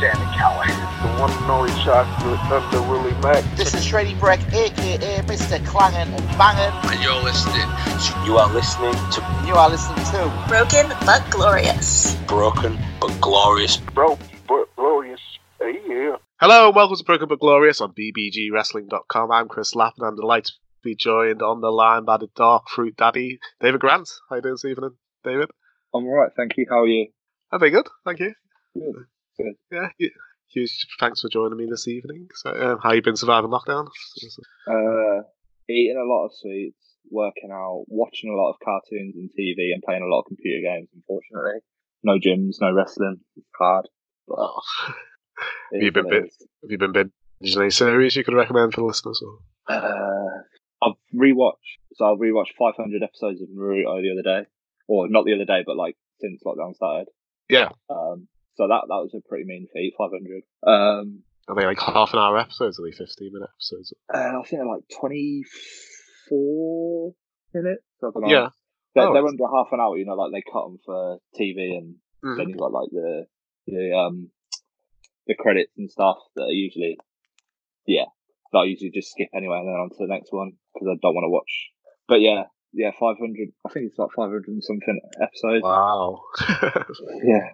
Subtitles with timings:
[0.00, 0.76] Sammy Callahan.
[1.00, 3.42] The one and only chocolate Thunder Willie Mack.
[3.56, 5.64] This is Shreddy Breck, aka Mr.
[5.64, 6.70] Clangin' and Bangin'.
[6.92, 12.14] And you're listening to You are listening to You are listening to Broken but glorious.
[12.26, 13.78] Broken but Glorious.
[13.78, 15.20] Broken but glorious.
[15.58, 16.16] Hey, yeah.
[16.40, 19.32] Hello and welcome to Broken But Glorious on bbgwrestling.com.
[19.32, 20.52] I'm Chris Lapp and I'm delighted to
[20.84, 24.10] be joined on the line by the Dark Fruit Daddy, David Grant.
[24.28, 24.90] How are you doing this evening,
[25.24, 25.48] David?
[25.94, 26.66] I'm alright, thank you.
[26.68, 27.08] How are you?
[27.50, 28.34] I'm very good, thank you.
[28.74, 29.06] Good,
[29.38, 29.88] Yeah,
[30.48, 32.28] huge thanks for joining me this evening.
[32.34, 33.88] So, um, how you been surviving lockdown?
[34.68, 35.22] Uh,
[35.68, 39.82] eating a lot of sweets, working out, watching a lot of cartoons and TV, and
[39.82, 40.88] playing a lot of computer games.
[40.94, 41.60] Unfortunately,
[42.02, 43.20] no gyms, no wrestling.
[43.36, 43.88] It's hard.
[44.30, 44.60] Oh.
[45.72, 48.80] it Have you been bit- Have you been binging any series you could recommend for
[48.80, 49.22] the listeners?
[49.22, 49.74] Or?
[49.74, 50.42] Uh,
[50.82, 51.78] I've rewatched.
[51.94, 54.48] So I've rewatched 500 episodes of Naruto the other day,
[54.88, 57.08] or not the other day, but like since lockdown started.
[57.48, 57.70] Yeah.
[57.90, 58.28] Um.
[58.56, 59.94] So that that was a pretty mean feat.
[59.98, 60.42] 500.
[60.66, 61.22] Um.
[61.48, 62.80] Are they like half an hour episodes?
[62.80, 63.92] Are they 15 minute episodes?
[64.12, 67.14] Uh, I think they're like 24
[67.54, 67.84] minutes.
[68.26, 68.48] Yeah.
[68.96, 71.76] They're, Oh, they're under half an hour, you know, like they cut them for TV
[71.76, 72.36] and Mhm.
[72.38, 73.26] then you've got like the,
[73.68, 74.30] the, um,
[75.28, 76.98] the credits and stuff that are usually,
[77.86, 78.06] yeah,
[78.52, 80.96] that I usually just skip anyway and then on to the next one because I
[81.00, 81.70] don't want to watch.
[82.08, 85.62] But yeah, yeah, 500, I think it's like 500 and something episodes.
[85.62, 86.24] Wow.
[87.22, 87.52] Yeah.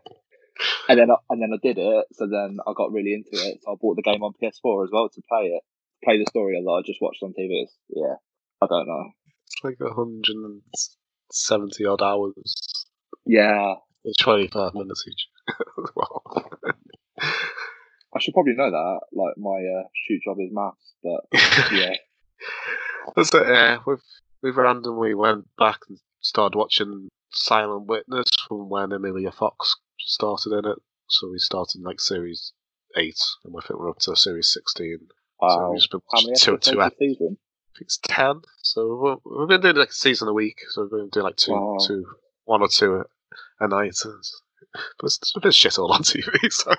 [0.89, 3.61] And then, I, and then I did it, so then I got really into it.
[3.62, 5.62] So I bought the game on PS4 as well to play it,
[6.05, 7.62] play the story that I just watched on TV.
[7.62, 8.17] It's- Yeah,
[8.61, 9.11] I don't know.
[9.47, 12.84] it's like 170 odd hours.
[13.25, 15.28] Yeah, It's 25 minutes each.
[15.97, 16.20] wow.
[17.19, 19.00] I should probably know that.
[19.12, 21.25] Like my uh, shoot job is maths, but
[21.73, 21.95] yeah,
[23.17, 23.46] That's it.
[23.48, 23.98] Uh, we've
[24.42, 29.77] we've randomly went back and started watching Silent Witness from when Amelia Fox
[30.07, 30.79] started in it.
[31.08, 32.52] So we started in like series
[32.96, 34.98] eight, and I think we're up to series sixteen.
[35.40, 35.73] So wow.
[35.73, 37.36] we've been watching two episodes two a season?
[37.39, 38.42] I think it's ten.
[38.62, 40.61] So we're, we've been doing like a season a week.
[40.70, 41.77] So we're going to do like two Wow.
[41.86, 42.05] two
[42.45, 43.96] one or two a, a night.
[44.05, 46.27] But it's, it's a bit shit all on TV.
[46.51, 46.73] So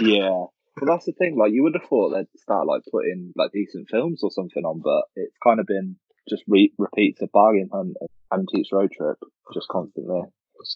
[0.00, 0.46] Yeah,
[0.76, 1.36] but that's the thing.
[1.38, 4.80] Like you would have thought they'd start like putting like decent films or something on,
[4.82, 5.96] but it's kind of been
[6.28, 9.18] just re- repeats of Bargain Hunt and Antiques Road Trip
[9.52, 10.22] just constantly,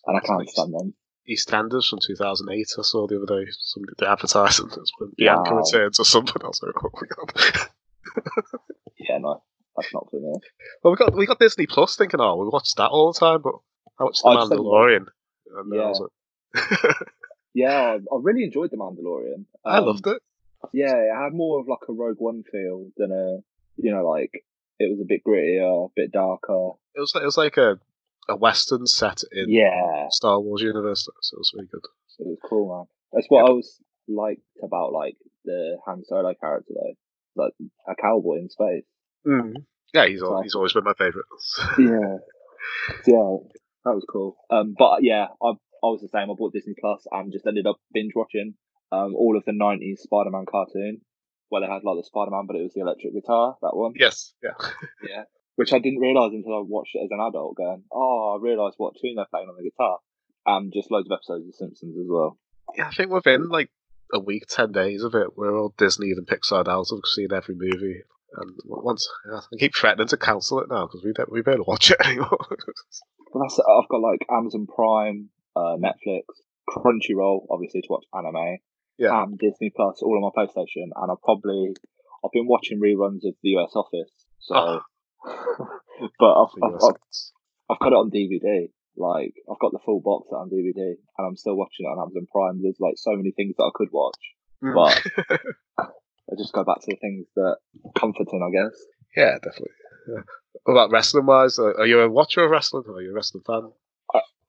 [0.07, 0.95] and I can't stand them.
[1.29, 2.67] EastEnders from 2008.
[2.79, 3.51] I saw the other day.
[3.59, 4.69] Somebody the advertising.
[4.99, 5.63] When Bianca Wow.
[5.65, 6.43] returns or something.
[6.43, 7.69] I was like, oh my god.
[8.99, 9.43] Yeah, no,
[9.77, 10.41] that's not for me.
[10.83, 11.97] well, we got we got Disney Plus.
[11.97, 13.55] Thinking, oh, we watched that all the time, but
[14.01, 15.07] I watched The I Mandalorian.
[15.57, 15.89] And then I Yeah.
[15.89, 16.09] was
[16.55, 16.97] like,
[17.55, 19.45] Yeah, I, I really enjoyed The Mandalorian.
[19.65, 20.23] I Um, loved it.
[20.73, 23.39] Yeah, it had more of like a Rogue One feel than a,
[23.77, 24.33] you know, like
[24.79, 26.71] it was a bit grittier, a bit darker.
[26.95, 27.79] It was like, it was like a
[28.29, 31.05] a western set in Yeah, Star Wars universe.
[31.21, 31.83] So it was really good.
[32.21, 32.87] it was cool, man.
[33.13, 37.53] That's what I was liked about like the Han Solo character though, like
[37.89, 38.85] a cowboy in space.
[39.27, 39.55] Mm.
[39.95, 41.25] Yeah, he's he's always been my favourite.
[41.79, 42.17] Yeah,
[43.07, 43.37] yeah,
[43.85, 44.37] that was cool.
[44.51, 46.31] Um, but yeah, I I was the same.
[46.31, 48.55] I bought Disney Plus and just ended up binge watching
[48.93, 51.01] um all of the '90s Spider-Man cartoon,
[51.49, 53.57] where they had like the Spider-Man, but it was the electric guitar.
[53.63, 53.93] That one.
[53.97, 54.51] yes, yeah.
[55.09, 55.23] Yeah.
[55.57, 58.75] Which I didn't realise until I watched it as an adult going, oh, I realised
[58.79, 59.99] what tune they're playing on the guitar.
[60.47, 62.39] And just loads of episodes of Simpsons as well.
[62.77, 63.71] Yeah, I think within like
[64.13, 66.87] a week, ten days of it, we're all Disney and Pixar out.
[66.93, 68.03] We've seen every movie,
[68.37, 71.91] and once I keep threatening to cancel it now because we don't we barely watch
[71.91, 72.39] it anymore.
[72.49, 76.23] But that's I've got like Amazon Prime, uh, Netflix,
[76.69, 78.59] Crunchyroll, obviously to watch anime,
[78.99, 79.23] Yeah.
[79.23, 80.91] and Disney Plus all on my PlayStation.
[80.95, 81.75] And I've probably
[82.25, 84.11] I've been watching reruns of The US Office.
[84.39, 84.81] So, Oh.
[86.19, 87.01] But I've, I've, I've,
[87.71, 88.69] I've got it on DVD.
[88.97, 92.03] Like I've got the full box set on DVD, and I'm still watching it on
[92.03, 92.63] Amazon Prime.
[92.63, 94.17] There's like so many things that I could watch.
[94.65, 94.75] Mm.
[94.75, 95.37] but
[96.33, 97.57] I just go back to the things that
[97.95, 98.79] comforting, I guess.
[99.17, 99.75] yeah, definitely.
[100.09, 100.23] Yeah.
[100.65, 101.59] What about wrestling wise?
[101.59, 102.85] Are you a watcher of wrestling?
[102.89, 103.71] Or Are you a wrestling fan?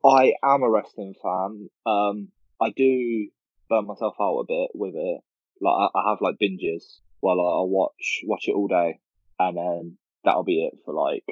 [0.06, 1.70] I am a wrestling fan.
[1.86, 2.30] Um,
[2.62, 3.30] I do
[3.70, 5.22] burn myself out a bit with it.
[5.60, 9.00] Like I, I have like binges while I, I watch watch it all day,
[9.40, 11.24] and then that'll be it for like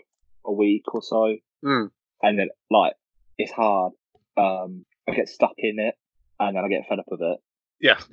[0.46, 1.36] a week or so.
[1.64, 1.92] Mm.
[2.24, 2.94] And then like
[3.38, 3.94] it's hard.
[4.38, 5.96] Um, I get stuck in it,
[6.40, 7.40] and then I get fed up with it.
[7.80, 8.00] Yeah.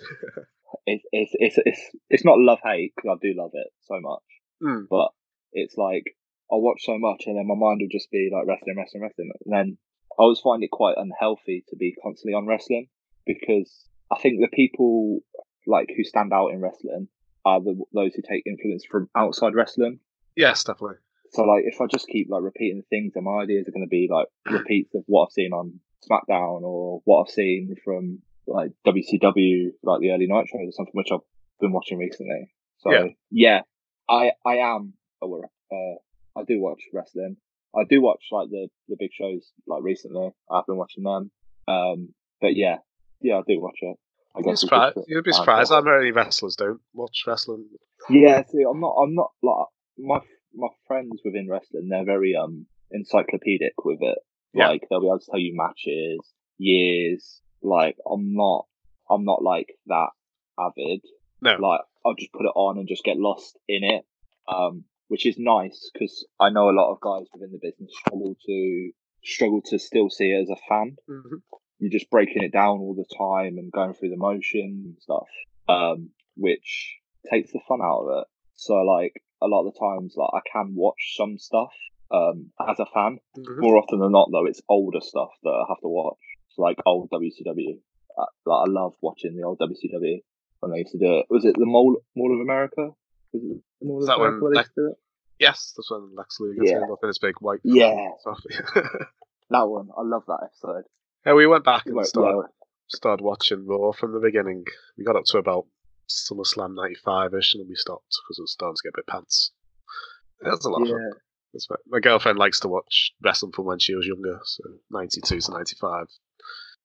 [0.87, 1.81] It's it's it's it's
[2.11, 4.23] it's not love hate because I do love it so much,
[4.63, 4.87] Mm.
[4.89, 5.11] but
[5.53, 6.17] it's like
[6.51, 9.31] I watch so much, and then my mind will just be like wrestling, wrestling, wrestling,
[9.45, 9.79] and then
[10.19, 12.89] I always find it quite unhealthy to be constantly on wrestling
[13.27, 15.21] because I think the people
[15.67, 17.09] like who stand out in wrestling
[17.45, 20.01] are the those who take influence from outside wrestling.
[20.37, 20.97] Yes, definitely.
[21.33, 23.87] So like if I just keep like repeating the things, then my ideas are going
[23.87, 25.81] to be like repeats of what I've seen on
[26.11, 31.09] SmackDown or what I've seen from like WCW, like the early Nitros or something, which
[31.13, 31.21] I've
[31.61, 32.51] been watching recently.
[32.79, 33.05] So Yeah.
[33.31, 33.61] yeah,
[34.09, 35.49] I I am aware.
[35.73, 35.95] Uh,
[36.39, 37.37] I do watch wrestling.
[37.75, 40.31] I do watch like the the big shows like recently.
[40.51, 41.31] I've been watching them.
[41.69, 42.09] Um,
[42.41, 42.79] but yeah,
[43.23, 43.97] yeah, I do watch it.
[44.35, 47.67] I You'd be surprised, just- you'd be surprised how many wrestlers don't watch wrestling.
[48.11, 48.95] Yeah, see, I'm not.
[49.01, 49.67] I'm not like
[50.03, 50.21] my
[50.55, 51.89] my friends within wrestling.
[51.89, 54.19] They're very um encyclopedic with it.
[54.55, 54.69] Yeah.
[54.69, 56.21] Like they'll be able to tell you matches,
[56.59, 57.41] years.
[57.63, 58.67] Like I'm not.
[59.11, 60.09] I'm not like that
[60.59, 61.01] avid.
[61.41, 61.57] No.
[61.59, 64.05] Like I'll just put it on and just get lost in it.
[64.49, 68.37] Um, which is nice because I know a lot of guys within the business struggle
[68.47, 68.91] to
[69.25, 71.37] struggle to still see it as a fan hmm
[71.83, 75.27] you're just breaking it down all the time and going through the motion and stuff,
[75.69, 76.95] um, which
[77.29, 78.27] takes the fun out of it.
[78.55, 81.73] So like a lot of the times, like I can watch some stuff
[82.11, 83.19] um, as a fan.
[83.37, 86.19] hmm More often than not, though, it's older stuff that I have to watch.
[86.49, 87.79] It's like old WCW.
[88.19, 90.23] Uh, like I love watching the old WCW
[90.61, 91.27] when they used to do it.
[91.31, 92.91] Was it the Mall Mall of America?
[93.33, 94.97] Was it the Mall of that America when Lex- used to do it?
[95.39, 96.73] Yes, that's when Lex Luger Yeah.
[96.81, 98.09] turned up in his big white Yeah.
[99.51, 99.89] That one.
[99.97, 100.85] I love that episode.
[101.27, 102.49] yeah, we went back and started,
[102.89, 104.65] started watching Raw from the beginning.
[104.97, 105.67] We got up to about
[106.09, 109.07] SummerSlam 95 ish and then we stopped because it was starting to get a bit
[109.07, 109.53] pants.
[110.41, 111.11] That's a lot of fun.
[111.53, 111.79] That's right.
[111.87, 116.07] My girlfriend likes to watch wrestling from when she was younger, so 92 to 95.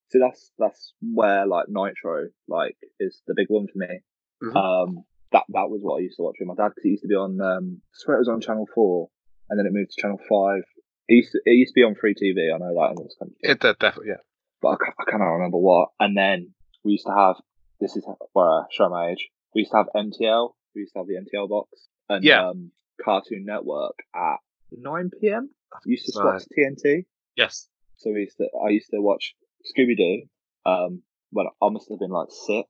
[0.09, 3.99] So that's that's where like Nitro like is the big one for me.
[4.43, 4.55] Mhm.
[4.55, 7.03] Um, that that was what I used to watch with my dad because it used
[7.03, 7.39] to be on.
[7.41, 9.09] Um, I swear it was on Channel Four,
[9.49, 10.63] and then it moved to Channel Five.
[11.09, 12.53] It used to, it used to be on free TV.
[12.53, 14.23] I know that in this country, It did definitely, yeah.
[14.61, 15.89] but I, I cannot remember what.
[15.99, 16.53] And then
[16.83, 17.35] we used to have.
[17.79, 19.29] This is where I show my age.
[19.53, 20.53] We used to have NTL.
[20.75, 21.69] We used to have the NTL box
[22.09, 22.49] and Yeah.
[22.49, 22.71] um,
[23.03, 24.37] Cartoon Network at
[24.71, 25.49] 9 p.m.
[25.73, 26.33] I used to Right.
[26.33, 27.05] watch TNT.
[27.35, 27.67] Yes.
[27.97, 29.35] So we used to, I used to watch
[29.65, 30.23] Scooby Doo.
[30.65, 32.67] Um, when I must have been like six,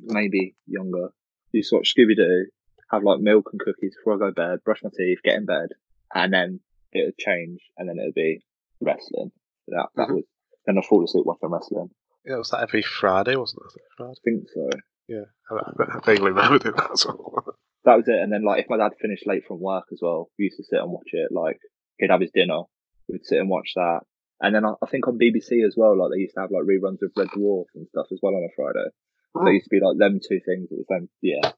[0.00, 1.10] maybe younger.
[1.52, 2.46] Used to watch Scooby Doo,
[2.90, 5.46] have like milk and cookies before I go to bed, brush my teeth, get in
[5.46, 5.70] bed,
[6.14, 6.60] and then
[6.92, 8.44] it would change, and then it would be
[8.80, 9.32] wrestling.
[9.68, 10.14] That that Mhm.
[10.16, 10.24] was.
[10.66, 11.90] Then I fall asleep watching wrestling.
[12.26, 13.82] Yeah, was that every Friday, wasn't it?
[13.96, 14.12] Friday?
[14.12, 14.68] I think so.
[15.08, 17.44] Yeah, I, I vaguely remember doing that as well.
[17.84, 18.18] That was it.
[18.18, 20.64] And then like if my dad finished late from work as well, we used to
[20.64, 21.30] sit and watch it.
[21.30, 21.60] Like
[21.98, 22.62] he'd have his dinner,
[23.08, 24.00] we'd sit and watch that.
[24.40, 26.64] And then I, I think on BBC as well, like they used to have like
[26.64, 28.90] reruns of Red Dwarf and stuff as well on a Friday.
[29.36, 29.44] Hmm.
[29.44, 31.08] There used to be like them two things at the same.
[31.22, 31.52] Yeah,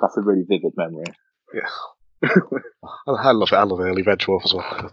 [0.00, 1.04] that's a really vivid memory.
[2.24, 3.56] I, I love it.
[3.56, 4.90] I love early Red Dwarf as well.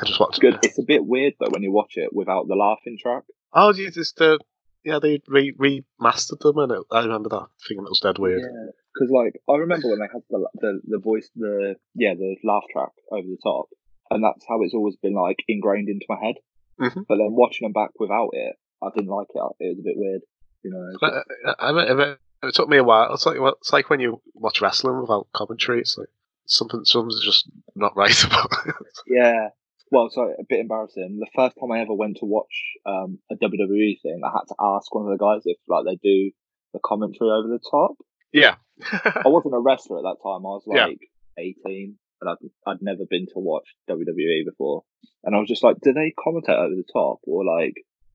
[0.00, 0.58] I just watch It's good.
[0.62, 3.24] It's a bit weird though when you watch it without the laughing track.
[3.52, 4.38] Oh, you just uh,
[4.84, 5.54] yeah, they re-
[6.00, 8.40] remastered them, and it, I remember that thinking it was dead weird.
[8.40, 12.36] Yeah, because like I remember when they had the the the voice the yeah the
[12.44, 13.66] laugh track over the top,
[14.10, 16.36] and that's how it's always been like ingrained into my head.
[16.80, 17.04] Mhm.
[17.06, 19.42] But then watching them back without it, I didn't like it.
[19.60, 20.22] It was a bit weird,
[20.64, 21.06] you know.
[21.06, 21.22] Uh,
[21.58, 22.16] I, I, I,
[22.48, 23.12] it took me a while.
[23.12, 25.80] It's like it's like when you watch wrestling without commentary.
[25.80, 26.08] It's like
[26.46, 28.74] something something's just not right about it.
[29.06, 29.48] Yeah.
[29.92, 31.18] Well, so a bit embarrassing.
[31.20, 34.54] The first time I ever went to watch um, a WWE thing, I had to
[34.58, 36.32] ask one of the guys if like they do
[36.72, 37.92] the commentary over the top.
[38.32, 38.54] yeah.
[38.90, 40.46] I wasn't a wrestler at that time.
[40.46, 40.86] I was Yeah.
[40.86, 41.00] like
[41.38, 44.82] 18 and I'd, I'd never been to watch WWE before.
[45.24, 47.74] And I was just like, do they commentate over the top or like,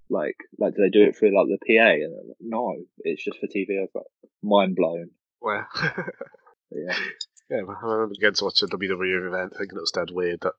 [0.09, 1.89] like, like, do they do it through like the PA?
[1.91, 3.77] And like, no, it's just for TV.
[3.77, 4.05] I was like,
[4.41, 5.11] mind blown.
[5.39, 5.67] Where?
[6.69, 6.93] Yeah.
[7.49, 10.51] yeah, I remember getting to watch a WWE event, thinking it was dead weird that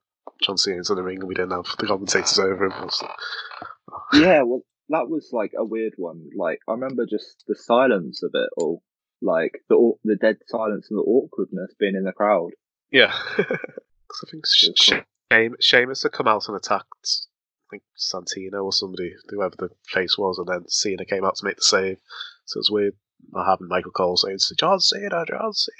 [0.42, 2.72] John Cena's in the ring and we didn't have the commentators over him.
[2.72, 4.02] It oh.
[4.14, 6.30] yeah, well, that was like a weird one.
[6.36, 8.82] Like, I remember just the silence of it all.
[9.20, 12.50] Like, the, the dead silence and the awkwardness being in the crowd.
[12.90, 13.12] Yeah.
[13.38, 15.00] I think Sh- cool.
[15.32, 17.26] Shame, Sheamus had come out and attacked,
[17.66, 21.44] I think Santino or somebody, whoever the face was, and then Cena came out to
[21.44, 21.98] make the save.
[22.46, 22.94] So it's weird
[23.32, 25.76] not having Michael Cole saying to John Cena, John Cena.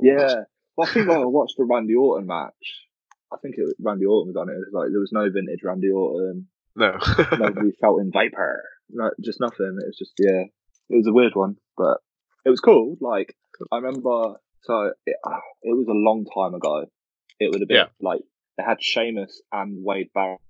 [0.00, 0.34] Yeah.
[0.76, 2.87] Well, I think I watched the Randy Orton match.
[3.32, 4.54] I think it was Randy Orton was on it.
[4.54, 6.92] It was like there was no vintage Randy Orton, No.
[7.38, 9.76] nobody shouting Viper, no, just nothing.
[9.80, 10.44] It was just yeah,
[10.88, 11.98] it was a weird one, but
[12.44, 12.96] it was cool.
[13.00, 13.34] Like
[13.72, 15.16] I remember, so it,
[15.62, 16.86] it was a long time ago.
[17.40, 17.88] It would have been Yeah.
[18.00, 18.20] like
[18.56, 20.40] they had Sheamus and Wade Barrett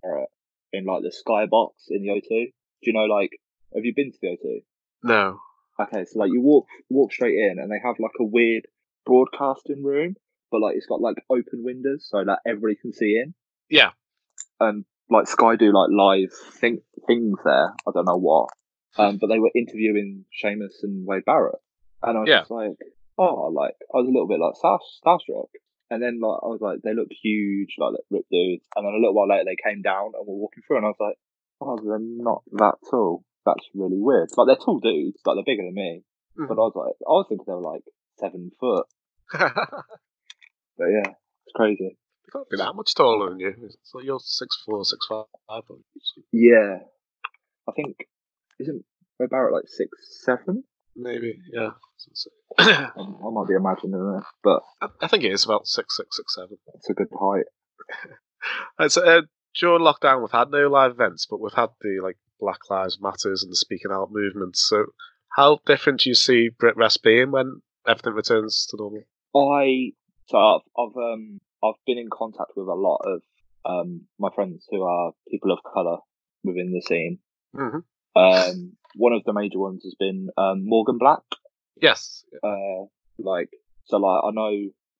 [0.72, 2.28] in like the skybox in the O2.
[2.28, 2.50] Do
[2.82, 3.30] you know like
[3.74, 4.62] have you been to the O2?
[5.02, 5.40] no.
[5.80, 8.64] Okay, so like you walk walk straight in, and they have like a weird
[9.06, 10.16] broadcasting room,
[10.50, 13.34] but like it's got like open windows, so like everybody can see in.
[13.70, 13.90] Yeah.
[14.60, 17.72] and like Sky do like live thing, things there.
[17.86, 18.48] I don't know what,
[18.98, 21.56] um, but they were interviewing Sheamus and Wade Barrett,
[22.02, 22.40] and I was Yeah.
[22.40, 22.76] just like,
[23.18, 25.48] oh, like I was a little bit like star starstruck.
[25.90, 28.66] And then like I was like, they looked huge, like ripped dudes.
[28.76, 30.90] And then a little while later, they came down and were walking through, and I
[30.90, 31.16] was like,
[31.62, 33.24] oh, they're not that tall.
[33.46, 34.28] That's really weird.
[34.36, 36.02] Like they're tall dudes, like they're bigger than me.
[36.38, 36.48] Mhm.
[36.48, 37.84] But I was like, I was thinking they were like
[38.20, 38.84] seven foot.
[40.78, 41.96] But yeah, it's crazy.
[42.24, 43.54] They can't be that much taller than you.
[43.82, 45.24] So you're six four, six five.
[46.32, 46.78] Yeah,
[47.68, 48.06] I think
[48.60, 48.84] isn't
[49.18, 49.90] Wade Barrett like six
[50.24, 50.64] seven?
[50.96, 51.70] Maybe, yeah.
[52.58, 56.34] I might be imagining it, but I I think it is about six six six
[56.34, 56.58] seven.
[56.74, 57.46] it's a good height.
[58.78, 59.22] It's, uh,
[59.58, 63.42] during lockdown, we've had no live events, but we've had the like Black Lives Matters
[63.42, 64.56] and the Speaking Out movement.
[64.56, 64.86] So,
[65.36, 69.02] how different do you see Brit Rest being when everything returns to normal?
[69.34, 69.92] I
[70.28, 73.22] so I've, I've um I've been in contact with a lot of
[73.64, 75.98] um my friends who are people of color
[76.44, 77.18] within the scene.
[77.56, 77.82] Mhm.
[78.16, 81.22] Um, one of the major ones has been um, Morgan Black.
[81.80, 82.24] Yes.
[82.42, 82.86] Uh,
[83.18, 83.50] like
[83.84, 84.52] so, like I know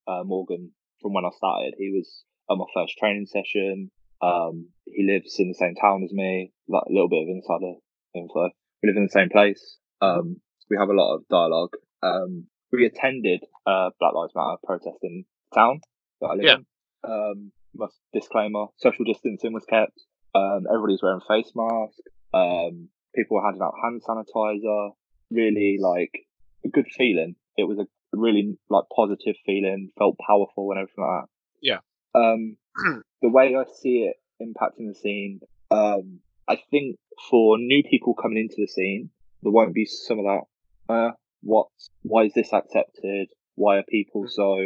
[0.06, 1.75] uh, Morgan from when I started.
[1.78, 3.90] He was at my first training session.
[4.20, 6.52] Um, he lives in the same town as me.
[6.68, 7.75] Like a little bit of insider
[8.14, 8.50] info.
[8.82, 9.78] We live in the same place.
[10.00, 11.75] Um, we have a lot of dialogue.
[12.02, 15.80] Um, we attended uh, Black Lives Matter protest in town
[16.20, 16.56] that I live Yeah.
[16.56, 16.64] in.
[17.04, 19.98] Um, must disclaimer: social distancing was kept.
[20.34, 22.00] Um, everybody's wearing face masks.
[22.34, 24.90] Um, people were handing out hand sanitizer.
[25.30, 26.26] Really, like
[26.64, 27.37] a good feeling.
[27.56, 29.90] It was a really like positive feeling.
[29.98, 31.28] Felt powerful and everything like that.
[31.62, 31.78] Yeah.
[32.14, 32.56] Um,
[33.22, 36.96] the way I see it impacting the scene, um, I think
[37.30, 39.10] for new people coming into the scene,
[39.42, 40.92] there won't be some of that.
[40.92, 41.10] Uh,
[41.42, 41.68] what?
[42.02, 43.28] Why is this accepted?
[43.54, 44.59] Why are people so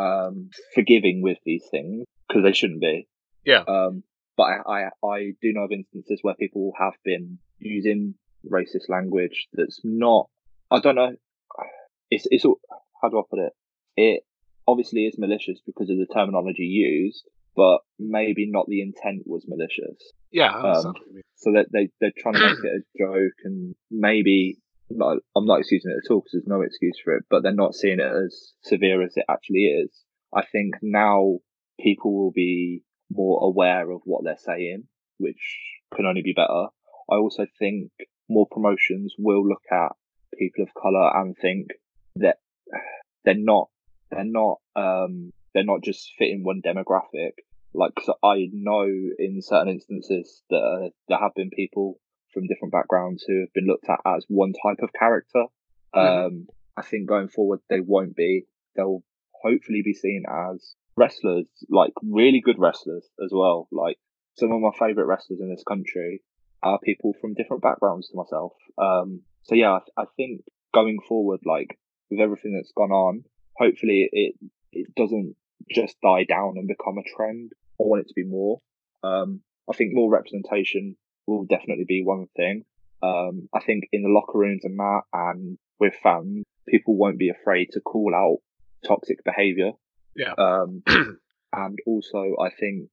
[0.00, 2.04] um, forgiving with these things?
[2.28, 3.08] Because they shouldn't be.
[3.44, 3.64] Yeah.
[3.66, 4.02] Um,
[4.36, 8.14] but I, I, I do know of instances where people have been using
[8.50, 10.28] racist language that's not.
[10.70, 11.14] I don't know.
[12.10, 12.60] It's it's all-
[13.02, 13.52] how do I put it?
[13.96, 14.22] It
[14.66, 17.24] obviously is malicious because of the terminology used,
[17.56, 19.98] but maybe not the intent was malicious.
[20.30, 20.54] Yeah.
[20.54, 21.22] Um, understand what you mean.
[21.36, 24.58] So that they they're trying to make it a joke, and maybe
[24.96, 27.52] not, I'm not excusing it at all because there's no excuse for it, but they're
[27.52, 29.90] not seeing it as severe as it actually is.
[30.34, 31.38] I think now
[31.80, 34.84] people will be more aware of what they're saying,
[35.18, 35.42] which
[35.94, 36.66] can only be better.
[37.10, 37.90] I also think
[38.28, 39.92] more promotions will look at
[40.38, 41.68] people of color and think
[42.16, 42.36] that
[43.24, 43.68] they're not
[44.10, 47.32] they're not um they're not just fitting one demographic.
[47.74, 48.84] Like 'cause I know
[49.18, 51.98] in certain instances that uh, there have been people
[52.32, 55.44] from different backgrounds who have been looked at as one type of character.
[55.94, 56.26] Mhm.
[56.26, 58.46] Um, I think going forward they won't be.
[58.74, 59.02] They'll
[59.42, 63.68] hopefully be seen as wrestlers, like really good wrestlers as well.
[63.70, 63.98] Like
[64.34, 66.22] some of my favorite wrestlers in this country
[66.62, 68.52] are people from different backgrounds to myself.
[68.78, 71.78] Um, so yeah, I, I think going forward, like
[72.10, 73.24] with everything that's gone on,
[73.56, 74.34] hopefully it
[74.72, 75.36] it doesn't
[75.70, 77.52] just die down and become a trend.
[77.80, 78.60] I want it to be more.
[79.02, 80.96] Um, I think more representation
[81.38, 82.64] will definitely be one thing.
[83.02, 87.30] Um, I think in the locker rooms and that, and with fans, people won't be
[87.30, 88.38] afraid to call out
[88.86, 89.72] toxic behaviour.
[90.14, 90.34] Yeah.
[90.38, 90.82] Um,
[91.52, 92.88] and also I think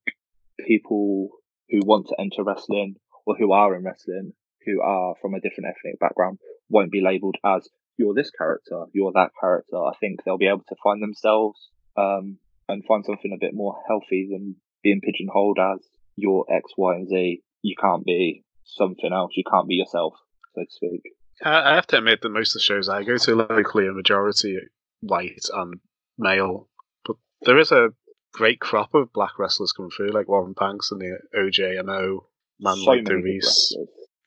[0.66, 1.30] people
[1.70, 4.34] who want to enter wrestling or who are in wrestling,
[4.66, 7.68] who are from a different ethnic background, won't be labelled as
[7.98, 9.78] you're this character, you're that character.
[9.78, 13.76] I think they'll be able to find themselves um, and find something a bit more
[13.88, 17.44] healthy than being pigeonholed as you're X, Y, and Z.
[17.62, 19.32] You can't be something else.
[19.36, 20.14] You can't be yourself,
[20.56, 21.02] so to speak.
[21.44, 24.58] I have to admit that most of the shows I go to locally are majority
[25.02, 25.80] white and
[26.18, 26.68] male,
[27.06, 27.90] but there is a
[28.34, 32.20] great crop of black wrestlers coming through, like Warren Banks and the OJMO,
[32.60, 33.76] man so like Reese.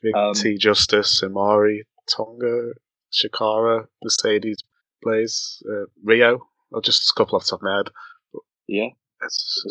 [0.02, 2.72] Big Um, T Justice, Imari, Tonga,
[3.12, 4.58] Shikara, Mercedes
[5.02, 6.48] Blaze, uh, Rio.
[6.72, 7.88] Or just a couple off the top of my head.
[8.66, 8.88] Yeah.
[9.22, 9.62] It's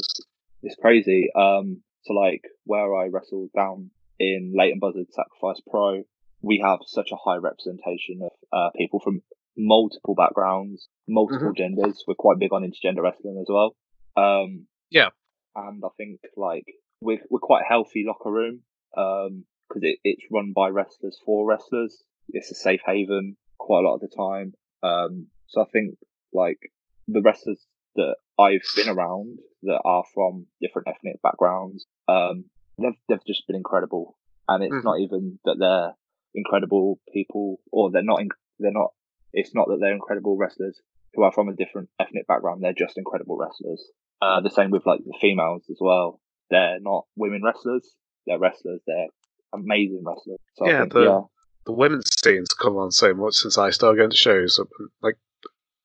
[0.61, 1.29] it's crazy.
[1.35, 6.03] Um, so like where I wrestled down in Leighton Buzzard Sacrifice Pro,
[6.41, 9.21] we have such a high representation of uh, people from
[9.57, 12.03] multiple backgrounds, multiple genders.
[12.07, 13.75] We're quite big on intergender wrestling as well.
[14.15, 15.09] Um, Yeah.
[15.55, 16.65] and I think like
[17.01, 18.61] we're we're quite a healthy locker room
[18.97, 22.03] um because it, it's run by wrestlers for wrestlers.
[22.29, 24.53] It's a safe haven quite a lot of the time.
[24.83, 25.95] Um, so I think
[26.33, 26.59] like
[27.07, 27.65] the wrestlers
[27.95, 32.45] that I've been around that are from different ethnic backgrounds, um,
[32.81, 34.17] they've they've just been incredible.
[34.47, 34.83] And it's Mhm.
[34.83, 35.93] not even that they're
[36.33, 38.21] incredible people, or they're not.
[38.21, 38.91] In, they're not.
[39.33, 40.81] It's not that they're incredible wrestlers
[41.13, 42.61] who are from a different ethnic background.
[42.61, 43.81] They're just incredible wrestlers.
[44.21, 46.19] Uh, the same with like the females as well.
[46.49, 47.85] they're not women wrestlers.
[48.27, 48.81] They're wrestlers.
[48.85, 49.07] They're
[49.53, 50.37] amazing wrestlers.
[50.57, 51.21] So Yeah, think, the- yeah,
[51.65, 54.59] the women's scene's come on so much since I started going to shows.
[55.01, 55.15] Like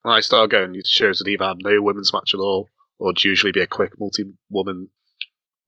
[0.03, 2.69] when I started going to shows, would either have no women's match at all,
[2.99, 4.91] or it'd usually be a quick multi-woman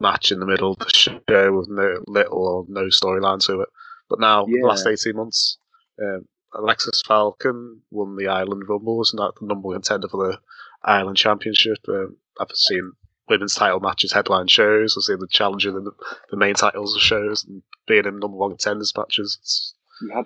[0.00, 3.68] match in the middle of the show with no little or no storyline to it.
[4.08, 5.58] But now, the last eighteen months,
[6.02, 10.38] um, Alexis Falcon won the Ireland Rumble, was not the number one contender for the
[10.82, 11.78] Ireland Championship.
[11.88, 12.92] Um, I've seen
[13.28, 14.94] women's title matches headline shows.
[14.96, 15.90] I've seen the challenger the,
[16.30, 19.36] the main titles of shows and being in number one contenders matches.
[19.42, 19.74] It's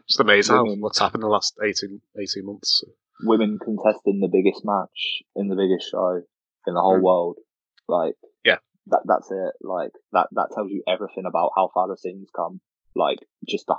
[0.07, 0.81] just amazing Women.
[0.81, 2.85] what's happened in the last 18, 18 months.
[3.25, 6.23] women contesting the biggest match in the biggest show
[6.67, 7.03] in the whole Mm.
[7.03, 7.37] world.
[7.89, 8.29] Like, Yeah.
[8.87, 9.53] That that's it.
[9.61, 12.61] Like that that tells you everything about how far the scene's come.
[12.95, 13.77] Like, just the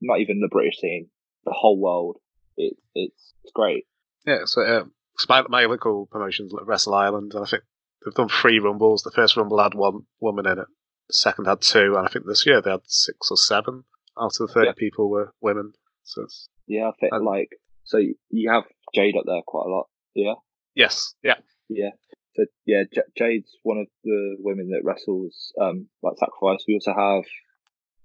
[0.00, 1.08] not even the British scene,
[1.44, 2.16] the whole world.
[2.56, 3.84] It it's it's great.
[4.26, 4.92] Yeah, so um,
[5.28, 7.62] my, my local promotions like Wrestle Island, and I think
[8.04, 9.02] they've done three rumbles.
[9.02, 10.66] The first rumble had one woman in it,
[11.08, 13.84] the second had two, and I think this year they had six or seven
[14.20, 14.72] out of the 30 Yeah.
[14.76, 15.72] people were women.
[16.02, 17.48] So it's, Yeah, I think And- like
[17.84, 17.98] so
[18.30, 18.64] you have
[18.94, 19.86] Jade up there quite a lot.
[20.14, 20.34] Yeah,
[20.74, 21.36] yes, yeah,
[21.68, 21.90] yeah.
[22.38, 26.64] So yeah, J- Jade's one of the women that wrestles um like Sacrifice.
[26.68, 27.24] We also have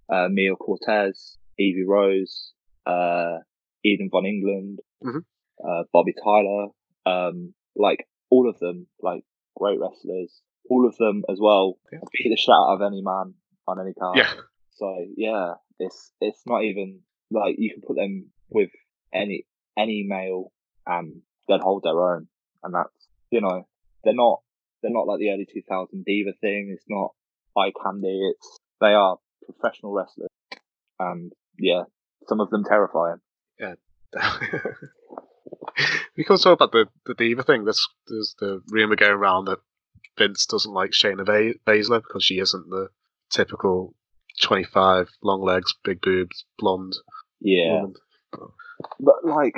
[0.10, 2.52] uh, Mia Cortez, Evie Rose,
[2.86, 3.38] uh,
[3.86, 5.24] Eden Von England, Mhm.
[5.64, 6.68] uh, Bobby Tyler,
[7.06, 9.24] um, like all of them, like
[9.56, 10.42] great wrestlers.
[10.70, 12.00] All of them as well Yeah.
[12.12, 13.36] beat the shit out of any man
[13.68, 14.18] on any card.
[14.18, 14.34] yeah.
[14.72, 18.72] So yeah, it's it's not even like you can put them with
[19.14, 19.46] any
[19.78, 20.52] any male
[20.86, 22.28] and they'd hold their own,
[22.64, 23.68] and that's you know
[24.04, 24.42] they're not
[24.82, 26.72] they're not like the early 2000 diva thing.
[26.74, 27.12] It's not
[27.58, 28.32] eye candy.
[28.32, 30.30] It's they are professional wrestlers,
[31.00, 31.84] and yeah,
[32.28, 33.18] some of them terrifying.
[33.60, 33.76] Yeah.
[36.18, 37.64] we can talk about the, the diva thing.
[37.64, 39.60] There's, there's the rumor going around that
[40.18, 41.26] Vince doesn't like Shayna
[41.66, 42.90] Baszler because she isn't the
[43.32, 43.96] typical
[44.44, 46.94] 25, long legs, big boobs, blonde
[47.40, 47.94] Yeah, woman.
[49.00, 49.56] but like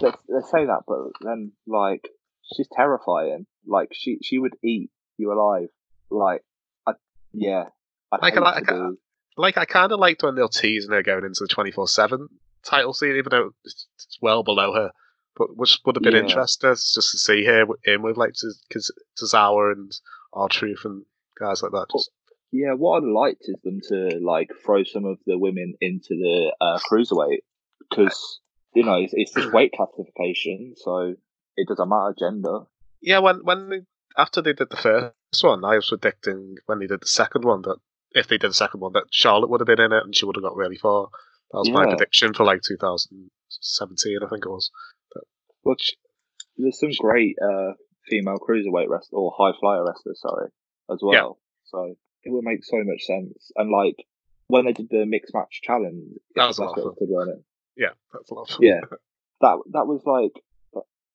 [0.00, 2.08] they they say that, but then like
[2.54, 3.46] she's terrifying.
[3.66, 5.68] Like she she would eat you alive.
[6.10, 6.42] Like
[6.86, 6.92] I
[7.32, 7.64] yeah.
[8.12, 8.96] I'd Like, I like- be-
[9.36, 12.28] Like, I kind of liked when they're teasing her going into the 24 7
[12.64, 14.90] title scene, even though it's it's well below her.
[15.36, 16.20] But which would have been Yeah.
[16.20, 19.90] interesting just to see her in with like Taz- Tozawa and
[20.32, 21.04] R Truth and
[21.40, 21.86] guys like that.
[21.92, 22.10] Just,
[22.52, 26.54] Yeah, what I'd liked is them to like throw some of the women into the
[26.60, 27.40] uh, cruiserweight
[27.90, 28.40] because
[28.76, 31.14] you know it's, it's just weight classification, so
[31.56, 32.60] it doesn't matter gender.
[33.04, 33.80] Yeah, when when they,
[34.16, 37.62] after they did the first one, I was predicting when they did the second one
[37.62, 37.76] that
[38.12, 40.24] if they did the second one, that Charlotte would have been in it and she
[40.24, 41.08] would have got really far.
[41.52, 44.70] That was my prediction for like 2017, I think it was.
[45.62, 45.94] Which
[46.56, 47.72] there's some great uh,
[48.08, 50.50] female cruiserweight wrestler or high flyer wrestlers, sorry,
[50.90, 51.12] as well.
[51.12, 51.70] Yeah.
[51.70, 53.50] So it would make so much sense.
[53.56, 54.06] And like
[54.48, 56.02] when they did the mixed match challenge,
[56.34, 56.94] That was that's awful.
[56.98, 57.44] what it it?
[57.76, 58.56] Yeah, that's a lot.
[58.60, 58.80] Yeah,
[59.40, 60.42] that that was like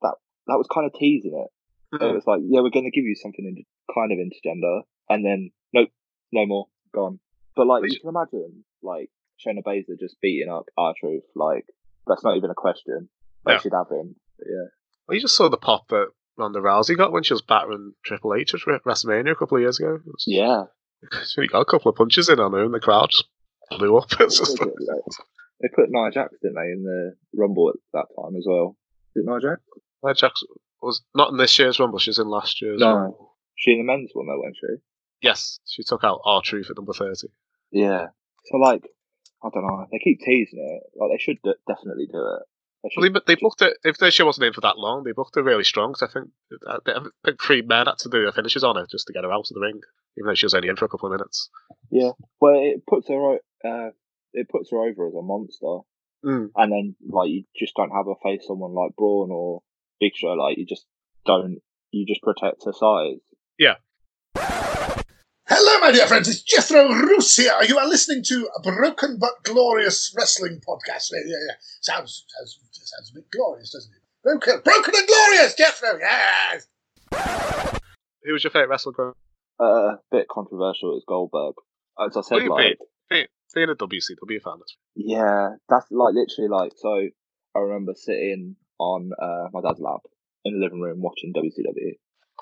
[0.02, 0.16] that
[0.48, 1.52] that was kind of teasing it.
[1.94, 2.02] Mm.
[2.12, 5.26] It was like, yeah, we're going to give you something in, kind of intergender, and
[5.26, 5.90] then nope,
[6.32, 7.20] no more, gone.
[7.56, 9.10] But like, Which- you can imagine like
[9.46, 11.24] Shayna Baszler just beating up R Truth.
[11.36, 11.66] Like,
[12.08, 13.10] that's not even a question.
[13.46, 13.60] They No.
[13.60, 14.16] should have him.
[14.38, 14.68] But yeah,
[15.08, 18.36] Well, you just saw the pop that Ronda Rousey got when she was battering Triple
[18.36, 20.00] H at WrestleMania a couple of years ago.
[20.06, 20.64] Was- yeah.
[21.26, 23.26] She got a couple of punches in on her, and the crowd just
[23.72, 24.10] blew up.
[24.20, 24.70] It's just like,
[25.62, 28.78] they put Nia Jax, didn't they, in the Rumble at that time as well?
[29.16, 29.62] Did Nia Jax?
[30.04, 30.44] Nia Jax
[30.82, 32.00] was not in this year's Rumble.
[32.00, 32.94] She was in last year's No.
[32.94, 33.36] Rumble.
[33.56, 34.82] She in the men's one though, wasn't she?
[35.22, 37.28] Yes, she took out R Truth at number thirty.
[37.72, 38.08] Yeah.
[38.46, 38.84] So like,
[39.44, 39.86] I don't know.
[39.92, 40.84] They keep teasing it.
[41.00, 42.44] Like they should d- definitely do it.
[42.84, 43.78] They should Well, they, they booked it.
[43.84, 45.92] If the show wasn't in for that long, they booked it really strong.
[45.94, 46.30] 'cause I think
[46.66, 49.14] uh, they- I think three men had to do their finishes on her just to
[49.14, 49.82] get her out of the ring,
[50.18, 51.50] even though she was only in for a couple of minutes.
[51.92, 52.12] Yeah.
[52.40, 53.34] Well, it puts her
[53.66, 53.90] uh,
[54.34, 55.80] it puts her over as a monster,
[56.26, 56.50] Mm.
[56.56, 59.62] and then like you just don't have her face someone like Braun or
[60.00, 60.30] Big Show.
[60.34, 60.86] Like you just
[61.26, 61.60] don't.
[61.92, 63.20] You just protect her size.
[63.58, 63.76] Yeah.
[64.36, 66.28] Hello, my dear friends.
[66.28, 67.54] It's Jethro Roos here.
[67.68, 71.08] You are listening to a Broken but Glorious Wrestling Podcast.
[71.12, 71.54] Yeah, yeah, yeah.
[71.82, 74.02] Sounds, sounds, sounds a bit glorious, doesn't it?
[74.24, 75.98] Broken, broken and glorious, Jethro.
[76.00, 76.68] Yes.
[78.24, 79.14] Who was your favourite wrestler growing?
[79.60, 79.64] Uh,
[79.96, 81.56] a bit controversial is Goldberg.
[82.00, 82.78] As I said, What do you like
[83.10, 87.08] Being, being a WCW fan, that's- yeah, that's like literally like so.
[87.56, 90.02] I remember sitting on uh, my dad's lap
[90.46, 91.98] in the living room watching WCW,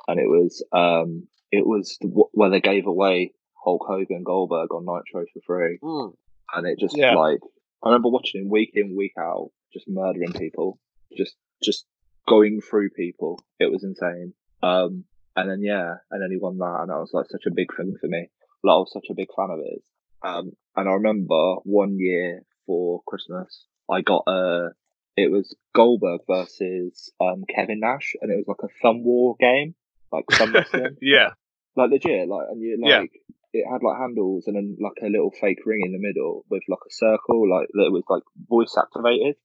[0.08, 4.86] and it was um it was the, where they gave away Hulk Hogan Goldberg on
[4.86, 5.80] Nitro for free.
[5.82, 6.14] Mm.
[6.54, 7.16] and it just Yeah.
[7.16, 7.40] like
[7.84, 10.80] I remember watching him week in week out, just murdering people,
[11.18, 11.86] just just
[12.28, 13.40] going through people.
[13.60, 14.34] It was insane.
[14.64, 17.54] Um, and then yeah, and then he won that, and that was like such a
[17.54, 18.30] big thing for me.
[18.64, 19.84] Like I was such a big fan of his.
[20.24, 24.70] Um, and I remember one year for Christmas, I got a.
[25.18, 29.74] It was Goldberg versus um Kevin Nash, and it was like a thumb war game,
[30.12, 31.30] like thumb wrestling, Yeah.
[31.76, 33.00] like legit, like and you Yeah.
[33.00, 33.12] like
[33.54, 36.62] it had like handles and then like a little fake ring in the middle with
[36.70, 39.36] like a circle, like that was like voice activated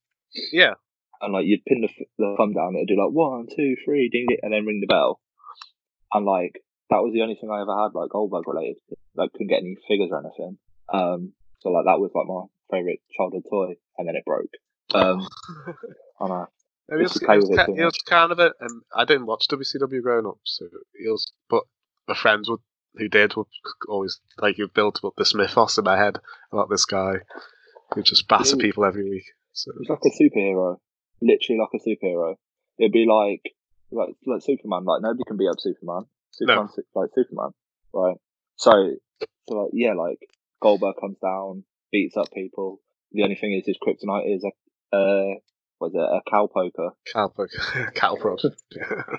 [0.51, 0.75] Yeah.
[1.21, 4.27] and like you'd pin the, the thumb down, it'd do like one, two, three, ding
[4.29, 5.19] it, and then ring the bell.
[6.13, 8.77] And like that was the only thing I ever had like Goldberg related.
[9.15, 10.57] Like couldn't get any figures or anything.
[10.93, 14.51] Um, so like that was like my favorite childhood toy, and then it broke.
[14.93, 15.27] Um,
[16.19, 16.47] I know.
[16.91, 18.53] I mean, it was, it was, with it it was kind of a.
[18.61, 21.31] Um, I didn't watch WCW growing up, so it was.
[21.49, 21.63] But
[22.07, 22.59] my friends would,
[22.95, 23.47] who did would
[23.87, 26.19] always like you built up this mythos in my head
[26.51, 27.15] about this guy
[27.93, 29.23] who just batter people every week.
[29.53, 30.77] So was like a superhero,
[31.21, 32.35] literally like a superhero.
[32.77, 33.53] It'd be like
[33.91, 34.83] like like Superman.
[34.83, 36.05] Like nobody can beat up Superman.
[36.31, 37.51] Superman like Superman,
[37.93, 38.17] right?
[38.57, 38.71] So
[39.47, 40.19] so like yeah, like
[40.61, 42.81] Goldberg comes down, beats up people.
[43.11, 44.51] The only thing is his kryptonite is a
[44.93, 45.39] uh
[45.79, 46.91] was it a cow poker?
[47.13, 47.49] Calprod,
[47.95, 48.39] Calprod.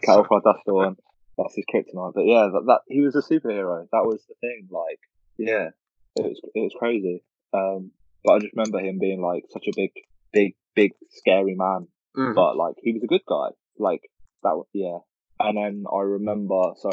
[0.03, 0.97] Cattle prod, that's the one.
[1.37, 2.15] That's his kryptonite.
[2.15, 3.87] But yeah, that, that he was a superhero.
[3.93, 4.69] That was the thing.
[4.71, 5.01] Like,
[5.37, 5.69] yeah,
[6.17, 7.23] it was it was crazy.
[7.53, 7.91] Um,
[8.25, 9.91] but I just remember him being like such a big,
[10.33, 11.89] big, big, scary man.
[12.17, 12.35] Mhm.
[12.35, 13.49] But like, he was a good guy.
[13.79, 14.01] Like
[14.43, 14.57] that.
[14.57, 14.99] was Yeah.
[15.41, 16.89] And then I remember, so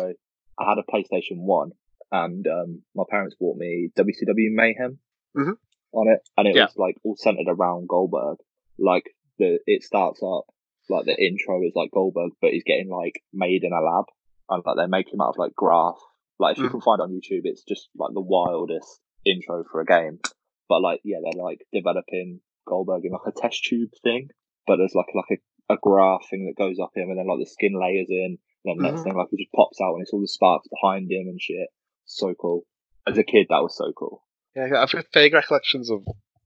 [0.59, 1.71] I had a PlayStation One,
[2.11, 4.97] and um, my parents bought me WCW Mayhem
[5.37, 5.53] Mhm.
[5.93, 6.65] on it, and it Yeah.
[6.65, 8.37] was like all centered around Goldberg.
[8.81, 9.05] Like
[9.39, 10.45] the it starts up
[10.89, 14.05] like the intro is like Goldberg, but he's getting like made in a lab,
[14.49, 15.95] and like they make him out of like grass.
[16.39, 16.71] Like if you Mhm.
[16.71, 20.19] can find it on YouTube, it's just like the wildest intro for a game.
[20.67, 24.29] But like yeah, they're like developing Goldberg in like a test tube thing,
[24.67, 25.39] but there's like like
[25.69, 28.37] a, a graph thing that goes up him, and then like the skin layers in,
[28.65, 29.03] and then next Mhm.
[29.03, 31.69] thing like he just pops out, and it's all the sparks behind him and shit.
[32.05, 32.65] So cool.
[33.07, 34.23] As a kid, that was so cool.
[34.55, 36.03] Yeah, I've got vague recollections of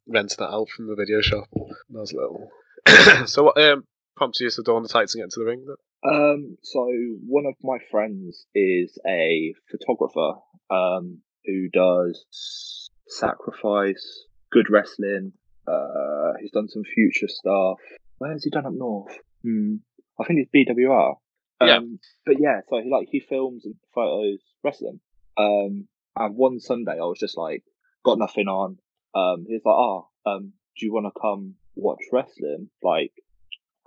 [0.07, 2.49] renting it out from the video shop when I was little.
[3.27, 3.83] so what um,
[4.15, 5.65] prompted you to don the tights and get into the ring?
[5.65, 6.13] Then?
[6.13, 6.85] Um, so
[7.25, 10.39] one of my friends is a photographer,
[10.69, 15.33] um, who does sacrifice, good wrestling.
[15.67, 17.79] Uh, he's done some future stuff.
[18.17, 19.17] Where has he done up north?
[19.43, 19.75] Hmm.
[20.19, 21.15] I think it's BWR.
[21.61, 21.79] Um, Yeah.
[22.25, 24.99] But yeah, so he like he films and photos wrestling.
[25.37, 27.63] Um, and one Sunday I was just like,
[28.03, 28.77] got nothing on.
[29.15, 32.69] Um, he's like, oh, um, do you want to come watch wrestling?
[32.83, 33.11] Like,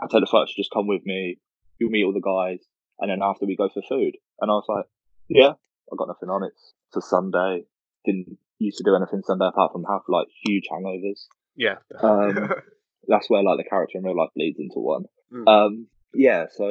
[0.00, 1.38] I tell the folks, just come with me.
[1.78, 2.64] You'll meet all the guys,
[2.98, 4.16] and then after we go for food.
[4.40, 4.86] And I was like,
[5.28, 6.44] yeah, I got nothing on.
[6.44, 7.64] It's it's a Sunday.
[8.04, 11.26] Didn't used to do anything Sunday apart from have like huge hangovers.
[11.56, 11.76] Yeah.
[12.02, 12.50] Um,
[13.08, 15.04] that's where like the character in real life bleeds into one.
[15.32, 15.48] Mm.
[15.48, 16.70] Um, yeah, so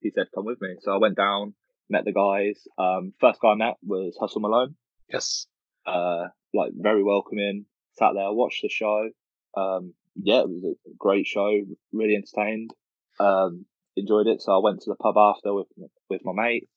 [0.00, 0.76] he said, come with me.
[0.80, 1.54] So I went down,
[1.88, 2.66] met the guys.
[2.78, 4.74] Um, first guy I met was Hustle Malone.
[5.12, 5.46] yes.
[5.86, 7.66] Uh, like very welcoming.
[7.98, 9.10] Sat there, watched the show.
[9.56, 11.60] Um, yeah, it was a great show.
[11.92, 12.72] Really entertained.
[13.18, 14.42] Um, enjoyed it.
[14.42, 15.66] So I went to the pub after with
[16.08, 16.68] with my mate.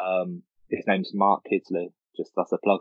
[0.00, 1.92] Um, his name's Mark Kidsley.
[2.16, 2.80] Just that's a plug.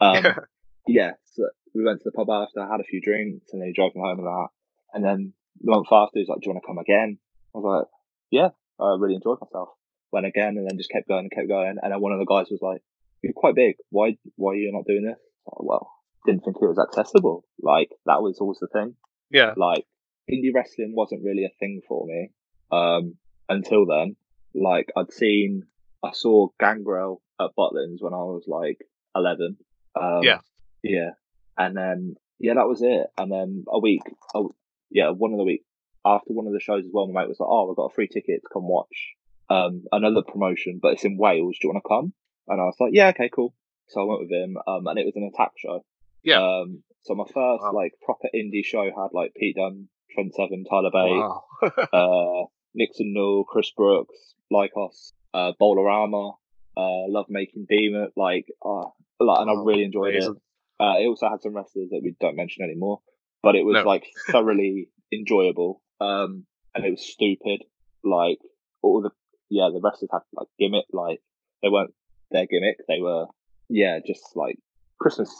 [0.00, 0.24] Um,
[0.86, 3.72] yeah, so we went to the pub after, had a few drinks, and then he
[3.72, 4.48] drove me home and that.
[4.94, 7.18] And then the month after, he's like, "Do you want to come again?"
[7.54, 7.88] I was like,
[8.30, 9.70] "Yeah, I really enjoyed myself."
[10.12, 11.76] Went again, and then just kept going and kept going.
[11.82, 12.82] And then one of the guys was like,
[13.22, 13.76] "You're quite big.
[13.90, 14.16] Why?
[14.36, 15.90] Why are you not doing this?" Like, well,
[16.26, 17.44] didn't think it was accessible.
[17.60, 18.94] Like that was always the thing.
[19.30, 19.54] Yeah.
[19.56, 19.86] Like
[20.30, 22.30] indie wrestling wasn't really a thing for me
[22.70, 23.14] um,
[23.48, 24.16] until then.
[24.54, 25.64] Like I'd seen,
[26.02, 28.78] I saw Gangrel at Butlins when I was like
[29.14, 29.56] eleven.
[29.94, 30.40] Um, Yeah.
[30.82, 31.10] yeah,
[31.56, 33.06] and then yeah, that was it.
[33.16, 34.02] And then a week,
[34.34, 34.54] oh
[34.90, 35.64] yeah, one of the week
[36.04, 37.94] after one of the shows as well, my mate was like, "Oh, we've got a
[37.94, 39.14] free ticket to come watch
[39.50, 41.56] um, another promotion, but it's in Wales.
[41.60, 42.12] Do you want to come?"
[42.48, 43.54] And I was like, "Yeah, okay, cool."
[43.88, 45.84] So I went with him, um, and it was an attack show.
[46.26, 46.42] Yeah.
[46.42, 47.72] Um, so my first Wow.
[47.72, 51.44] like proper indie show had like Pete Dunne, Trent Seven, Tyler Bate, Wow.
[52.42, 56.34] uh, Nixon Newell, Chris Brooks, Lykos, uh, Bolarama,
[56.76, 58.84] uh, Love Making Demon, like, uh,
[59.20, 60.34] like, and I really enjoyed amazing.
[60.34, 60.84] it.
[60.84, 63.00] Uh, it also had some wrestlers that we don't mention anymore,
[63.42, 63.84] but it was No.
[63.84, 65.80] like thoroughly enjoyable.
[66.00, 67.62] Um, and it was stupid.
[68.04, 68.38] Like
[68.82, 69.10] all the,
[69.48, 71.20] yeah, the wrestlers had like gimmick, like
[71.62, 71.94] they weren't
[72.30, 72.76] their gimmick.
[72.88, 73.26] They were,
[73.70, 74.58] yeah, just like
[75.00, 75.30] Christmas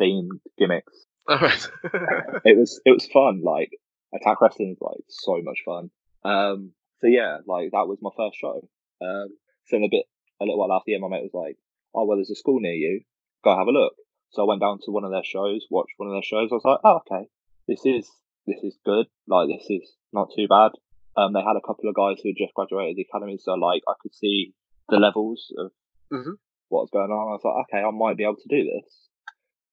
[0.00, 1.68] themed gimmicks All right.
[2.44, 3.42] it was it was fun.
[3.42, 3.70] Like
[4.14, 5.90] attack wrestling is like so much fun.
[6.24, 8.68] Um, so yeah, like that was my first show.
[9.02, 9.28] Um,
[9.66, 10.06] so in a bit,
[10.40, 11.56] a little while after, yeah, my mate was like,
[11.94, 13.00] "Oh well, there's a school near you.
[13.44, 13.94] Go have a look."
[14.30, 16.48] So I went down to one of their shows, watched one of their shows.
[16.50, 17.28] I was like, "Oh, okay,
[17.68, 18.08] this is
[18.46, 19.06] this is good.
[19.26, 20.72] Like this is not too bad."
[21.16, 23.82] Um, they had a couple of guys who had just graduated the academy, so like
[23.88, 24.54] I could see
[24.88, 25.72] the levels of
[26.12, 26.38] Mhm.
[26.68, 27.28] what was going on.
[27.28, 29.05] I was like, okay, I might be able to do this.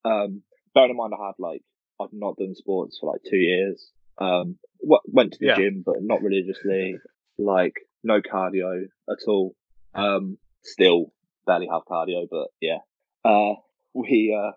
[0.06, 0.42] Um,
[0.74, 1.62] bearing in mind I had like
[2.02, 3.89] I've not done sports for like two years.
[4.18, 5.56] Um, went to the Yeah.
[5.56, 6.96] gym, but not religiously.
[7.38, 9.56] Like no cardio at all.
[9.96, 11.13] Um, still
[11.46, 12.80] barely have cardio, but yeah.
[13.24, 13.54] Uh,
[13.94, 14.52] we uh,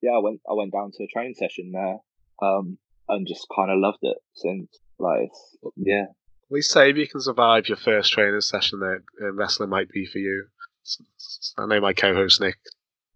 [0.00, 1.98] yeah, I went I went down to a training session there.
[2.40, 4.68] Um, and just kind of loved it since.
[4.98, 5.30] Like,
[5.76, 6.06] yeah,
[6.50, 10.06] We say if you can survive your first training session, that uh, wrestling might be
[10.06, 10.44] for you.
[11.56, 12.58] I know my co-host Nick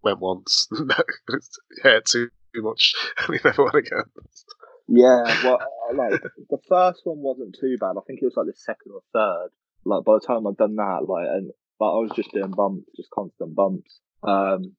[0.02, 0.68] went once,
[1.82, 4.04] hurt too, too much, and he never went again.
[4.88, 7.94] Yeah, well, uh, like the first one wasn't too bad.
[7.96, 9.50] I think it was like the second or third.
[9.84, 11.46] Like by the time I'd done that, like and
[11.80, 14.00] like I was just doing bumps, just constant bumps.
[14.22, 14.72] Um,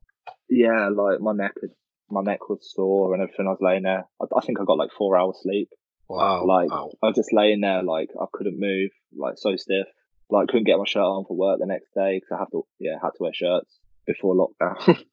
[0.50, 1.72] yeah, like my neck, had,
[2.10, 3.48] my neck was sore and everything.
[3.48, 4.06] I was laying there.
[4.22, 5.70] I, I think I got like four hours sleep.
[6.10, 6.92] Wow, Like wow.
[7.02, 9.88] I was just laying there, like I couldn't move, like so stiff.
[10.30, 12.66] Like couldn't get my shirt on for work the next day because I have to,
[12.80, 15.04] yeah, had to wear shirts before lockdown.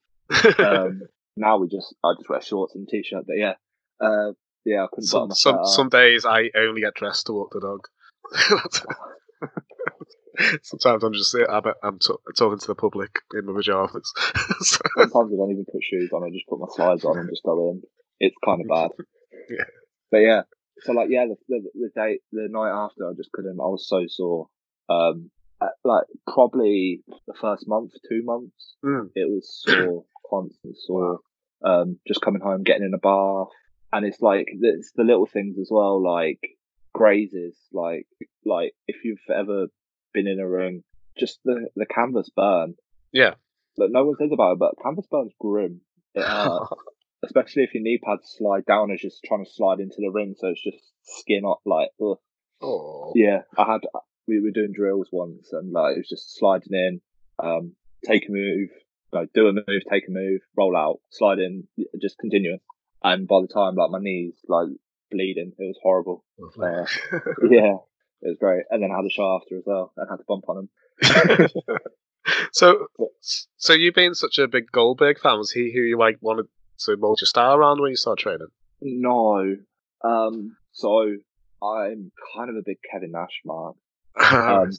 [0.59, 1.03] Um,
[1.37, 3.25] now we just, I just wear shorts and t-shirt.
[3.27, 3.55] But yeah,
[4.01, 4.33] uh,
[4.65, 7.87] yeah, I couldn't some some some days I only get dressed to walk the dog.
[10.63, 14.13] Sometimes I'm just I'm, I'm t- talking to the public in my pajamas.
[14.61, 16.25] So- Sometimes I don't even put shoes on.
[16.25, 17.83] I just put my slides on and just go in.
[18.21, 18.91] It's kind of bad.
[19.51, 19.65] Yeah.
[20.11, 20.43] But yeah,
[20.83, 23.59] so like yeah, the, the the day the night after, I just couldn't.
[23.61, 24.47] I was so sore.
[24.89, 29.11] Um, uh, like probably the first month, two months, Mm.
[29.15, 31.19] it was sore, constant sore.
[31.63, 33.49] Um, just coming home, getting in a bath,
[33.93, 36.41] and it's like it's the little things as well, like
[36.95, 38.07] grazes, like
[38.47, 39.67] like if you've ever
[40.15, 40.83] been in a room,
[41.19, 42.77] just the the canvas burn.
[43.13, 43.35] Yeah.
[43.77, 45.83] Look, no one says about it, but canvas burn's grim.
[46.15, 46.25] It.
[47.25, 50.35] Especially if your knee pads slide down as you're trying to slide into the ring,
[50.39, 52.17] so it's just skin up like, ugh.
[52.63, 53.83] oh, Yeah, I had,
[54.27, 57.01] we were doing drills once and like, it was just sliding in,
[57.39, 57.73] um,
[58.07, 58.71] take a move,
[59.13, 61.65] like do a move, take a move, roll out, slide in,
[62.01, 62.61] just continuous.
[63.03, 64.69] And by the time like my knees like
[65.11, 66.25] bleeding, it was horrible.
[66.41, 66.85] Uh,
[67.51, 67.77] yeah,
[68.23, 68.65] it was great.
[68.71, 70.69] And then I had a show after as well and had to bump on him.
[72.53, 72.87] so,
[73.57, 76.47] so you being such a big Goldberg fan, was he who you like wanted
[76.81, 78.49] to mold your style around when you started training?
[78.81, 79.57] No.
[80.03, 81.17] Um, so
[81.63, 83.73] I'm kind of a big Kevin Nash man.
[84.21, 84.71] Um,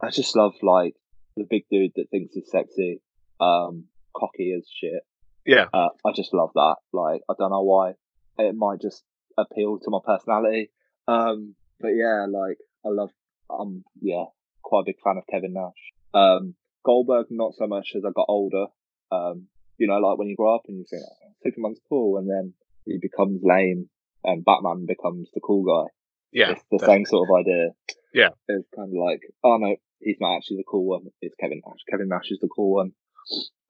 [0.00, 0.94] I just love like
[1.36, 3.00] the big dude that thinks he's sexy,
[3.40, 3.84] um,
[4.16, 5.02] cocky as shit.
[5.46, 6.76] yeah, Uh, I just love that.
[6.92, 7.94] Like, I don't know why.
[8.38, 9.02] It might just
[9.36, 10.70] appeal to my personality.
[11.06, 13.10] Um, but yeah, like, I love,
[13.50, 14.24] I'm, yeah,
[14.62, 15.92] quite a big fan of Kevin Nash.
[16.14, 18.66] Um, Goldberg, not so much as I got older.
[19.10, 19.46] Um,
[19.78, 22.54] you know, like when you grow up and you think, oh, Superman's cool, and then
[22.84, 23.88] he becomes lame
[24.24, 25.90] and Batman becomes the cool guy.
[26.32, 26.96] yeah, It's the definitely.
[26.96, 27.68] same sort of idea.
[28.12, 28.30] Yeah.
[28.48, 31.06] It's kind of like, oh no, he's not actually the cool one.
[31.20, 31.78] It's Kevin Nash.
[31.90, 32.92] Kevin Nash is the cool one.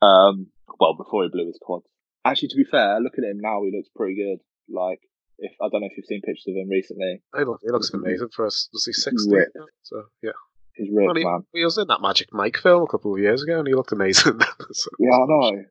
[0.03, 0.47] Um,
[0.79, 1.87] well, before he blew his quads.
[2.25, 4.39] Actually, to be fair, looking at him now, he looks pretty good.
[4.69, 5.01] Like,
[5.39, 7.91] if I don't know if you've seen pictures of him recently, He, look, he looks
[7.95, 8.69] amazing for us.
[8.73, 9.31] Was he sixty?
[9.35, 9.57] Ripped.
[9.83, 10.33] So yeah,
[10.75, 11.43] he's ripped, Well, he, man.
[11.53, 13.93] he was in that Magic Mike film a couple of years ago, and he looked
[13.93, 14.39] amazing.
[14.73, 15.65] So- Yeah, I know.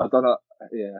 [0.00, 0.36] I don't know.
[0.72, 0.98] Yeah,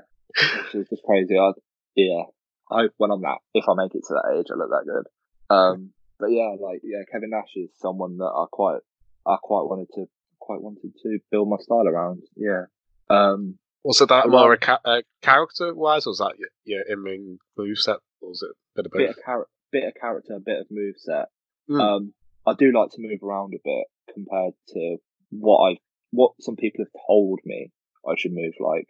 [0.74, 1.38] it's just crazy.
[1.38, 1.52] I,
[1.94, 2.22] yeah,
[2.70, 4.84] I hope when I'm that, if I make it to that age, I look that
[4.86, 5.54] good.
[5.54, 8.80] Um, but yeah, like yeah, Kevin Nash is someone that I quite,
[9.26, 10.06] I quite wanted to,
[10.44, 12.22] quite wanted to build my style around.
[12.36, 12.64] Yeah.
[13.10, 17.38] Um, Was it that more ca- uh, character wise, or was that your, your in-ring
[17.58, 20.60] moveset, or was it a bit of bit of char- bit of character, a bit
[20.60, 21.26] of move set.
[21.70, 21.80] Mm.
[21.80, 22.14] Um,
[22.46, 24.96] I do like to move around a bit compared to
[25.30, 25.78] what I,
[26.10, 27.72] what some people have told me
[28.08, 28.86] I should move like.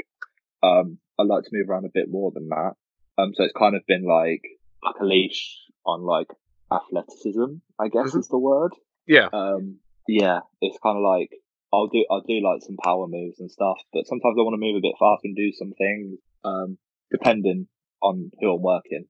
[0.62, 2.72] Um, I like to move around a bit more than that.
[3.16, 4.42] Um, so it's kind of been like
[4.82, 6.28] like a leash on like
[6.72, 8.18] athleticism, I guess Mhm.
[8.18, 8.72] is the word.
[9.06, 11.30] Yeah, Um, yeah, it's kind of like
[11.74, 14.64] I'll do I'll do like some power moves and stuff, but sometimes I want to
[14.66, 16.78] move a bit faster and do some things, um,
[17.10, 17.66] depending
[18.02, 19.06] on who I'm working.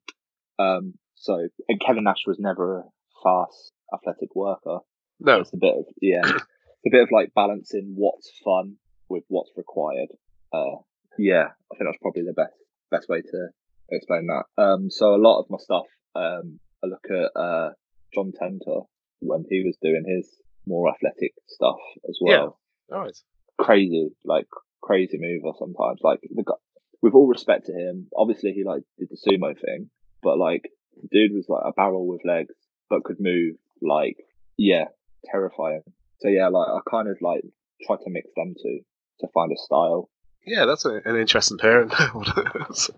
[0.58, 2.82] Um, so and Kevin Nash was never a
[3.22, 4.78] fast athletic worker.
[5.20, 8.76] no, It's a bit of yeah, it's a bit of like balancing what's fun
[9.08, 10.08] with what's required.
[10.52, 10.78] Uh,
[11.18, 12.54] yeah, I think that's probably the best
[12.90, 13.48] best way to
[13.90, 14.62] explain that.
[14.62, 17.70] Um, so a lot of my stuff, um, I look at uh
[18.14, 18.86] John Tenta
[19.20, 20.30] when he was doing his
[20.66, 21.76] more athletic stuff
[22.08, 22.58] as well.
[22.90, 22.96] Yeah.
[22.96, 23.16] right.
[23.58, 24.46] Crazy, like
[24.82, 26.00] crazy mover sometimes.
[26.02, 26.54] Like the guy,
[27.02, 29.90] with all respect to him, obviously he like did the sumo thing,
[30.22, 30.62] but like
[31.00, 32.54] the dude was like a barrel with legs,
[32.90, 34.16] but could move like
[34.56, 34.86] yeah,
[35.24, 35.82] terrifying.
[36.20, 37.42] So yeah, like I kind of like
[37.86, 38.80] try to mix them two
[39.20, 40.10] to find a style.
[40.46, 41.90] Yeah, that's a, an interesting pairing.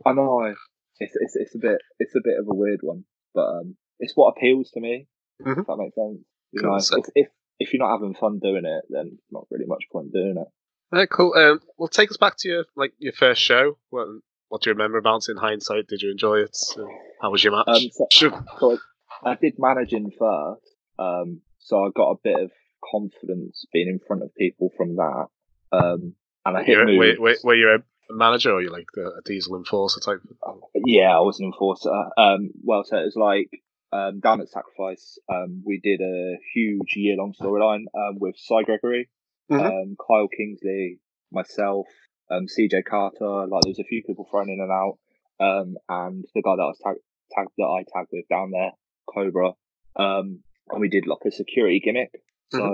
[0.06, 0.54] I know
[0.98, 4.12] it's it's it's a bit it's a bit of a weird one, but um, it's
[4.14, 5.06] what appeals to me.
[5.44, 5.60] Mhm.
[5.60, 6.18] If that makes sense.
[6.58, 6.70] Cool.
[6.72, 9.84] know, So- if, if if you're not having fun doing it, then not really much
[9.90, 10.48] point doing it.
[10.92, 11.34] Alright, cool.
[11.34, 13.78] Um, well, take us back to your like your first show.
[13.90, 14.06] What,
[14.48, 15.88] what do you remember about it in hindsight?
[15.88, 16.56] Did you enjoy it?
[17.20, 17.66] How was your match?
[17.68, 18.44] Um, so, Sure.
[18.60, 18.78] so
[19.24, 20.62] I, did managing first,
[20.98, 22.50] um, so I got a bit of
[22.88, 25.26] confidence being in front of people from that.
[25.72, 26.14] Um,
[26.44, 27.18] and I hit were, moves.
[27.18, 30.20] were, were you a manager or you like a diesel enforcer type?
[30.74, 31.90] Yeah, I was an enforcer.
[32.16, 33.50] Um, well, so it was like
[33.92, 39.08] um, down at Sacrifice, um, we did a huge year-long storyline um, with Cy Gregory,
[39.50, 39.60] Mhm.
[39.64, 40.98] um, Kyle Kingsley,
[41.30, 41.86] myself,
[42.30, 43.46] um, CJ Carter.
[43.46, 44.98] Like, there was a few people thrown in and out,
[45.38, 46.96] um, and the guy that I was tag,
[47.30, 48.72] tag that I tagged with down there,
[49.12, 49.52] Cobra.
[49.96, 52.10] Um, and we did like a security gimmick.
[52.50, 52.64] So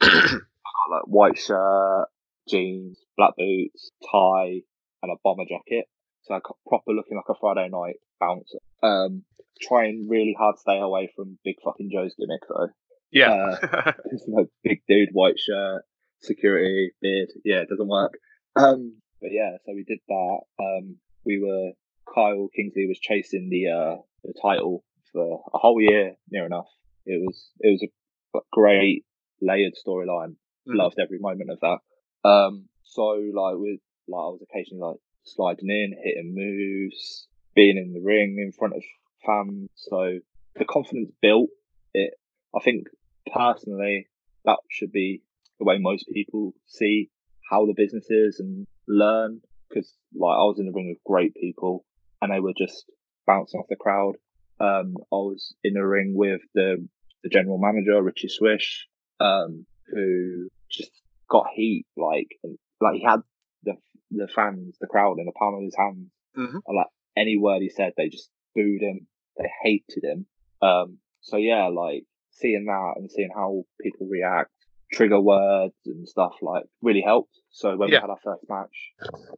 [0.00, 0.40] I got
[0.90, 2.06] like white shirt,
[2.48, 4.62] jeans, black boots, tie,
[5.02, 5.86] and a bomber jacket.
[6.22, 8.58] So like proper looking like a Friday night bouncer.
[8.82, 9.24] Um,
[9.60, 12.68] trying really hard to stay away from Big Fucking Joe's gimmick though.
[13.10, 13.56] Yeah.
[14.28, 15.82] Like big dude, white shirt,
[16.20, 17.28] security, beard.
[17.44, 18.14] Yeah, it doesn't work.
[18.56, 20.38] Um, but yeah, so we did that.
[20.60, 21.72] Um, we were
[22.12, 26.68] Kyle Kingsley was chasing the uh the title for a whole year, near enough.
[27.06, 29.04] It was it was a great
[29.40, 30.36] layered storyline.
[30.68, 30.76] Mhm.
[30.76, 32.28] Loved every moment of that.
[32.28, 37.92] Um, so like with like I was occasionally like sliding in, hitting moves, being in
[37.92, 38.82] the ring in front of
[39.24, 39.68] fans.
[39.76, 40.18] So
[40.56, 41.50] the confidence built.
[41.94, 42.14] It,
[42.54, 42.86] I think
[43.32, 44.08] personally,
[44.44, 45.22] that should be
[45.58, 47.10] the way most people see
[47.50, 49.40] how the business is and learn.
[49.68, 51.84] Because like I was in the ring with great people,
[52.20, 52.84] and they were just
[53.26, 54.14] bouncing off the crowd.
[54.60, 56.86] Um, I was in the ring with the
[57.22, 58.86] the general manager Richie Swish,
[59.20, 60.90] um, who just
[61.30, 63.20] got heat like and, like he had
[63.64, 63.74] the
[64.10, 66.10] the fans, the crowd in the palm of his hand.
[66.36, 66.60] Mhm.
[66.66, 69.06] And like any word he said, they just booed him.
[69.38, 70.26] They hated him.
[70.60, 74.50] Um, so yeah, like seeing that and seeing how people react,
[74.92, 77.34] trigger words and stuff like really helped.
[77.50, 77.98] So when Yeah.
[77.98, 78.92] we had our first match,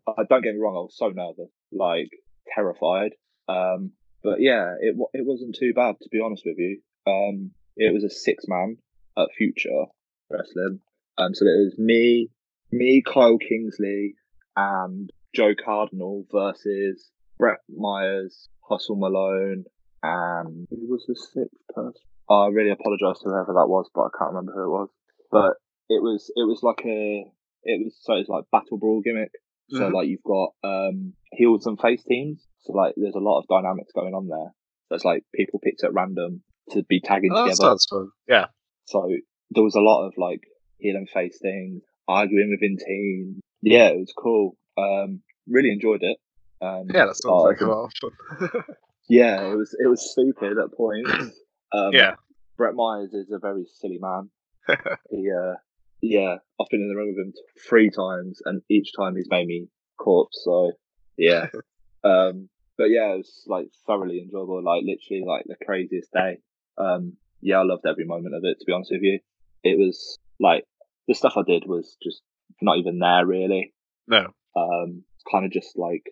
[0.07, 2.11] uh, don't get me wrong, I was so nervous, like
[2.55, 3.13] terrified.
[3.49, 6.81] Um, but yeah, it it wasn't too bad to be honest with you.
[7.07, 8.77] Um, it was a six man
[9.19, 9.85] at Future
[10.31, 10.81] Wrestling.
[11.19, 12.31] Um, so it was me,
[12.73, 14.15] me, Kyle Kingsley,
[14.57, 19.65] and Joe Cardinal versus Brett Myers, Hustle Malone,
[20.05, 21.93] and who was the sixth person?
[22.29, 24.89] I really apologise to whoever that was, but I can't remember who it was.
[25.31, 25.55] But
[25.89, 27.25] it was it was like a
[27.65, 29.33] it was so it's like battle brawl gimmick.
[29.71, 29.93] So Mhm.
[29.95, 32.47] like you've got um heels and face teams.
[32.61, 34.53] So like there's a lot of dynamics going on there.
[34.89, 37.69] So it's like people picked at random to be tagging Oh, that together.
[37.71, 38.11] sounds fun.
[38.29, 38.47] Yeah.
[38.87, 39.09] So
[39.51, 40.41] there was a lot of like
[40.79, 43.41] heel and face things, arguing within teams.
[43.63, 44.57] Yeah, it was cool.
[44.77, 46.19] Um, really enjoyed it.
[46.61, 48.49] Um, Yeah, that sounds like a lot of fun.
[49.09, 51.11] yeah, it was it was stupid at points.
[51.73, 52.15] Um, yeah.
[52.57, 54.31] Brett Myers is a very silly man.
[55.11, 55.55] he, uh,
[56.01, 57.33] yeah, I've been in the room with him
[57.69, 59.67] three times, and each time he's made me
[59.99, 60.41] corpse.
[60.45, 60.71] So
[61.17, 61.47] yeah,
[62.05, 64.63] um, but yeah, it was like thoroughly enjoyable.
[64.63, 66.39] Like literally, like the craziest day.
[66.79, 68.61] Um, yeah, I loved every moment of it.
[68.61, 69.19] To be honest with you,
[69.63, 70.65] it was like
[71.09, 72.23] the stuff I did was just
[72.63, 73.73] not even there really.
[74.07, 74.29] No.
[74.57, 76.05] Um, kind of just like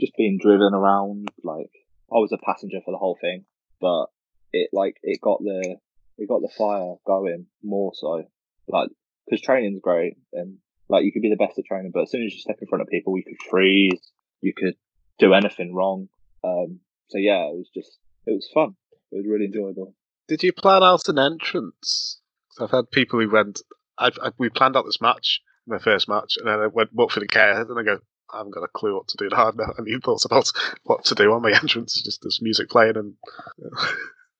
[0.00, 1.28] just being driven around.
[1.42, 1.70] Like
[2.12, 3.44] I was a passenger for the whole thing,
[3.80, 4.06] but
[4.52, 5.76] it like it got the
[6.18, 8.24] it got the fire going more so.
[8.68, 8.88] Like
[9.26, 12.24] because training's great and like you could be the best at training, but as soon
[12.24, 14.00] as you step in front of people, you could freeze,
[14.40, 14.74] you could
[15.18, 16.08] do anything wrong.
[16.42, 18.74] Um, so yeah, it was just it was fun.
[19.12, 19.94] It was really enjoyable.
[20.28, 22.20] Did you plan out an entrance?
[22.50, 23.60] 'Cause I've had people who went.
[23.98, 27.10] I've, I, we planned out this match, my first match, and then I went up
[27.10, 27.98] for the care, and I go,
[28.32, 29.36] I haven't got a clue what to do now.
[29.58, 30.50] I haven't even thought about
[30.84, 31.96] what to do on my entrance.
[31.96, 33.14] It's just this music playing, and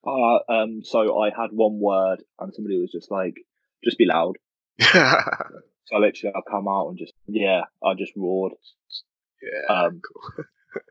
[0.03, 3.35] Uh, um, so I had one word, and somebody was just like,
[3.83, 4.37] "Just be loud."
[4.79, 5.21] yeah,
[5.85, 8.53] So literally, I come out and just yeah, I just roared.
[9.69, 10.45] Um, cool.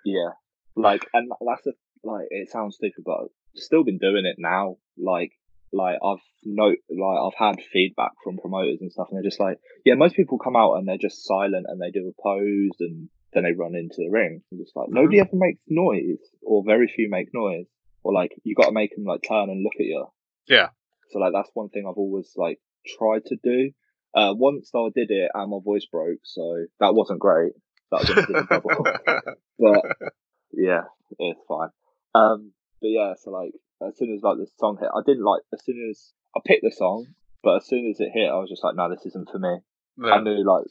[0.05, 0.31] yeah,
[0.77, 1.73] like, and that's a
[2.05, 2.27] like.
[2.31, 4.77] It sounds stupid, but I've still been doing it now.
[4.97, 5.33] Like,
[5.73, 9.59] like I've no, like I've had feedback from promoters and stuff, and they're just like,
[9.85, 13.09] yeah, most people come out and they're just silent and they do a pose and
[13.33, 14.43] then they run into the ring.
[14.51, 17.67] And just like nobody ever makes noise, or very few make noise,
[18.03, 20.07] or like you got to make them like turn and look at you.
[20.47, 20.69] Yeah.
[21.11, 22.59] So like that's one thing I've always like
[22.99, 23.71] tried to do.
[24.13, 27.53] Uh, once I did it and my voice broke, so that wasn't great.
[27.93, 28.85] That was double.
[29.59, 30.11] but
[30.53, 30.83] yeah,
[31.19, 31.69] it's fine.
[32.15, 33.53] Um, but yeah, so like
[33.89, 36.63] as soon as like the song hit, I didn't like as soon as I picked
[36.63, 37.07] the song,
[37.43, 39.59] but as soon as it hit, I was just like, no, this isn't for me.
[40.03, 40.67] I knew like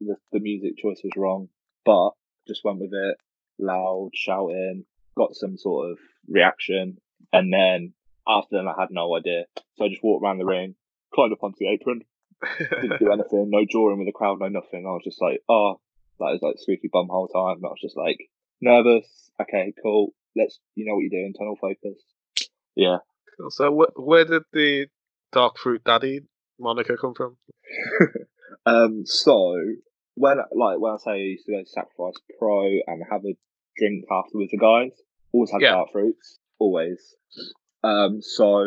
[0.00, 1.48] the, the music choice was wrong,
[1.84, 2.10] but
[2.46, 3.16] just went with it,
[3.58, 4.84] loud, shouting,
[5.16, 5.98] got some sort of
[6.28, 6.98] reaction,
[7.32, 7.92] and then
[8.26, 9.44] after then I had no idea.
[9.76, 10.74] So I just walked around the ring,
[11.14, 12.02] climbed up onto the apron,
[12.58, 14.84] didn't do anything, no drawing with the crowd, no nothing.
[14.86, 15.80] I was just like, oh,
[16.18, 17.56] that was like squeaky bum whole time.
[17.56, 18.18] And I was just like
[18.60, 19.30] nervous.
[19.40, 20.14] Okay, cool.
[20.36, 21.34] Let's, you know what you're doing.
[21.36, 22.02] Tunnel focus.
[22.76, 22.98] Yeah.
[23.50, 24.86] So wh- where did the
[25.32, 26.20] dark fruit daddy
[26.58, 27.36] moniker come from?
[28.66, 29.02] Um.
[29.04, 29.56] So
[30.14, 33.36] when like when I say I used to go to Sacrifice Pro and have a
[33.76, 34.92] drink after with the guys,
[35.32, 35.72] always had Yeah.
[35.72, 36.38] dark fruits.
[36.58, 37.14] Always.
[37.82, 38.20] Um.
[38.22, 38.64] So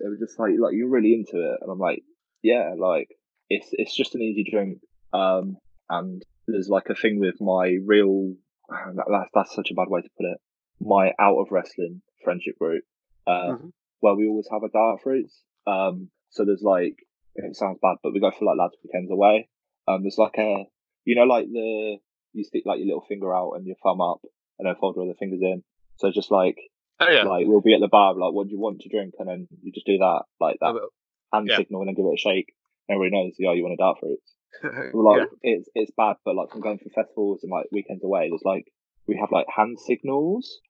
[0.00, 2.02] they were just like, like you're really into it, and I'm like,
[2.42, 3.08] yeah, like
[3.48, 4.78] it's it's just an easy drink.
[5.12, 5.56] Um.
[5.90, 8.34] And there's like a thing with my real.
[8.94, 10.38] That, that's that's such a bad way to put it.
[10.80, 12.84] My out of wrestling friendship group,
[13.26, 13.72] uh, Mhm.
[14.00, 15.42] where we always have a dark fruits.
[15.66, 16.10] Um.
[16.30, 16.96] So there's like
[17.34, 19.48] it sounds bad, but we go for like lads weekends away.
[19.88, 20.66] Um, there's like a,
[21.04, 21.98] you know, like the
[22.32, 24.20] you stick like your little finger out and your thumb up,
[24.58, 25.62] and then fold your other fingers in.
[25.96, 26.56] So just like
[27.00, 27.24] Oh yeah.
[27.24, 29.48] like we'll be at the bar, like what do you want to drink, and then
[29.62, 30.88] you just do that like that Oh,
[31.32, 31.56] hand yeah.
[31.56, 32.52] signal, and then give it a shake.
[32.88, 34.34] Everybody knows, yeah, you want a dark fruits.
[34.94, 38.42] Like it's it's bad, but like from going for festivals and like weekends away, there's
[38.44, 38.66] like
[39.06, 40.60] we have like hand signals.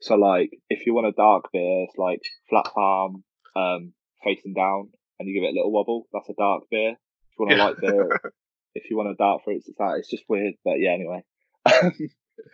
[0.00, 3.24] So like if you want a dark beer, it's like flat palm,
[3.56, 3.92] um,
[4.24, 6.06] facing down, and you give it a little wobble.
[6.12, 6.90] That's a dark beer.
[6.92, 7.64] If you want a Yeah.
[7.64, 8.20] light beer,
[8.74, 9.96] if you want a dark fruit, it's that.
[9.98, 10.92] It's just weird, but yeah.
[10.92, 11.24] Anyway,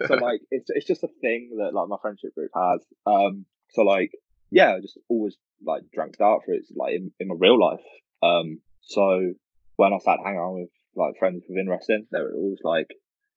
[0.06, 2.80] so like it's it's just a thing that like my friendship group has.
[3.06, 4.12] Um, so like
[4.50, 7.84] yeah, I just always like drank dark fruits like in, in my real life.
[8.22, 9.32] Um, so
[9.76, 12.88] when I started hanging around with like friends within wrestling, they were always like,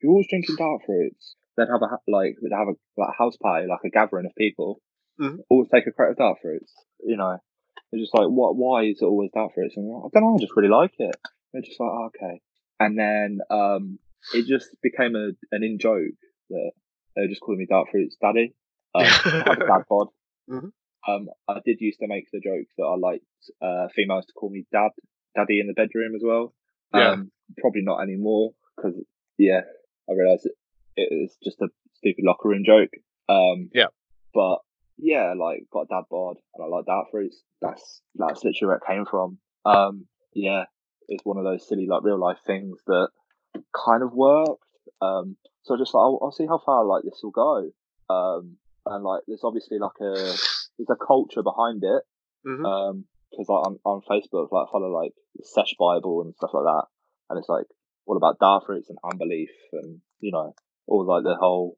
[0.01, 3.67] "You're always drinking dark fruits." They'd have a like they'd have a like house party,
[3.67, 4.79] like a gathering of people.
[5.19, 5.39] Mhm.
[5.49, 6.71] Always take a crate of dark fruits.
[7.03, 7.37] You know,
[7.91, 8.55] they're just like, "What?
[8.55, 10.35] Why is it always dark fruits?" And I'm like, I don't know.
[10.35, 11.15] I just really like it.
[11.51, 12.41] They're just like, oh, "Okay."
[12.79, 13.99] And then um,
[14.35, 16.13] it just became a an in joke
[16.51, 16.71] that
[17.15, 18.53] they were just calling me dark fruits daddy.
[18.93, 20.09] Um, I have a dad bod.
[20.49, 20.71] Mhm.
[21.07, 23.25] Um, I did used to make the joke that I liked
[23.61, 24.91] uh, females to call me dad,
[25.35, 26.53] daddy in the bedroom as well.
[26.93, 27.11] Yeah.
[27.11, 28.93] Um, probably not anymore because
[29.37, 29.61] yeah,
[30.09, 30.47] I realised
[30.97, 32.91] it, was just a stupid locker room joke.
[33.29, 33.87] Um, Yeah.
[34.33, 34.59] But
[34.97, 37.41] yeah, like got a dad bod and I like dark fruits.
[37.61, 39.37] That's that's literally where it came from.
[39.65, 40.65] Um, yeah,
[41.07, 43.09] it's one of those silly like real life things that
[43.73, 44.63] kind of worked.
[45.01, 47.69] Um, so I just like I'll, I'll see how far like this will go.
[48.09, 52.03] Um, and like there's obviously like a there's a culture behind it.
[52.47, 52.65] Mhm.
[52.65, 56.51] Um, because like, on on Facebook, like I follow like the Sesh Bible and stuff
[56.53, 56.85] like that,
[57.29, 57.65] and it's like
[58.05, 60.53] all about dark fruits and unbelief and you know
[60.88, 61.77] all like the whole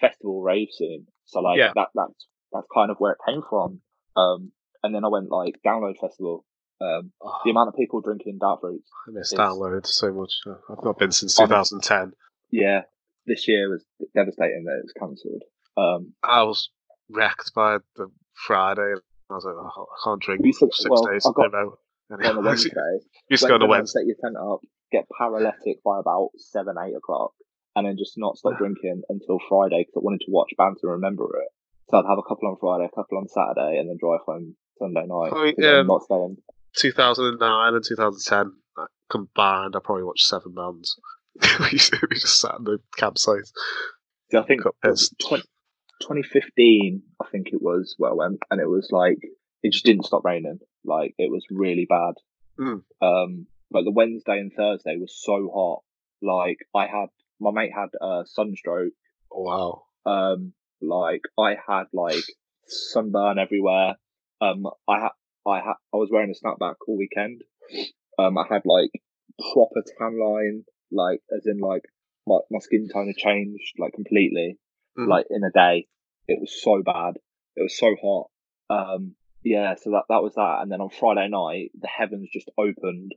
[0.00, 1.06] festival rave scene.
[1.26, 1.72] So like Yeah.
[1.74, 3.80] that that's that's kind of where it came from.
[4.16, 4.52] Um,
[4.82, 6.44] and then I went like download festival.
[6.80, 8.88] Um, Oh, the amount of people drinking dark fruits.
[9.08, 10.32] I miss is- download so much.
[10.70, 12.12] I've not been since I'm- 2010.
[12.50, 12.82] Yeah,
[13.26, 13.84] this year was
[14.14, 15.42] devastating that it was cancelled.
[15.76, 16.70] Um, I was
[17.10, 18.94] wrecked by the Friday.
[19.30, 21.50] I was like, oh, I can't drink for six well, days I in got- a
[21.50, 21.78] row.
[22.10, 22.98] on a Anyway, Wednesday,
[23.30, 24.00] used to go on a Wednesday.
[24.00, 24.60] Set your tent up,
[24.92, 27.32] get paralytic by about seven, eight o'clock,
[27.76, 30.92] and then just not stop drinking until Friday because I wanted to watch bands and
[30.92, 31.48] remember it.
[31.90, 34.56] So I'd have a couple on Friday, a couple on Saturday, and then drive home
[34.78, 35.30] Sunday night.
[35.30, 36.36] 'cause I'm um, not staying.
[36.76, 38.52] 2009 and 2010
[39.10, 40.98] combined, I probably watched seven bands.
[41.60, 43.46] we, used to- we just sat in the campsite.
[44.30, 45.14] See, I think got pissed.
[45.28, 45.42] 20,
[46.00, 49.18] 2015, I think it was where I went, and it was like
[49.62, 50.58] it just didn't stop raining.
[50.84, 52.14] Like it was really bad.
[52.58, 52.82] Mm.
[53.02, 55.82] Um, like the Wednesday and Thursday was so hot.
[56.22, 57.08] Like I had
[57.40, 58.92] my mate had a sunstroke.
[59.32, 59.82] Oh, wow.
[60.06, 62.22] Um, like I had like
[62.66, 63.96] sunburn everywhere.
[64.40, 65.10] Um, I had
[65.46, 67.42] I had I was wearing a snapback all weekend.
[68.18, 68.90] Um, I had like
[69.52, 71.82] proper tan line, like as in like
[72.26, 74.58] my my skin tone had changed like completely,
[74.98, 75.08] Mhm.
[75.08, 75.86] like in a day.
[76.28, 77.14] It was so bad.
[77.56, 78.30] It was so hot.
[78.70, 80.58] Um, yeah, so that that was that.
[80.62, 83.12] And then on Friday night, the heavens just opened.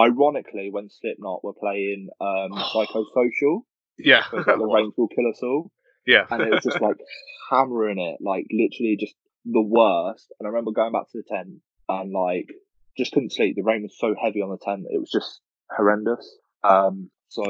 [0.00, 3.60] Ironically, when Slipknot were playing um, Psychosocial,
[3.98, 4.24] Yeah.
[4.32, 5.70] like the rains will kill us all
[6.06, 6.26] yeah.
[6.30, 6.96] and it was just like
[7.50, 10.32] hammering it, like literally just the worst.
[10.38, 12.48] And I remember going back to the tent and like
[12.96, 13.56] just couldn't sleep.
[13.56, 15.40] The rain was so heavy on the tent; it was just
[15.70, 16.26] horrendous.
[16.64, 17.44] Um, so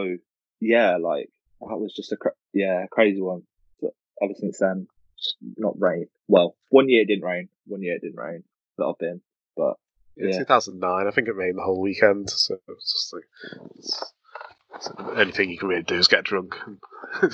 [0.61, 1.29] yeah, like
[1.61, 3.43] that was just a cra- yeah crazy one.
[3.81, 3.93] But
[4.23, 4.87] ever since then,
[5.57, 6.07] not rain.
[6.29, 7.49] Well, one year it didn't rain.
[7.67, 8.45] One year it didn't rain
[8.79, 9.21] that I've been,
[9.57, 9.75] but
[10.21, 10.39] Yeah, Yeah.
[10.41, 11.07] 2009.
[11.07, 13.25] I think it rained the whole weekend, so it was just like
[13.79, 14.05] it's,
[14.75, 16.55] it's the only thing you can really do is get drunk.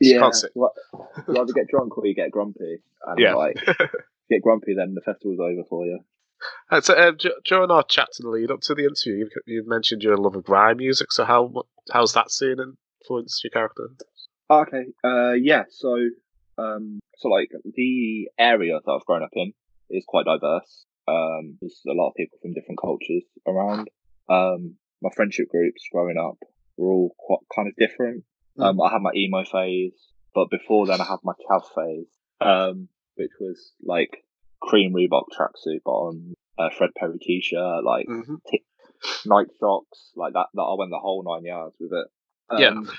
[0.00, 0.50] Yeah, can't sit.
[0.54, 0.72] what,
[1.26, 3.34] you either get drunk or you get grumpy, and Yeah.
[3.34, 3.56] like
[4.30, 6.00] get grumpy, then the festival's over for you.
[6.70, 7.12] Uh, so, uh,
[7.44, 10.44] during our chat the lead up to the interview, you, you mentioned your love of
[10.44, 11.10] grime music.
[11.12, 12.56] So how how's that scene
[13.00, 13.88] influenced your character?
[14.50, 14.84] Okay.
[15.02, 15.64] Uh, yeah.
[15.70, 15.96] So,
[16.58, 19.52] um, so like the area that I've grown up in
[19.88, 20.84] is quite diverse.
[21.08, 23.88] Um, there's a lot of people from different cultures around.
[24.28, 26.38] Um, my friendship groups growing up
[26.76, 28.24] were all quite kind of different.
[28.58, 29.94] Um, I had my emo phase,
[30.34, 32.06] but before then I had my chav phase,
[32.40, 34.24] um, which was like
[34.60, 38.64] cream Reebok tracksuit bottom, uh, Fred Perry t-shirt, like hmm t-
[39.26, 40.46] Nike socks, like that.
[40.54, 42.06] That I went the whole nine yards with it.
[42.60, 42.68] Yeah.
[42.68, 42.90] Um,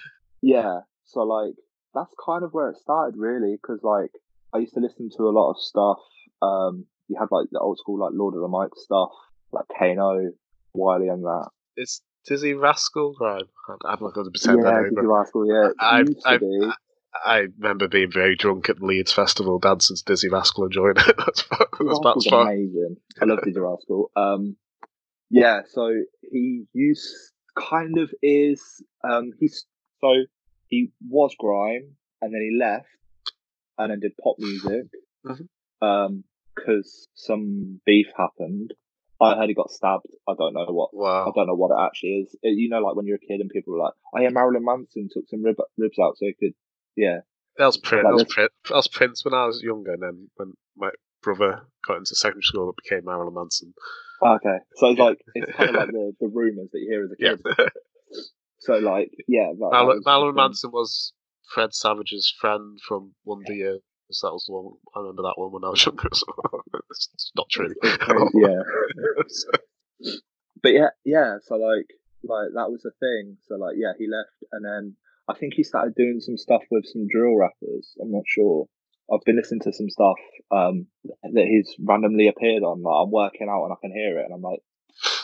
[0.41, 0.79] yeah.
[1.05, 1.55] So like
[1.93, 4.11] that's kind of where it started, really, because like
[4.53, 5.99] I used to listen to a lot of stuff.
[6.41, 9.09] Um, you had like the old school like Lord of the Mic stuff,
[9.51, 10.31] like Kano,
[10.73, 11.49] Wiley, and that.
[11.75, 13.43] It's Dizzee Rascal, right?
[13.85, 15.47] I'm not going to pretend yeah, I know, Dizzee Rascal.
[15.47, 16.73] Yeah, it I- I-
[17.25, 21.05] I remember being very drunk at the Leeds Festival, dancing to Dizzee Rascal, enjoying it.
[21.17, 22.41] that's that's as far.
[22.51, 22.97] amazing.
[23.21, 24.09] I love Dizzee Rascal.
[24.15, 24.55] Um,
[25.29, 27.05] yeah, so he used
[27.55, 28.61] kind of is
[29.07, 29.65] um he's
[30.01, 30.07] so
[30.69, 32.87] he was grime and then he left
[33.77, 34.85] and then did pop music.
[35.23, 35.47] Mhm.
[35.81, 36.23] Um,
[36.55, 38.73] because some beef happened.
[39.21, 40.07] I heard he got stabbed.
[40.27, 40.89] I don't know what.
[41.27, 42.35] I don't know what it actually is.
[42.43, 44.65] Uh, You know, like when you're a kid and people are like, "Oh yeah, Marilyn
[44.65, 46.53] Manson took some rib- ribs out so he could."
[46.97, 47.19] Yeah,
[47.57, 48.03] That was Prince.
[48.03, 48.51] Like That was, Prince.
[48.69, 50.89] that was Prince when I was younger, and then when my
[51.21, 53.73] brother got into secondary school, it became Marilyn Manson.
[54.21, 55.05] Okay, so it's Yeah.
[55.05, 57.35] like it's kind of like the, the rumors that you hear as a Yeah.
[57.55, 57.71] kid.
[58.59, 60.35] So like, yeah, that, that Marilyn, was Marilyn.
[60.35, 61.13] Manson was
[61.53, 63.53] Fred Savage's friend from Wonder
[64.13, 64.19] Years.
[64.23, 64.73] That was the one.
[64.95, 66.09] I remember that one when I was younger.
[66.13, 66.25] So
[66.91, 67.73] it's not true.
[68.33, 68.61] Yeah.
[70.61, 71.37] But yeah, yeah.
[71.43, 71.87] So like,
[72.23, 73.37] like that was the thing.
[73.47, 74.95] So like, yeah, he left, and then
[75.27, 77.95] I think he started doing some stuff with some drill rappers.
[78.01, 78.67] I'm not sure.
[79.11, 80.15] I've been listening to some stuff
[80.51, 82.81] um, that he's randomly appeared on.
[82.81, 84.59] Like I'm working out and I can hear it, and I'm like,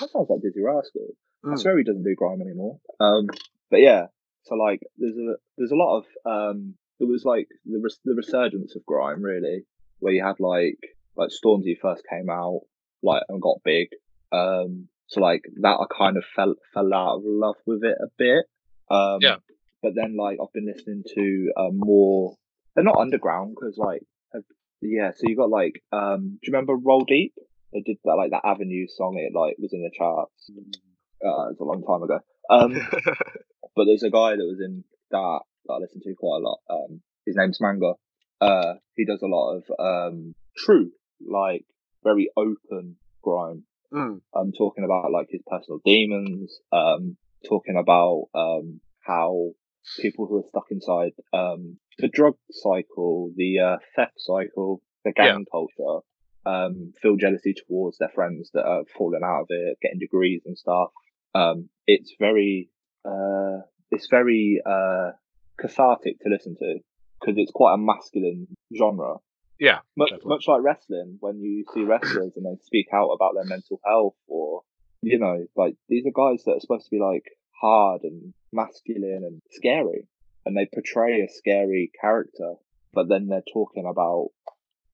[0.01, 1.07] that sounds like Dizzee Rascal.
[1.45, 1.59] I Mm.
[1.59, 2.79] swear he doesn't do grime anymore.
[2.99, 3.27] Um,
[3.71, 4.07] but yeah,
[4.43, 8.13] so like there's a there's a lot of um there was like the res- the
[8.15, 9.63] resurgence of grime really,
[9.99, 10.79] where you had like
[11.15, 12.61] like Stormzy first came out
[13.01, 13.87] like and got big.
[14.31, 18.07] Um, so like that I kind of fell fell out of love with it a
[18.17, 18.45] bit.
[18.91, 19.37] Um, Yeah.
[19.81, 22.35] But then like I've been listening to um, more.
[22.75, 24.01] They're not underground because like
[24.81, 25.11] yeah.
[25.11, 26.39] So you got like um.
[26.41, 27.33] Do you remember Roll Deep?
[27.73, 29.17] They did that like that Avenue song.
[29.17, 30.49] It like was in the charts.
[31.25, 32.19] Uh, it's a long time ago.
[32.49, 32.73] Um,
[33.75, 35.39] but there's a guy that was in that
[35.69, 36.59] that I listen to quite a lot.
[36.69, 37.93] Um, his name's Manga.
[38.41, 40.91] Uh, he does a lot of um true,
[41.25, 41.65] like
[42.03, 43.63] very open grime.
[43.93, 44.21] Mm.
[44.35, 46.59] Um, talking about like his personal demons.
[46.71, 47.17] Um,
[47.47, 49.51] talking about um how
[49.99, 55.45] people who are stuck inside um the drug cycle, the uh, theft cycle, the gang
[55.51, 56.05] culture,
[56.45, 60.57] um, feel jealousy towards their friends that are falling out of it, getting degrees and
[60.57, 60.89] stuff.
[61.35, 62.69] Um, it's very,
[63.05, 63.61] uh,
[63.91, 65.11] it's very, uh,
[65.59, 66.79] cathartic to listen to
[67.19, 69.15] because it's quite a masculine genre.
[69.59, 70.29] Yeah, Much, definitely.
[70.29, 74.15] much like wrestling, when you see wrestlers and they speak out about their mental health
[74.27, 74.61] or,
[75.01, 77.25] you know, like these are guys that are supposed to be like
[77.61, 80.07] hard and masculine and scary
[80.45, 82.53] and they portray a scary character,
[82.93, 84.29] but then they're talking about,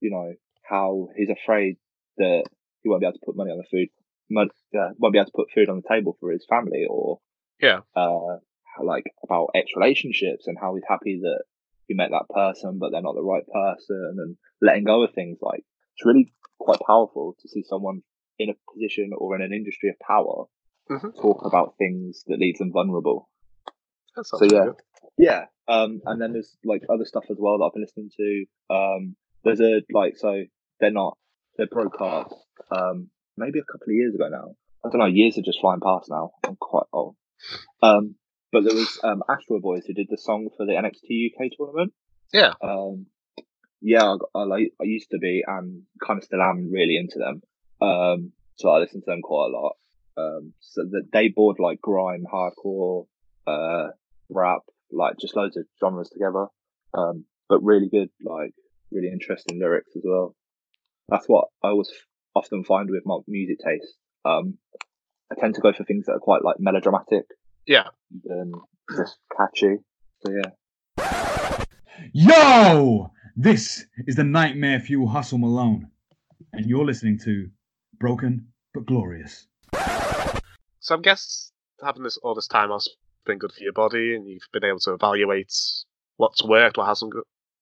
[0.02, 1.78] you know, how he's afraid
[2.18, 2.44] that
[2.82, 3.90] he won't be able to put money on the food,
[4.36, 7.20] uh, won't be able to put food on the table for his family, or
[7.62, 7.82] Yeah.
[7.96, 8.38] uh,
[8.84, 11.44] like about ex relationships and how he's happy that
[11.88, 15.38] he met that person, but they're not the right person, and letting go of things.
[15.42, 15.64] Like
[15.96, 18.02] it's really quite powerful to see someone
[18.40, 20.46] in a position or in an industry of power
[20.90, 21.16] Mhm.
[21.20, 23.30] talk about things that leaves them vulnerable.
[24.24, 24.76] So yeah, good.
[25.18, 25.46] yeah.
[25.68, 28.46] Um, and then there's like other stuff as well that I've been listening to.
[28.74, 30.44] Um, there's a like so
[30.80, 31.18] they're not
[31.58, 32.34] they're broadcast.
[32.72, 34.56] Um, maybe a couple of years ago now.
[34.86, 35.06] I don't know.
[35.06, 36.32] Years are just flying past now.
[36.44, 37.16] I'm quite old.
[37.82, 38.16] Um,
[38.56, 41.92] but there was um Astroid Boys who did the song for the NXT UK tournament.
[42.32, 42.54] Yeah.
[42.64, 43.08] Um,
[43.82, 47.20] yeah, I, I like I used to be and kind of still am really into
[47.20, 47.42] them.
[47.86, 49.76] Um, so I listen to them quite a lot.
[50.18, 53.08] Um, so that they board like grime, hardcore,
[53.46, 53.88] uh,
[54.30, 56.46] rap, like just loads of genres together.
[56.94, 58.54] Um, but really good, like
[58.90, 60.34] really interesting lyrics as well.
[61.10, 61.92] That's what I always
[62.34, 63.98] often find with my music taste.
[64.24, 64.60] Um,
[65.30, 67.26] I tend to go for things that are quite like melodramatic
[67.68, 67.88] Yeah.
[68.24, 68.54] than
[68.96, 69.78] just catchy.
[70.20, 71.64] So yeah.
[72.14, 73.12] Yo!
[73.36, 75.90] This is the Nightmare Fuel Hustle Malone,
[76.54, 77.50] and you're listening to
[78.00, 79.48] Broken but Glorious.
[80.80, 81.52] So I guess
[81.84, 82.88] having this all this time has
[83.26, 85.54] been good for your body, and you've been able to evaluate
[86.18, 87.14] what's worked, what hasn't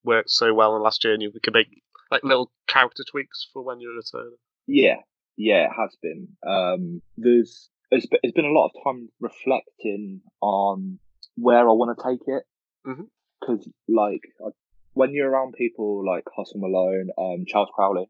[0.03, 1.81] worked so well in last year, and you can make
[2.11, 4.31] like little character tweaks for when you're return.
[4.67, 4.97] Yeah,
[5.37, 6.27] yeah, it has been.
[6.45, 10.99] Um, there's it's, it's been a lot of time reflecting on
[11.35, 12.43] where I want to take it.
[13.39, 14.49] Because like I,
[14.93, 18.09] when you're around people like Hustle Malone, um, Charles Crowley,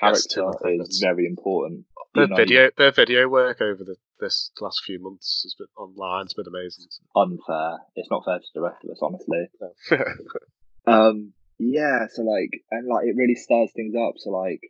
[0.00, 1.86] character is very important.
[2.14, 5.66] Their You know, video, their video work over the this last few months has been
[5.76, 6.24] online.
[6.24, 6.86] It's been amazing.
[7.16, 7.78] unfair.
[7.96, 9.48] It's not fair to the rest of us, honestly.
[10.84, 14.14] Um, yeah, so like, and like, it really stirs things up.
[14.16, 14.60] So like,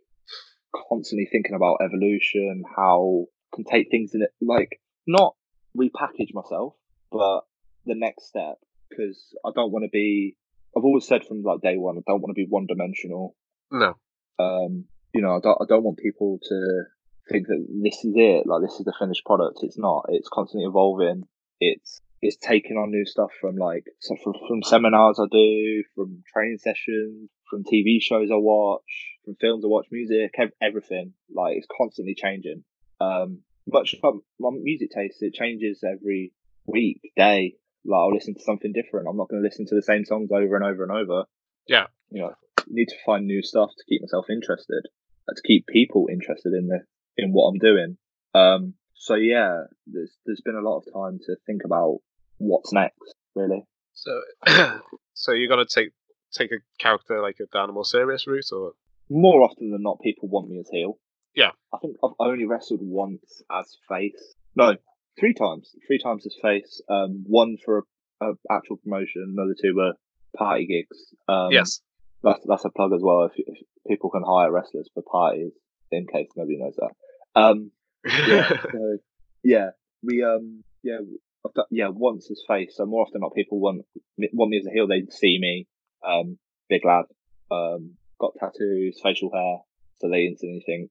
[0.90, 5.34] constantly thinking about evolution, how can take things in it, like, not
[5.76, 6.74] repackage myself,
[7.10, 7.40] but
[7.86, 8.56] the next step.
[8.88, 10.36] Because I don't want to be.
[10.76, 13.34] I've always said from like day one, I don't want to be one dimensional.
[13.70, 13.94] no,
[14.38, 14.84] Um,
[15.14, 15.58] you know, I don't.
[15.60, 16.82] I don't want people to
[17.30, 18.46] think that this is it.
[18.46, 19.60] Like this is the finished product.
[19.62, 20.06] It's not.
[20.08, 21.24] It's constantly evolving.
[21.60, 26.22] It's it's taking on new stuff from like so from, from seminars I do, from
[26.32, 28.82] training sessions, from TV shows I watch,
[29.24, 31.12] from films I watch, music, ev- everything.
[31.34, 32.64] Like it's constantly changing.
[33.02, 36.32] Um, much like my music taste, it changes every
[36.66, 37.54] week, day.
[37.84, 39.08] Like I'll listen to something different.
[39.08, 41.24] I'm not going to listen to the same songs over and over and over.
[41.66, 41.86] Yeah.
[42.10, 42.32] You know,
[42.68, 44.86] need to find new stuff to keep myself interested,
[45.28, 46.80] uh, to keep people interested in the
[47.16, 47.96] in what I'm doing.
[48.34, 51.98] Um, so yeah, there's there's been a lot of time to think about
[52.38, 53.66] what's next, really.
[53.94, 54.20] so
[55.14, 55.90] so you're gonna take
[56.32, 58.72] take a character like a down a more serious route, or
[59.08, 60.98] More often than not, people want me as heel.
[61.34, 61.50] Yeah.
[61.72, 64.34] I think I've only wrestled once as face.
[64.54, 64.76] No,
[65.18, 65.74] three times.
[65.86, 66.80] Three times as face.
[66.88, 67.84] Um, one for
[68.20, 69.34] a, a actual promotion.
[69.36, 69.92] Another two were
[70.36, 71.14] party gigs.
[71.28, 71.80] Um, yes,
[72.22, 73.24] that's that's a plug as well.
[73.24, 73.58] If, if
[73.88, 75.52] people can hire wrestlers for parties,
[75.90, 77.40] in case nobody knows that.
[77.40, 77.70] Um,
[78.04, 78.98] yeah, so,
[79.42, 79.70] yeah,
[80.02, 80.98] we um, yeah,
[81.46, 82.74] I've done, yeah, once as face.
[82.76, 83.86] So more often than not, people want
[84.32, 84.86] want me as a heel.
[84.86, 85.66] They see me,
[86.06, 87.06] um, big lad,
[87.50, 89.58] um, got tattoos, facial hair,
[90.00, 90.90] so they instantly think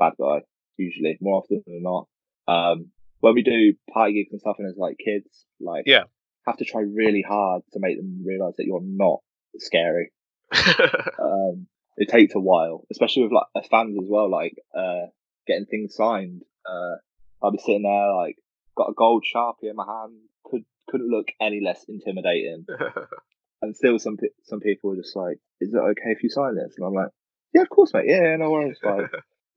[0.00, 0.40] bad guy.
[0.76, 2.08] Usually, more often than not.
[2.48, 2.86] Um,
[3.20, 5.28] when we do party gigs and stuff, and it's like kids,
[5.60, 6.04] like Yeah.
[6.46, 9.20] have to try really hard to make them realize that you're not
[9.58, 10.10] scary
[11.20, 15.06] um, it takes a while, especially with like fans as well, like uh,
[15.46, 16.42] getting things signed.
[16.68, 16.96] Uh,
[17.42, 18.36] I'll be sitting there like
[18.76, 22.64] got a gold sharpie in my hand, could couldn't look any less intimidating,
[23.62, 26.74] and still some some people are just like, "Is it okay if you sign this?"
[26.76, 27.10] And I'm like,
[27.54, 28.06] "Yeah, of course, mate.
[28.06, 29.10] Yeah, yeah, no worries." Like,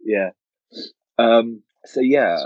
[0.03, 0.29] yeah.
[1.17, 1.63] Um.
[1.85, 2.37] So yeah,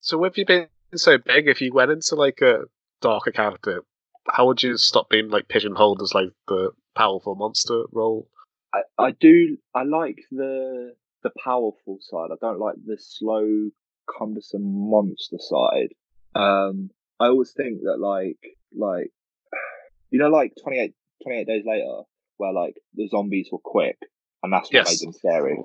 [0.00, 2.64] so with you being so big, if you went into like a
[3.00, 3.82] darker character,
[4.28, 8.28] how would you stop being like pigeonholed as like the powerful monster role?
[8.72, 12.28] I, I do I like the the powerful side.
[12.32, 13.70] I don't like the slow,
[14.18, 15.94] cumbersome monster side.
[16.34, 18.38] Um, I always think that like
[18.76, 19.10] like
[20.10, 20.92] you know like 28,
[21.22, 22.02] 28 days later,
[22.36, 23.96] where like the zombies were quick,
[24.42, 24.90] and that's what Yes.
[24.90, 25.58] made them scary.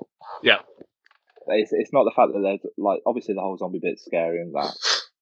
[0.43, 0.59] Yeah.
[1.49, 4.53] It's it's not the fact that there's like obviously the whole zombie bit's scary and
[4.53, 4.75] that,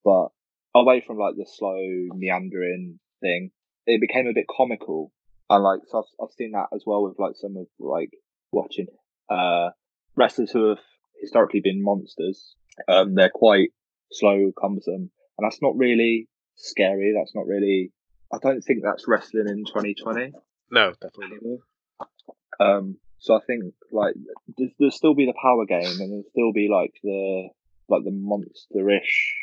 [0.04, 0.28] but
[0.74, 1.78] away from like the slow
[2.14, 3.50] meandering thing,
[3.86, 5.12] it became a bit comical.
[5.50, 8.10] And like, so I've, I've seen that as well with like some of like
[8.52, 8.86] watching
[9.30, 9.70] uh
[10.16, 10.78] wrestlers who have
[11.20, 12.54] historically been monsters.
[12.86, 13.70] Um, they're quite
[14.12, 17.12] slow, cumbersome, and that's not really scary.
[17.16, 17.92] That's not really.
[18.32, 20.32] I don't think that's wrestling in 2020
[20.70, 21.38] No, definitely.
[21.38, 21.58] anymore.
[22.60, 24.14] Um, so I think like
[24.56, 27.48] there's, there'll still be the power game, and there'll still be like the
[27.88, 29.34] like the monsterish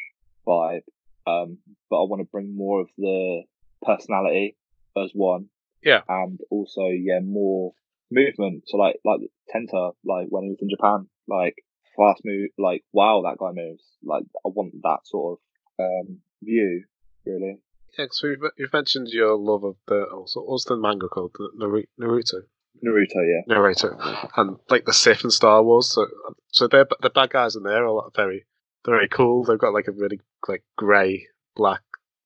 [0.47, 0.83] vibe.
[1.27, 1.57] Um,
[1.89, 3.43] but I want to bring more of the
[3.81, 4.55] personality
[4.95, 5.47] as one.
[5.83, 6.01] Yeah.
[6.07, 7.73] And also, yeah, more
[8.11, 8.63] movement.
[8.67, 9.19] So like like
[9.53, 11.55] Tenta, like when he was in Japan, like
[11.97, 13.83] fast move, like wow, that guy moves.
[14.03, 15.39] Like I want that sort
[15.79, 16.83] of um view,
[17.25, 17.59] really.
[17.97, 21.49] Yeah, so you've, you've mentioned your love of the also what's the manga called the
[21.55, 22.43] Naru- Naruto
[22.83, 23.41] Naruto, yeah.
[23.47, 23.97] narrator
[24.37, 25.91] and like the Sith and Star Wars.
[25.93, 26.05] So
[26.51, 28.45] so they're the bad guys in there are very
[28.85, 29.43] very cool.
[29.43, 31.81] They've got like a really like grey, black,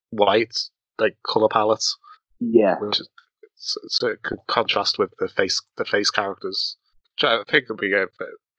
[0.10, 0.56] white
[1.00, 1.86] like color palette,
[2.40, 2.76] Yeah.
[2.80, 3.10] which is
[3.56, 6.78] so, so it could contrast with the face the face characters.
[7.16, 8.10] Which I think would be if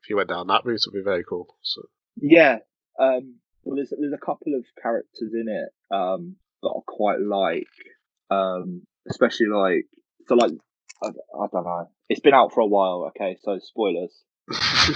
[0.08, 1.56] you went down that route, would be very cool.
[1.62, 1.82] So
[2.16, 2.58] Yeah.
[2.98, 7.66] Um, well, there's there's a couple of characters in it um, that I quite like,
[8.30, 9.86] um, especially like
[10.26, 10.52] so like
[11.02, 11.90] I, I don't know.
[12.08, 14.12] It's been out for a while, okay, so spoilers.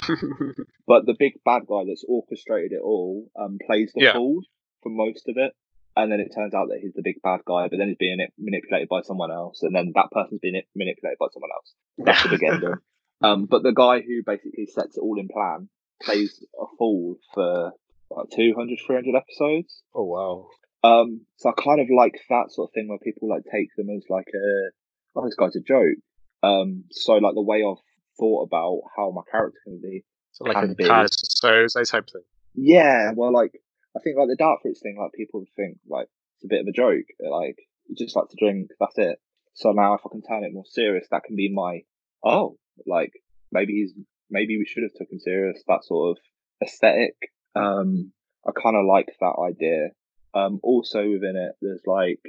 [0.86, 4.12] But the big bad guy that's orchestrated it all um, plays the Yeah.
[4.12, 4.40] fool
[4.82, 5.52] for most of it,
[5.96, 8.18] and then it turns out that he's the big bad guy, but then he's being
[8.38, 11.72] manipulated by someone else, and then that person's being manipulated by someone else.
[11.98, 12.74] That's the big ending.
[13.22, 15.70] Um, but the guy who basically sets it all in plan
[16.02, 17.72] plays a fool for
[18.10, 19.82] like 200, 300 episodes.
[19.94, 20.48] oh wow,
[20.82, 23.88] Um, so I kind of like that sort of thing where people like take them
[23.96, 24.70] as like a,
[25.16, 25.98] oh, this guy's a joke.
[26.42, 27.82] Um, so like the way I've
[28.18, 30.04] thought about how my character can be.
[30.32, 30.84] so like a be.
[30.84, 32.22] Keyser Söze type thing.
[32.54, 33.52] Yeah, well, like
[33.96, 36.66] I think like the dark fruits thing, like people think like it's a bit of
[36.68, 37.06] a joke.
[37.20, 37.56] Like
[37.86, 39.18] you just like to drink, that's it.
[39.54, 41.80] So now if I can turn it more serious, that can be my
[42.22, 43.12] oh, like
[43.52, 43.92] maybe he's
[44.30, 46.22] maybe we should have taken serious that sort of
[46.66, 47.14] aesthetic.
[47.54, 48.12] Um,
[48.46, 49.90] I kind of like that idea.
[50.34, 52.20] Um, also within it, there's like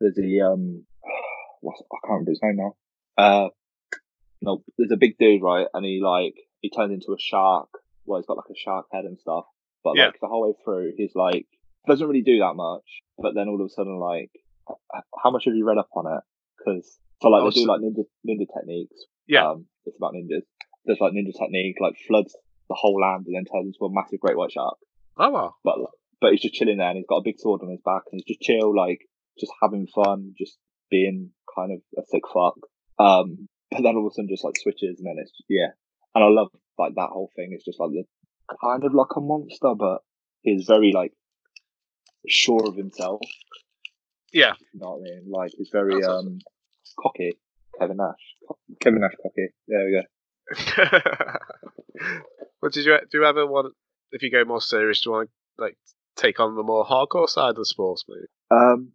[0.00, 0.86] there's the um,
[1.60, 2.74] what's, I can't remember his name now.
[3.16, 3.48] Uh,
[4.42, 5.66] no, there's a big dude, right?
[5.74, 7.68] And he like he turns into a shark.
[8.04, 9.44] Well, he's got like a shark head and stuff.
[9.84, 10.06] But Yeah.
[10.06, 11.46] like the whole way through, he's like
[11.86, 12.84] doesn't really do that much.
[13.18, 14.30] But then all of a sudden, like,
[15.22, 16.22] how much have you read up on it?
[16.58, 18.96] Because so like Oh, they do like ninja ninja techniques.
[19.26, 19.50] Yeah.
[19.50, 20.42] Um, it's about ninjas.
[20.86, 22.36] There's like ninja technique, like floods
[22.68, 24.78] the whole land and then turns into a massive great white shark.
[25.18, 25.56] Oh well.
[25.64, 25.76] But
[26.20, 28.20] but he's just chilling there and he's got a big sword on his back and
[28.24, 29.00] he's just chill, like
[29.38, 30.56] just having fun, just
[30.90, 32.54] being kind of a sick fuck.
[32.98, 35.68] Um, but then all of a sudden just like switches and then it's yeah.
[36.14, 37.50] And I love like that whole thing.
[37.52, 38.04] It's just like the
[38.60, 39.98] kind of like a monster, but
[40.42, 41.12] he's very like
[42.28, 43.20] sure of himself.
[44.32, 44.54] Yeah.
[44.72, 45.30] You know what I mean?
[45.30, 46.38] Like he's very That's um
[46.98, 47.38] cocky.
[47.78, 48.34] Kevin Nash.
[48.80, 49.48] Kevin Nash cocky.
[49.68, 50.02] There we go.
[52.60, 53.74] but did you do you ever want
[54.12, 55.00] if you go more serious?
[55.00, 55.76] Do you want to like
[56.16, 58.26] take on the more hardcore side of the sports, maybe?
[58.50, 58.92] Um,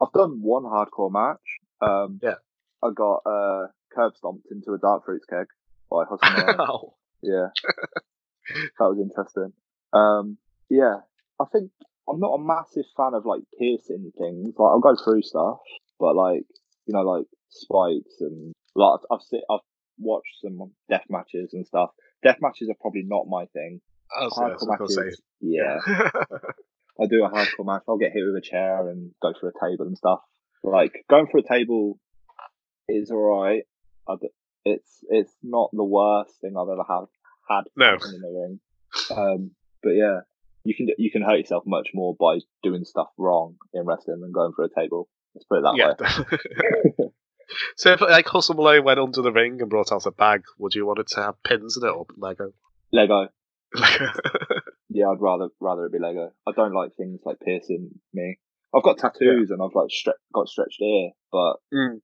[0.00, 1.40] I've done one hardcore match.
[1.80, 2.36] Um, Yeah.
[2.82, 5.46] I got uh curb stomped into a dark fruits keg
[5.90, 6.04] by
[6.58, 6.94] oh.
[7.22, 7.48] yeah,
[8.54, 9.52] that was interesting.
[9.92, 10.36] Um,
[10.68, 10.96] yeah,
[11.40, 11.70] I think
[12.08, 14.54] I'm not a massive fan of like piercing things.
[14.56, 15.58] Like I'll go through stuff,
[15.98, 16.44] but like
[16.86, 19.60] you know, like spikes and like I've I've, seen, I've
[19.98, 21.90] watched some death matches and stuff.
[22.22, 23.80] Death matches are probably not my thing.
[24.16, 25.16] I was, I was gonna say.
[25.40, 25.78] yeah.
[27.00, 27.82] I do a hardcore match.
[27.88, 30.20] I'll get hit with a chair and go for a table and stuff.
[30.64, 31.98] Like going for a table
[32.88, 33.64] is alright.
[34.64, 37.06] It's it's not the worst thing I've ever had
[37.48, 37.94] had No.
[37.94, 38.60] in the ring.
[39.16, 39.50] Um,
[39.82, 40.20] but yeah,
[40.64, 44.32] you can you can hurt yourself much more by doing stuff wrong in wrestling than
[44.32, 45.08] going for a table.
[45.34, 46.96] Let's put it that yeah.
[46.98, 47.08] way.
[47.76, 50.74] so if like Hustle Malone went under the ring and brought out a bag, would
[50.74, 52.52] you want it to have pins in it or Lego?
[52.92, 53.28] Lego.
[54.90, 56.30] Yeah, I'd rather rather it be Lego.
[56.46, 58.38] I don't like things like piercing me.
[58.74, 62.00] I've got tattoos and I've like stre- got stretched ear, but Mm.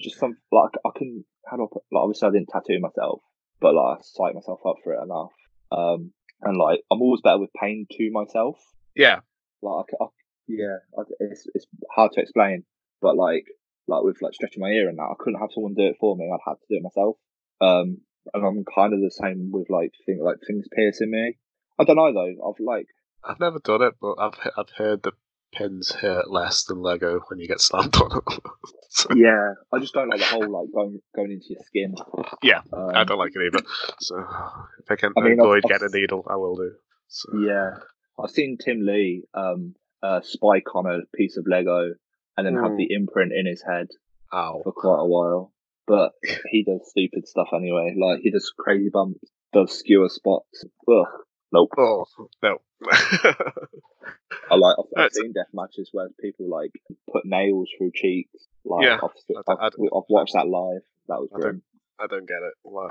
[0.00, 3.20] just some like I can how do I put like obviously I didn't tattoo myself,
[3.60, 5.32] but like I psyched myself up for it enough.
[5.72, 6.12] Um,
[6.42, 8.58] and like I'm always better with pain to myself.
[8.94, 9.20] yeah.
[9.62, 10.08] Like I, I-
[10.46, 12.64] yeah, I, it's it's hard to explain,
[13.00, 13.46] but like
[13.88, 16.16] like with like stretching my ear and that, I couldn't have someone do it for
[16.16, 16.30] me.
[16.32, 17.16] I'd have to do it myself.
[17.62, 17.98] Um,
[18.32, 21.38] and I'm kind of the same with like things like things piercing me.
[21.78, 22.48] I don't know though.
[22.50, 22.86] I've like
[23.24, 25.12] I've never done it, but I've I've heard the
[25.52, 28.40] pins hurt less than Lego when you get slammed on it.
[28.90, 31.94] So, yeah, I just don't like the whole like going going into your skin.
[32.42, 33.64] yeah, Um, I don't like it either.
[34.00, 36.72] So if I can I mean, I've- avoid I've- getting a needle, I will do.
[37.08, 37.70] So, Yeah,
[38.22, 41.94] I've seen Tim Lee um uh, spike on a piece of Lego
[42.36, 42.76] and then have Mm.
[42.76, 43.86] the imprint in his head
[44.34, 44.60] Ow.
[44.64, 45.52] for quite a while.
[45.86, 46.12] But
[46.50, 47.94] he does stupid stuff anyway.
[47.98, 49.20] Like he does crazy bumps,
[49.52, 50.64] does skewer spots.
[50.88, 51.06] Ugh,
[51.54, 51.70] nope.
[51.78, 52.04] Oh
[52.42, 52.58] no.
[54.50, 54.76] I like.
[54.78, 56.72] I've, I've seen death matches where people like
[57.12, 58.46] put nails through cheeks.
[58.64, 59.10] Like Yeah, I've,
[59.48, 60.82] I've, I don't- I've watched that live.
[61.08, 61.62] That was I grim.
[61.98, 62.54] I don't get it.
[62.64, 62.88] Wow.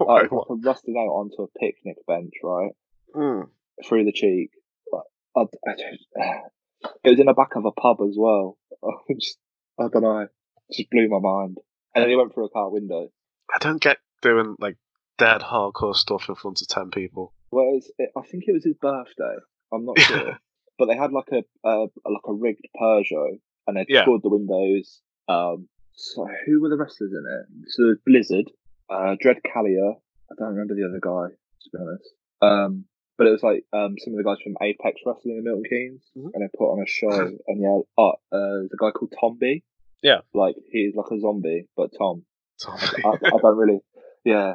[0.00, 2.72] Like, I'm rusting out onto a picnic bench, right?
[3.14, 3.48] Mm.
[3.86, 4.50] through the cheek.
[4.92, 5.04] Like,
[5.36, 6.06] I, I just,
[7.04, 8.56] it was in the back of a pub as well.
[8.84, 9.38] I just,
[9.78, 10.30] I don't know, it
[10.72, 11.58] just blew my mind.
[11.94, 13.08] And then he went through a car window.
[13.54, 14.76] I don't get doing like
[15.18, 17.32] dead hardcore stuff in front of ten people.
[17.50, 17.78] Well,
[18.16, 19.36] I think it was his birthday.
[19.72, 20.38] I'm not sure,
[20.78, 24.02] but they had like a uh, like a rigged Peugeot, and they Yeah.
[24.02, 25.00] scored the windows.
[25.28, 27.70] Um, so who were the wrestlers in it?
[27.70, 28.50] So Blizzard,
[28.90, 29.94] uh, Dread Callier.
[30.30, 32.10] I don't remember the other guy to be honest.
[32.42, 32.84] Um,
[33.18, 36.02] but it was like um some of the guys from Apex Wrestling in Milton Keynes,
[36.16, 36.30] Mhm.
[36.34, 37.08] and they put on a show.
[37.46, 38.14] and yeah, oh, uh,
[38.60, 39.62] there's a guy called Tom B.
[40.02, 40.20] Yeah.
[40.34, 42.24] like he's like a zombie, but Tom.
[42.60, 42.78] Tom.
[43.04, 43.80] I, I don't really.
[44.24, 44.54] Yeah,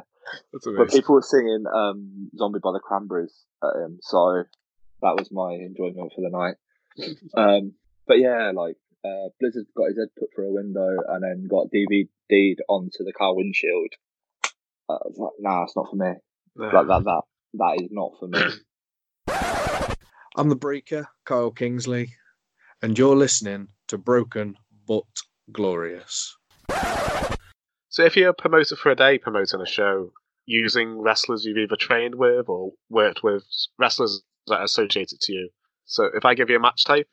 [0.52, 1.00] but amazing.
[1.00, 4.44] people were singing um, "Zombie" by the Cranberries at him, so
[5.02, 6.56] that was my enjoyment for the night.
[7.34, 7.72] Um,
[8.06, 11.68] but yeah, like uh, Blizzard got his head put through a window and then got
[11.74, 13.94] DVD'd onto the car windshield.
[14.88, 16.12] Uh, I was like, nah, it's not for me.
[16.54, 17.22] Like that, that,
[17.54, 18.42] that is not for me.
[20.36, 22.10] I'm the breaker, Kyle Kingsley,
[22.82, 24.56] and you're listening to Broken
[24.86, 25.04] But
[25.50, 26.36] Glorious.
[27.92, 30.12] So if you're a promoter for a day promoting a show
[30.46, 33.44] using wrestlers you've either trained with or worked with,
[33.78, 35.50] wrestlers that are associated to you.
[35.84, 37.06] So if I give you a match type,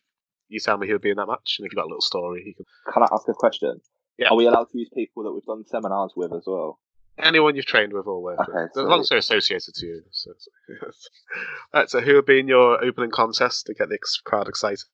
[0.48, 2.44] you tell me who'll be in that match, and if you've got a little story,
[2.46, 2.66] you can.
[2.94, 3.82] Can I ask a question?
[4.18, 4.30] Yeah.
[4.30, 6.80] Are we allowed to use people that we've done seminars with as well?
[7.20, 9.86] Anyone you've trained with or worked Okay, with, so- as long as they're associated to
[9.86, 10.02] you.
[10.12, 10.52] So, so,
[11.74, 14.86] Right, so who will be in your opening contest to get the crowd excited?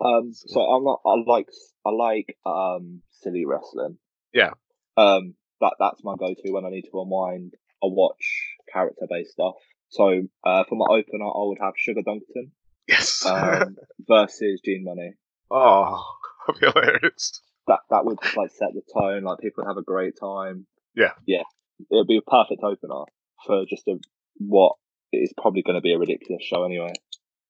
[0.00, 1.00] Um, so I'm not.
[1.04, 1.46] I like.
[1.84, 3.98] I like um silly wrestling.
[4.32, 4.50] Yeah.
[4.96, 7.54] Um, that that's my go-to when I need to unwind.
[7.82, 9.54] I watch character based stuff.
[9.88, 12.50] So uh, for my opener, I would have Sugar Dunkerton
[12.90, 13.24] Yes.
[13.26, 13.76] um,
[14.06, 15.14] versus Gene Money.
[15.50, 16.04] oh,
[16.46, 17.40] that'd be hilarious.
[17.66, 19.22] That that would just like set the tone.
[19.22, 20.66] Like people would have a great time.
[20.94, 21.12] Yeah.
[21.26, 21.42] yeah.
[21.90, 23.04] It'd be a perfect opener
[23.46, 23.96] for just a
[24.38, 24.76] what
[25.12, 26.92] is probably going to be a ridiculous show anyway.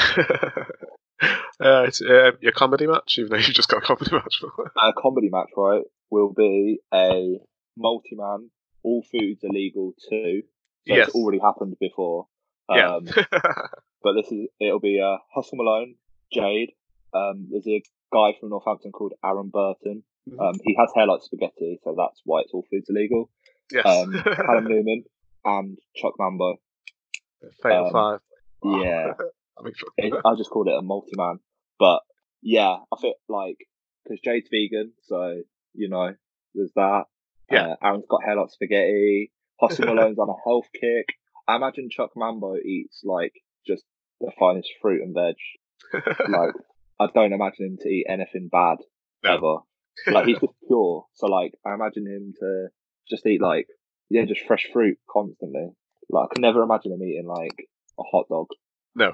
[1.62, 4.42] uh, it's, uh, your comedy match, even though you've just got a comedy match.
[4.82, 7.40] A comedy match, right, will be a
[7.78, 8.50] multi-man,
[8.84, 10.42] all foods illegal too.
[10.88, 11.08] So Yes.
[11.08, 12.28] it's already happened before.
[12.70, 12.96] Yeah.
[12.96, 13.06] Um,
[14.04, 15.96] but this is it'll be uh, Hustle Malone,
[16.34, 16.72] Jade.
[17.14, 17.84] Um, there's a
[18.14, 20.04] guy from Northampton called Aaron Burton.
[20.30, 20.40] Mhm.
[20.40, 23.30] Um, he has hair like spaghetti, so that's why it's all foods illegal.
[23.72, 23.86] yes.
[23.86, 25.04] Um, Callum Newman
[25.46, 26.56] and Chuck Mambo.
[27.62, 28.20] Fatal um, Five.
[28.64, 29.14] Yeah,
[29.58, 31.40] I mean, it, I just called it a multi-man.
[31.82, 32.02] But
[32.44, 33.58] yeah, I feel like
[34.04, 35.42] because Jade's vegan, so
[35.74, 36.14] you know
[36.54, 37.06] there's that.
[37.50, 37.70] Yeah.
[37.70, 39.32] Uh, Aaron's got hair like spaghetti.
[39.60, 41.08] Hustle Malone's on a health kick.
[41.48, 43.34] I imagine Chuck Mambo eats like
[43.68, 43.84] just
[44.20, 45.36] the finest fruit and veg.
[46.30, 46.54] Like
[47.00, 48.78] I don't imagine him to eat anything bad
[49.24, 49.34] No.
[49.34, 49.56] ever.
[50.16, 51.06] Like he's just pure.
[51.16, 52.68] So like I imagine him to
[53.10, 53.66] just eat like
[54.10, 55.70] yeah, just fresh fruit constantly.
[56.12, 57.58] Like I could never imagine him eating like
[58.00, 58.48] a hot dog.
[58.96, 59.14] no.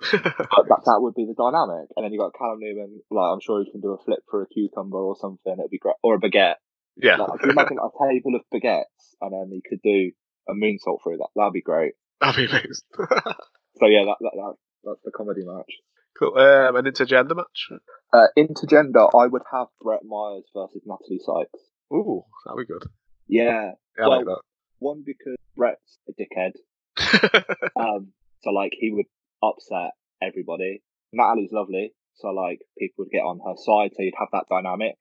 [0.00, 1.88] But that that would be the dynamic.
[1.96, 3.00] And then you've got Callum Newman.
[3.10, 5.54] Like I'm sure he can do a flip for a cucumber or something.
[5.58, 6.56] It'd be great, or a baguette.
[6.96, 7.16] yeah.
[7.16, 10.12] Like, imagine a table of baguettes, and then he could do
[10.48, 11.28] a moonsault through that.
[11.36, 11.94] That'd be great.
[12.20, 12.88] That'd be amazing.
[13.80, 15.72] So yeah, that, that, that that's the comedy match.
[16.16, 16.38] cool.
[16.38, 17.70] Um, an intergender match.
[18.12, 21.58] Uh, intergender, I would have Brett Myers versus Natalie Sykes.
[21.92, 22.84] Ooh, that'd be good.
[23.26, 24.42] Yeah, Yeah, I like Well-
[24.78, 26.52] one because Brett's a dickhead.
[27.76, 29.06] Um, so like he would
[29.50, 29.92] upset
[30.22, 30.82] everybody.
[31.12, 34.96] Natalie's lovely, so like people would get on her side, so you'd have that dynamic.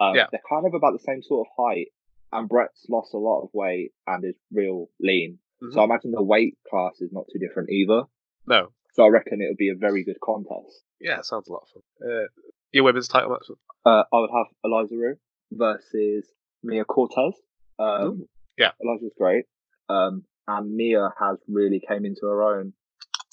[0.00, 0.26] Um, Yeah.
[0.30, 1.88] they're kind of about the same sort of height,
[2.32, 5.38] and Brett's lost a lot of weight and is real lean.
[5.72, 8.02] So I imagine the weight class is not too different either.
[8.46, 8.68] no.
[8.94, 10.82] So I reckon it would be a very good contest.
[11.00, 11.68] Yeah, sounds a lot of
[12.00, 12.10] fun.
[12.10, 12.26] Uh,
[12.72, 13.44] your women's title match.
[13.84, 15.16] Uh, I would have Eliza Rue
[15.52, 16.26] versus
[16.64, 17.34] Mia Cortez.
[17.78, 18.26] Um,
[18.56, 18.72] yeah.
[18.82, 19.44] Eliza's great.
[19.88, 22.72] Um, and Mia has really came into her own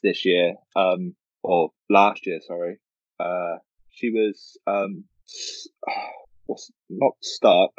[0.04, 2.78] this year, um, or last year, sorry.
[3.20, 3.58] Uh,
[3.92, 5.06] she was, um,
[6.48, 7.72] was not stuck,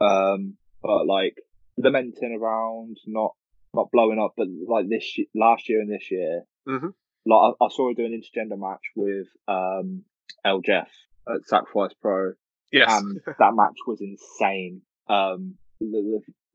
[0.00, 1.36] um, but like
[1.76, 3.32] lamenting around, not,
[3.74, 6.92] not blowing up, but like this, last year and this year, Mhm.
[7.26, 10.02] like I, I saw her do an intergender match with, um,
[10.44, 10.88] El Jeff
[11.28, 12.32] at Sacrifice Pro
[12.72, 12.90] Yes.
[12.90, 14.82] and that match was insane.
[15.08, 15.86] Um, the,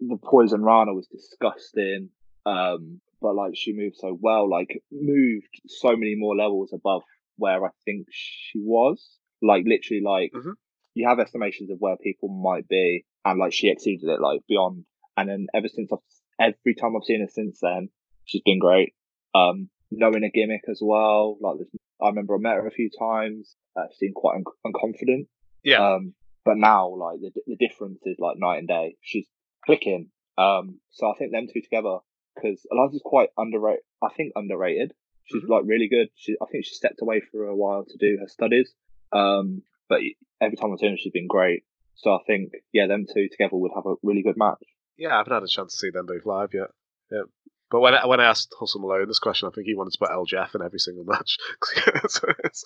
[0.02, 2.10] the the poison Rana was disgusting.
[2.46, 7.04] Um, but like she moved so well, like moved so many more levels above
[7.38, 9.18] where I think she was.
[9.42, 10.54] Like literally, like Mhm.
[10.94, 14.86] you have estimations of where people might be, and like she exceeded it, like beyond.
[15.18, 16.00] And then ever since I've
[16.40, 17.90] every time I've seen her since then,
[18.26, 18.94] she's been great.
[19.36, 21.38] Um, knowing a gimmick as well.
[21.42, 21.68] Like this,
[22.02, 23.56] I remember I met her a few times.
[23.76, 25.28] Uh, seemed quite un- unconfident.
[25.64, 25.94] yeah.
[25.96, 26.14] Um,
[26.44, 28.96] but now, like the the difference is like night and day.
[29.02, 29.28] She's
[29.66, 30.10] clicking.
[30.38, 31.98] Um, so I think them two together
[32.36, 33.84] because Eliza's quite underrated.
[34.02, 34.94] I think underrated.
[35.26, 35.50] She's Mhm.
[35.50, 36.10] like really good.
[36.16, 38.74] She, I think she stepped away for a while to do her studies.
[39.14, 40.02] Um, but
[40.42, 41.64] every time I've seen her, she's been great.
[41.96, 44.64] So I think yeah, them two together would have a really good match.
[44.98, 46.70] yeah, I haven't had a chance to see them both live yet.
[47.12, 47.24] Yeah.
[47.70, 50.00] But when I, when I asked Hustle Malone this question, I think he wanted to
[50.00, 51.38] put El Jeff in every single match.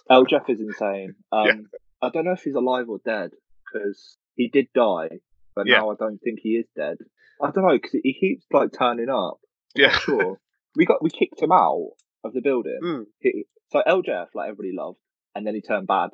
[0.09, 1.15] El Jeff is insane.
[1.31, 1.53] Um, Yeah.
[2.01, 3.31] I don't know if he's alive or dead
[3.73, 5.09] because he did die,
[5.55, 5.79] but Yeah.
[5.79, 6.97] now I don't think he is dead.
[7.41, 9.39] I don't know because he keeps like turning up.
[9.75, 9.97] Yeah.
[9.97, 10.39] sure.
[10.75, 11.91] we got we kicked him out
[12.23, 12.79] of the building.
[12.83, 13.05] Mm.
[13.19, 14.99] He, so El Jeff, like everybody loved,
[15.33, 16.09] and then he turned bad.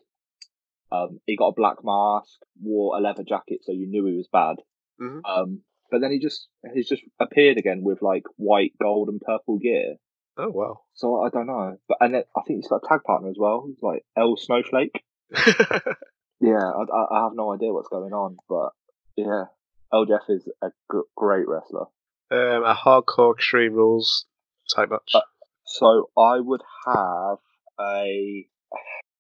[0.92, 4.28] Um, he got a black mask, wore a leather jacket, so you knew he was
[4.32, 4.58] bad.
[5.00, 5.22] Mhm.
[5.26, 9.58] Um, but then he just he's just appeared again with like white, gold, and purple
[9.58, 9.96] gear.
[10.38, 10.82] Oh wow.
[10.94, 11.78] So I don't know.
[11.88, 13.66] But and then I think he's got a tag partner as well.
[13.68, 15.04] He's like El Snowflake.
[16.42, 18.70] Yeah, I, I, have no idea what's going on, but
[19.16, 19.44] yeah,
[19.94, 21.86] El Jeff is a g- great wrestler.
[22.32, 24.26] Um, a hardcore extreme rules
[24.76, 25.12] type match.
[25.14, 25.22] Uh,
[25.66, 27.38] So I would have
[27.80, 28.46] a.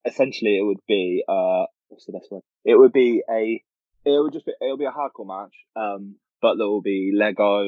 [0.05, 2.41] Essentially, it would be uh, what's the best word?
[2.65, 3.63] It would be a.
[4.03, 4.53] It would just be.
[4.61, 5.53] It'll be a hardcore match.
[5.75, 7.65] Um, but there will be Lego,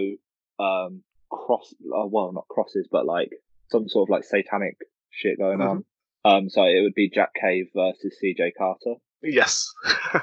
[0.59, 1.73] um, cross.
[1.83, 3.29] Uh, well, not crosses, but like
[3.69, 4.77] some sort of like satanic
[5.11, 5.85] shit going on.
[6.25, 8.95] Um, so it would be Jack Cave versus CJ Carter.
[9.21, 9.71] yes.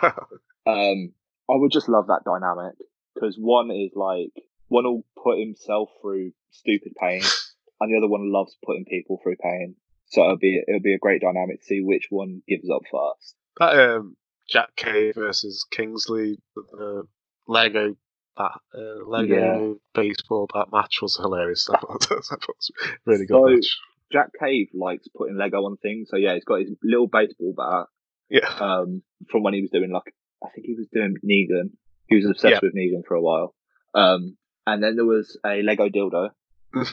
[0.67, 1.13] Um,
[1.51, 2.75] I would just love that dynamic
[3.15, 4.31] because one is like
[4.71, 7.21] one will put himself through stupid pain,
[7.81, 9.75] and the other one loves putting people through pain.
[10.07, 13.35] So it'll be it'll be a great dynamic to see which one gives up first.
[13.59, 14.17] that um,
[14.49, 17.05] Jack Cave versus Kingsley, the
[17.47, 17.95] Lego
[18.39, 19.75] that uh, Lego Yeah.
[20.03, 21.69] baseball bat match was hilarious.
[21.71, 23.79] That was, that was a really good So match.
[24.13, 26.09] Jack Cave likes putting Lego on things.
[26.11, 27.87] So yeah, he's got his little baseball bat
[28.31, 28.49] Yeah.
[28.59, 30.13] um, from when he was doing like
[30.45, 31.71] I think he was doing Negan.
[32.09, 32.59] He was obsessed Yeah.
[32.63, 33.55] with Negan for a while.
[33.95, 34.37] Um,
[34.67, 36.31] and then there was a Lego dildo.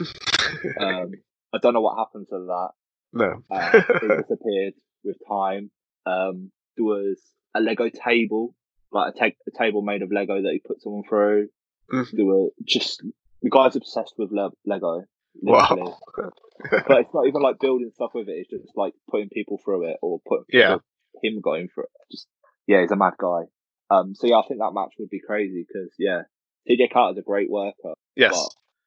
[0.80, 1.12] Um,
[1.52, 2.68] I don't know what happened to that.
[3.12, 3.42] no.
[3.50, 5.70] Uh, it disappeared with time.
[6.06, 7.20] Um, there was
[7.54, 8.54] a Lego table,
[8.92, 11.48] like a, ta- a table made of Lego that he put someone through.
[11.92, 12.10] Mhm.
[12.12, 13.02] There were just
[13.42, 15.04] the guy's obsessed with le- Lego.
[15.40, 15.98] Wow.
[16.16, 18.46] but it's not even like building stuff with it.
[18.48, 20.76] It's just like putting people through it or put Yeah.
[21.22, 21.90] him going through it.
[22.10, 22.26] Just
[22.66, 23.42] yeah, he's a mad guy.
[23.90, 26.22] Um, so yeah, I think that match would be crazy because yeah,
[26.68, 28.32] TJ Carter's a great worker, Yes.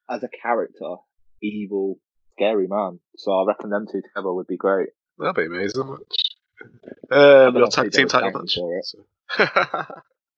[0.08, 0.96] but as a character,
[1.42, 2.00] evil,
[2.34, 3.00] scary man.
[3.18, 4.90] So I reckon them two together would be great.
[5.18, 6.18] That'd be amazing match.
[7.12, 8.56] Um, your tag team title match.
[8.56, 8.86] for it.
[8.86, 9.06] So.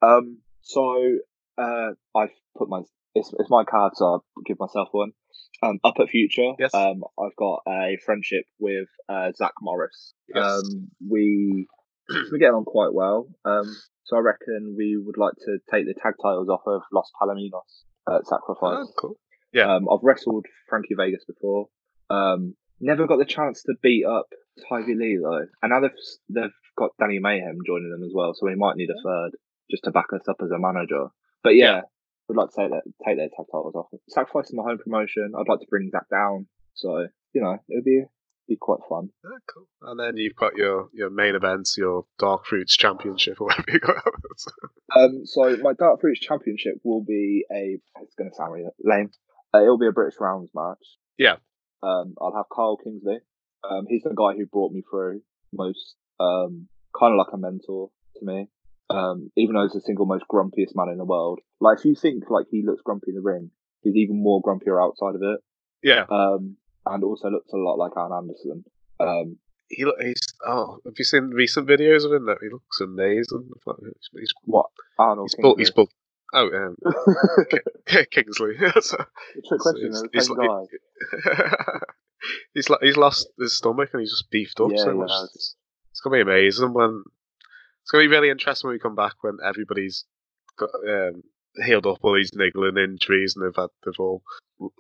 [0.01, 1.17] Um, so
[1.57, 2.81] uh, I've put my
[3.15, 5.11] it's, it's my card, so I'll give myself one.
[5.61, 6.73] Um, up at Future, Yes.
[6.73, 10.13] um, I've got a friendship with uh, Zach Morris.
[10.27, 10.43] Yes.
[10.43, 11.67] Um, we
[12.33, 13.29] we get on quite well.
[13.45, 13.73] Um,
[14.03, 17.61] so I reckon we would like to take the tag titles off of Los Palomino
[18.09, 18.87] at Sacrifice.
[18.87, 19.17] Oh, cool.
[19.53, 19.75] Yeah.
[19.75, 21.67] Um, I've wrestled Frankie Vegas before.
[22.09, 24.27] Um, never got the chance to beat up
[24.71, 25.91] Ivy Lee though, and now they've
[26.29, 29.31] they've got Danny Mayhem joining them as well, so we might need a third
[29.71, 31.07] just to back us up as a manager.
[31.43, 31.81] But yeah,
[32.27, 33.87] would like to take that take their tag titles off.
[34.09, 35.33] Sacrifice is my home promotion.
[35.37, 38.03] I'd like to bring Zach down, so you know it'd be
[38.47, 39.09] be quite fun.
[39.25, 39.67] Oh, cool.
[39.81, 43.79] And then you've got your, your main events, your Dark Fruits Championship, or whatever you
[43.79, 43.95] got.
[44.95, 47.79] Um, so my Dark Fruits Championship will be a.
[48.01, 49.11] It's going to sound really lame.
[49.53, 50.85] Uh, it'll be a British rounds match.
[51.17, 51.35] Yeah.
[51.81, 53.19] Um, I'll have Kyle Kingsley.
[53.69, 55.21] Um, he's the guy who brought me through
[55.53, 55.95] most.
[56.19, 56.67] Um,
[56.97, 58.47] kind of like a mentor to me.
[58.89, 61.39] Um, even though he's the single most grumpiest man in the world.
[61.59, 64.83] Like if you think like he looks grumpy in the ring, he's even more grumpier
[64.83, 65.39] outside of it.
[65.81, 66.05] yeah.
[66.09, 68.63] Um, and also looks a lot like Alan Anderson.
[68.99, 69.37] Um,
[69.69, 72.25] He, he's oh, have you seen recent videos of him?
[72.25, 73.49] That he looks amazing.
[74.19, 74.67] He's, what
[74.99, 75.61] Arnold he's, bu- Kingsley?
[75.61, 75.87] he's bu-
[76.35, 76.75] oh um,
[78.11, 78.53] Kingsley.
[78.81, 78.97] So-
[79.47, 81.79] trick question he's- he's same like- guy.
[82.53, 85.11] he's like he's lost his stomach and he's just beefed up Yeah, so much.
[85.33, 85.55] It's,
[85.91, 87.03] it's gonna be amazing when
[87.81, 90.05] it's gonna be really interesting when we come back when everybody's
[90.57, 91.23] got um,
[91.65, 94.23] healed up all these niggling injuries and they've had they've all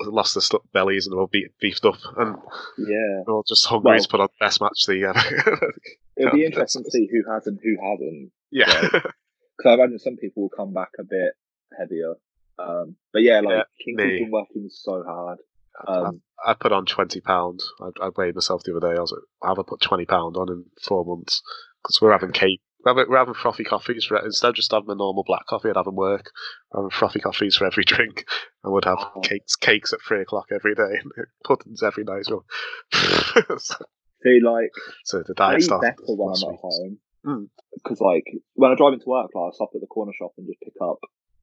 [0.01, 2.35] lost their bellies and they're all beat, beefed up and
[2.77, 3.21] Yeah.
[3.25, 5.19] they're all just hungry Well- to put on the best match they ever.
[6.17, 8.31] It'll be interesting to see who has and who hasn't.
[8.51, 11.33] yeah, Because I imagine some people will come back a bit
[11.77, 12.13] heavier.
[12.59, 14.19] Um, but yeah, like Yeah, Kingsley's me.
[14.25, 15.39] been working so hard.
[15.87, 17.61] I, Um, I put on twenty pound.
[17.81, 18.95] I, I weighed myself the other day.
[18.95, 21.41] I was like, I haven't put twenty pound on in four months
[21.81, 22.61] because we're having cake.
[22.85, 25.69] We're having, frothy coffees for, instead of just having a normal black coffee.
[25.69, 26.31] I'd have them work.
[26.71, 28.25] We're having frothy coffees for every drink.
[28.65, 29.21] I would have Oh.
[29.21, 31.11] cakes cakes at three o'clock every day and
[31.45, 32.45] puddings every night as well.
[33.57, 33.75] so,
[34.23, 34.71] see, like
[35.05, 36.97] so the diet started better when I'm at home.
[37.25, 37.47] Mm.
[37.75, 38.25] Because like
[38.55, 40.73] when I drive into work, like I stop at the corner shop and just pick
[40.81, 40.99] up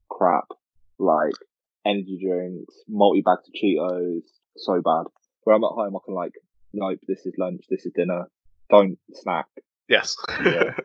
[0.09, 0.45] crap
[0.99, 1.33] like
[1.85, 4.21] energy drinks, multi bags of Cheetos.
[4.57, 5.05] So bad.
[5.43, 6.33] Where I'm at home, I can like,
[6.73, 8.25] nope, this is lunch, this is dinner.
[8.69, 9.47] Don't snack.
[9.89, 10.15] Yes.
[10.45, 10.75] Yeah.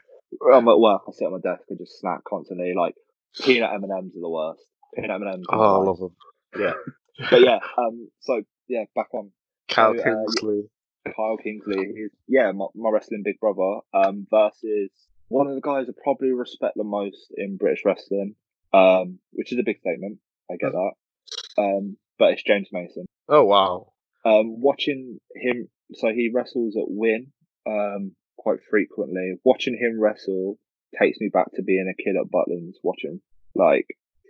[0.53, 2.75] I'm at work, I sit on my desk and just snack constantly.
[2.77, 2.95] Like
[3.43, 4.63] peanut M and M's are the worst.
[4.95, 5.47] Peanut M and M's.
[5.51, 6.17] oh, I love them.
[6.59, 6.73] Yeah.
[7.31, 9.31] But yeah, um, so yeah, back on
[9.71, 10.69] Kyle So, uh, Kingsley.
[11.07, 11.95] Kyle Kingsley.
[12.29, 13.81] Yeah, my, my wrestling big brother.
[13.95, 14.91] Um, versus
[15.29, 18.35] one of the guys I probably respect the most in British wrestling.
[18.75, 20.19] Um, which is a big statement.
[20.51, 20.91] I get that.
[21.57, 23.07] Um, but it's James Mason.
[23.31, 23.93] Oh wow.
[24.27, 27.29] Um, watching him, so he wrestles at Win,
[27.67, 29.35] um, quite frequently.
[29.45, 30.59] Watching him wrestle
[30.99, 32.75] takes me back to being a kid at Butlins.
[32.83, 33.21] Watching,
[33.55, 33.87] like,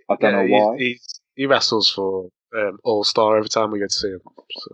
[0.09, 0.77] I don't Yeah, know why.
[0.79, 4.21] he's- he wrestles for um, All Star every time we go to see him.
[4.51, 4.71] So.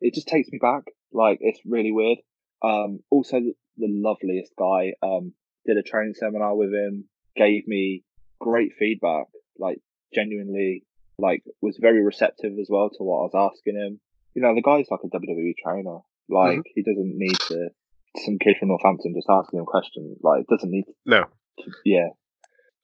[0.00, 0.84] it just takes me back.
[1.12, 2.18] Like it's really weird.
[2.62, 4.92] Um, also the, loveliest guy.
[5.02, 5.32] Um,
[5.66, 7.04] did a training seminar with him.
[7.36, 8.04] Gave me
[8.40, 9.26] great feedback.
[9.58, 9.80] Like
[10.14, 10.84] genuinely,
[11.18, 14.00] like was very receptive as well to what I was asking him.
[14.34, 15.98] You know, the guy's like a WWE trainer.
[16.28, 17.70] Like he doesn't need to.
[18.16, 20.18] Some kid from Northampton just asking him questions.
[20.22, 20.84] Like it doesn't need.
[21.06, 21.24] No.
[21.60, 22.08] To, yeah.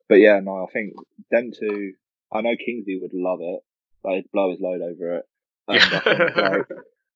[0.08, 0.94] But yeah, no, I think
[1.30, 1.94] them two.
[2.32, 3.60] I know Kingsley would love it.
[4.04, 5.24] Like he'd blow his load over it.
[5.68, 6.66] And I think like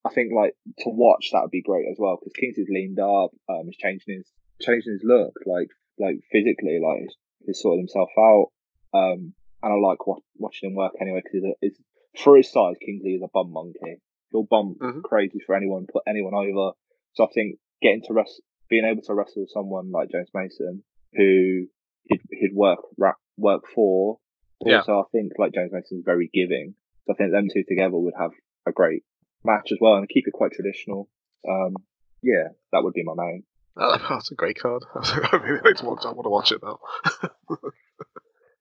[0.05, 3.31] I think like to watch that would be great as well because Kingsley's leaned up,
[3.49, 7.15] um, he's changing his changing his look, like like physically, like he's,
[7.47, 8.47] he's sorted himself out.
[8.93, 12.75] Um, and I like wa- watching him work anyway because he's, he's for his size,
[12.85, 14.01] Kingsley is a bum monkey.
[14.33, 16.73] He'll bump crazy for anyone, put anyone over.
[17.13, 20.83] So I think getting to wrestle, being able to wrestle someone like James Mason,
[21.15, 21.67] who
[22.05, 24.19] he'd, he'd work ra- work for,
[24.65, 24.79] Yeah.
[24.79, 26.75] Also, I think like James Mason's very giving.
[27.07, 28.33] So I think them two together would have
[28.67, 29.03] a great
[29.45, 31.09] match as well and keep it quite traditional.
[31.49, 31.75] Um,
[32.23, 33.45] yeah, that would be my main.
[33.77, 34.83] Oh, that's a great card.
[34.95, 36.05] I really like to watch.
[36.05, 36.79] I want to watch it now.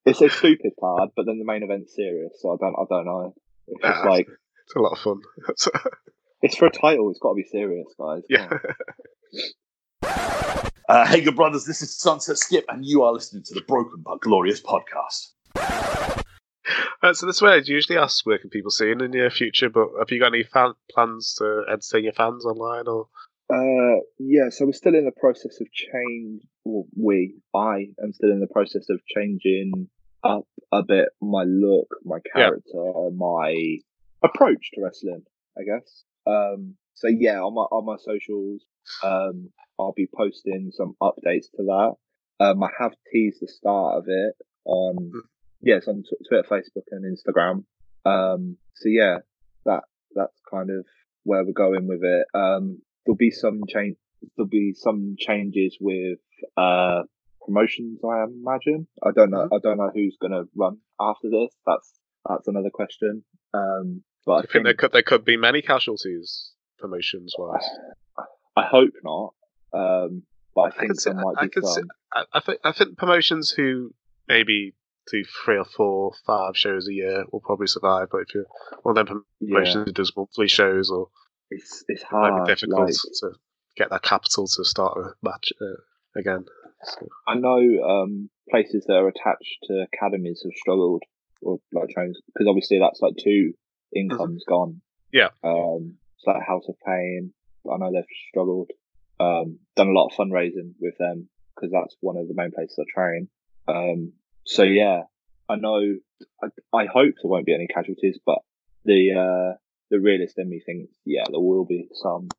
[0.05, 3.05] It's a stupid card, but then the main event's serious, so I don't, I don't
[3.05, 3.36] know.
[3.67, 4.28] It's just Ah, like
[4.65, 5.22] It's a lot of fun.
[6.41, 7.09] It's for a title.
[7.09, 8.23] It's got to be serious, guys.
[8.29, 8.49] yeah.
[10.87, 14.01] Uh, hey, good brothers, this is Sunset Skip, and you are listening to the Broken
[14.03, 15.33] but Glorious podcast.
[15.55, 19.07] Uh, so this is where I usually ask where can people see you in the
[19.07, 23.07] near future, but have you got any fan- plans to entertain your fans online or?
[23.53, 26.41] Uh, yeah, so we're still in the process of change.
[26.65, 29.89] Well, we, I am still in the process of changing
[30.23, 32.45] up a bit my look, my Yeah.
[32.49, 33.77] character, my
[34.23, 35.21] approach to wrestling.
[35.55, 36.03] I guess.
[36.30, 38.61] Um, so yeah, on my on my socials,
[39.03, 39.49] um,
[39.80, 41.93] I'll be posting some updates to that.
[42.39, 44.34] Um, I have teased the start of it
[44.65, 45.11] on
[45.61, 47.63] yes on Tw- Twitter, Facebook, and Instagram.
[48.05, 49.17] Um, so yeah,
[49.65, 49.84] that
[50.15, 50.86] that's kind of
[51.23, 52.25] where we're going with it.
[52.34, 53.97] Um, there'll be some change.
[54.36, 56.19] There'll be some changes with
[56.57, 57.03] uh
[57.45, 57.99] promotions.
[58.03, 58.88] I imagine.
[59.03, 59.47] I don't know.
[59.51, 61.49] I don't know who's going to run after this.
[61.65, 61.93] That's
[62.27, 63.23] that's another question.
[63.53, 67.67] Um, but I I think think there could there could be many casualties promotions wise.
[68.55, 69.34] I hope not.
[69.73, 70.23] Um,
[70.55, 71.88] but I I think there might I, be some.
[72.13, 72.59] I, I think.
[72.63, 73.93] I think promotions who
[74.27, 74.73] maybe
[75.11, 78.07] do three or four, five shows a year will probably survive.
[78.11, 78.45] But if you're
[78.84, 79.84] one of them promotions Yeah.
[79.86, 81.07] who does monthly shows, or
[81.49, 82.45] It's it's it might hard.
[82.47, 83.32] be difficult like- to
[83.77, 86.45] get that capital to start a match uh, again.
[86.84, 87.59] So, I know
[87.93, 91.03] um, places that are attached to academies have struggled,
[91.41, 93.53] or like trains, because obviously that's like two
[93.93, 94.81] incomes gone.
[95.11, 95.29] Yeah.
[95.43, 97.33] Um, it's like House of Pain.
[97.71, 98.71] I know they've struggled.
[99.19, 102.79] Um, done a lot of fundraising with them because that's one of the main places
[102.79, 103.27] I train.
[103.67, 104.13] Um,
[104.45, 105.03] so yeah,
[105.49, 105.95] I know.
[106.41, 108.39] I, I hope there won't be any casualties, but
[108.85, 109.57] the uh,
[109.91, 112.29] the realist in me thinks yeah, there will be some.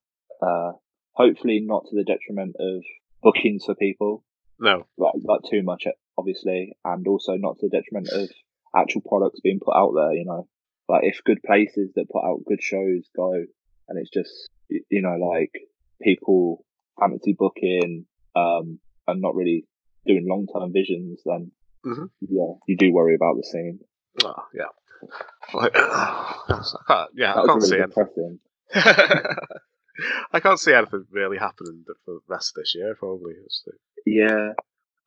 [0.42, 0.72] Uh,
[1.12, 2.82] hopefully not to the detriment of
[3.22, 4.24] bookings for people
[4.60, 5.84] no, like, like too much,
[6.18, 8.28] obviously, and also not to the detriment of
[8.76, 10.12] actual products being put out there.
[10.12, 10.48] You know,
[10.90, 13.32] like if good places that put out good shows go,
[13.88, 14.30] and it's just
[14.68, 15.52] you know like
[16.02, 16.64] people
[16.98, 19.66] fantasy booking, um, and not really
[20.06, 21.52] doing long term visions, then
[21.84, 22.10] Mhm.
[22.20, 23.80] yeah, you do worry about the scene.
[24.24, 24.64] oh, yeah.
[25.54, 28.38] Like, I can't, yeah, I can't was see really anything.
[30.32, 32.94] I can't see anything really happening for the rest of this year.
[32.98, 33.34] Probably.
[34.06, 34.52] Yeah.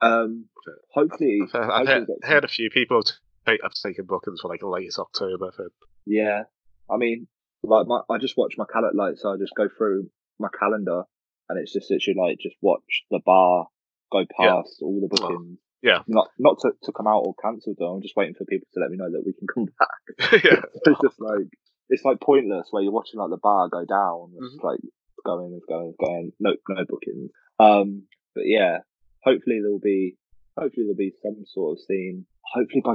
[0.02, 0.46] Um.
[0.92, 3.04] Hopefully, I've, I've hopefully heard, heard a few people
[3.46, 5.52] have taken bookings for like latest October.
[5.56, 5.72] For,
[6.06, 6.44] Yeah,
[6.90, 7.28] I mean,
[7.64, 11.04] like my, I just watch my calendar, like so I just go through my calendar,
[11.50, 13.68] and it's just literally like just watch the bar
[14.12, 14.56] go Yeah.
[14.62, 15.58] past all the bookings.
[15.82, 17.94] yeah, Not not to, to come out or cancel though.
[17.96, 20.44] I'm just waiting for people to let me know that we can come back.
[20.44, 20.62] yeah.
[20.86, 21.48] it's just like
[21.90, 24.32] it's like pointless where you're watching like the bar go down.
[24.38, 24.66] It's Mm-hmm.
[24.68, 24.80] like
[25.26, 26.32] going, going, going.
[26.40, 27.32] No, no bookings.
[27.60, 28.04] Um,
[28.36, 28.80] but yeah,
[29.24, 30.18] hopefully there'll be,
[30.58, 32.26] hopefully there'll be some sort of scene.
[32.54, 32.94] Hopefully by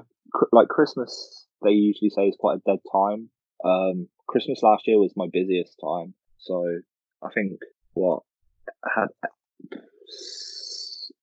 [0.52, 3.30] like Christmas, they usually say is quite a dead time.
[3.64, 6.64] Um, Christmas last year was my busiest time, so
[7.22, 7.60] I think
[7.94, 8.22] what
[8.84, 9.80] I had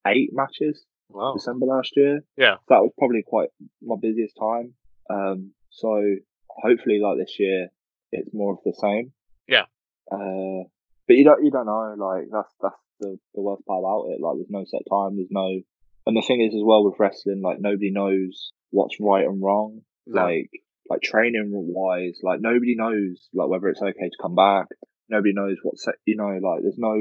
[0.08, 1.36] eight matches Wow.
[1.36, 2.24] December last year.
[2.36, 2.56] Yeah.
[2.68, 3.50] That was probably quite
[3.82, 4.74] my busiest time.
[5.10, 6.02] Um, so
[6.50, 7.70] hopefully, like this year,
[8.12, 9.14] it's more of the same.
[9.48, 9.66] Yeah.
[10.12, 10.68] Uh,
[11.08, 11.96] but you don't, you don't know.
[11.98, 14.20] Like that's that's the the worst part about it.
[14.20, 15.16] Like there's no set time.
[15.16, 15.62] There's no,
[16.06, 19.82] and the thing is as well with wrestling, like nobody knows what's right and wrong.
[20.06, 20.26] No.
[20.26, 20.50] Like
[20.90, 24.68] like training wise, like nobody knows like whether it's okay to come back.
[25.10, 25.96] Nobody knows what set.
[26.06, 26.96] You know, like there's no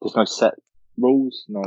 [0.00, 0.54] there's no set
[0.96, 1.44] rules.
[1.48, 1.62] No,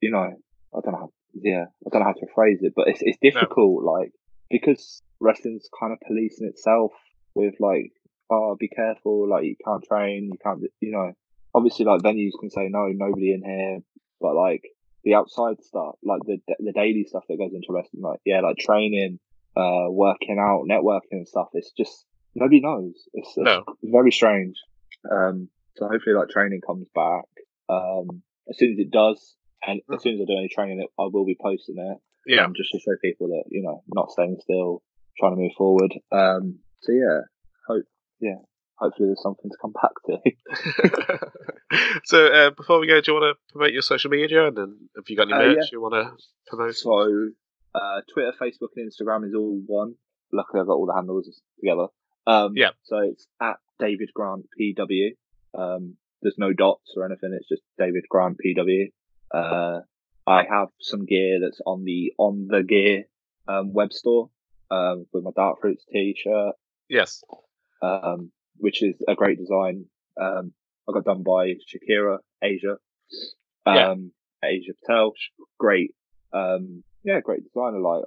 [0.00, 0.30] you know,
[0.74, 0.98] I don't know.
[0.98, 3.84] How, yeah, I don't know how to phrase it, but it's it's difficult.
[3.84, 4.12] Like
[4.50, 6.92] because wrestling's kind of policing itself
[7.34, 7.92] with like,
[8.30, 9.28] oh, be careful.
[9.28, 10.30] Like you can't train.
[10.32, 10.62] You can't.
[10.80, 11.12] You know,
[11.54, 13.80] obviously like venues can say no, nobody in here.
[14.20, 14.62] But like
[15.04, 18.56] the outside stuff, like the the daily stuff that goes into wrestling, like yeah, like
[18.56, 19.18] training,
[19.56, 21.48] uh, working out, networking and stuff.
[21.54, 22.04] It's just
[22.34, 22.94] nobody knows.
[23.14, 23.64] It's, it's No.
[23.82, 24.56] very strange.
[25.10, 27.24] Um, so hopefully like training comes back.
[27.68, 31.02] Um, as soon as it does, and as soon as I do any training, I
[31.12, 31.98] will be posting it.
[32.26, 32.44] Yeah.
[32.44, 34.82] Um, just to show people that you know not staying still,
[35.18, 35.92] trying to move forward.
[36.12, 37.20] Um, so yeah,
[37.66, 37.84] hope
[38.20, 38.36] yeah,
[38.82, 41.28] hopefully there's something to come back to.
[42.04, 44.46] so uh, before we go, do you want to promote your social media?
[44.48, 45.68] And then have you got any Uh, merch yeah.
[45.72, 46.12] you want to
[46.46, 46.74] promote?
[46.74, 47.30] So,
[47.74, 49.94] uh, Twitter, Facebook, and Instagram is all one.
[50.32, 51.86] Luckily, I've got all the handles together.
[52.26, 52.70] Um, Yeah.
[52.84, 55.10] So it's at David Grant PW.
[55.54, 57.36] Um, there's no dots or anything.
[57.38, 58.92] It's just David Grant PW.
[59.34, 59.80] Uh,
[60.26, 63.04] I have some gear that's on the on the gear
[63.48, 64.30] um, web store.
[64.70, 66.54] um, with my Dark Fruits t-shirt,
[66.88, 67.22] Yes.
[67.82, 68.30] um,
[68.62, 69.86] which is a great design.
[70.20, 70.52] Um,
[70.88, 72.76] I got done by Shakira Asia,
[73.66, 73.90] Yeah.
[73.90, 74.12] um,
[74.42, 75.12] Asia Patel.
[75.58, 75.94] Great,
[76.32, 77.80] um, yeah, great designer.
[77.80, 78.04] Like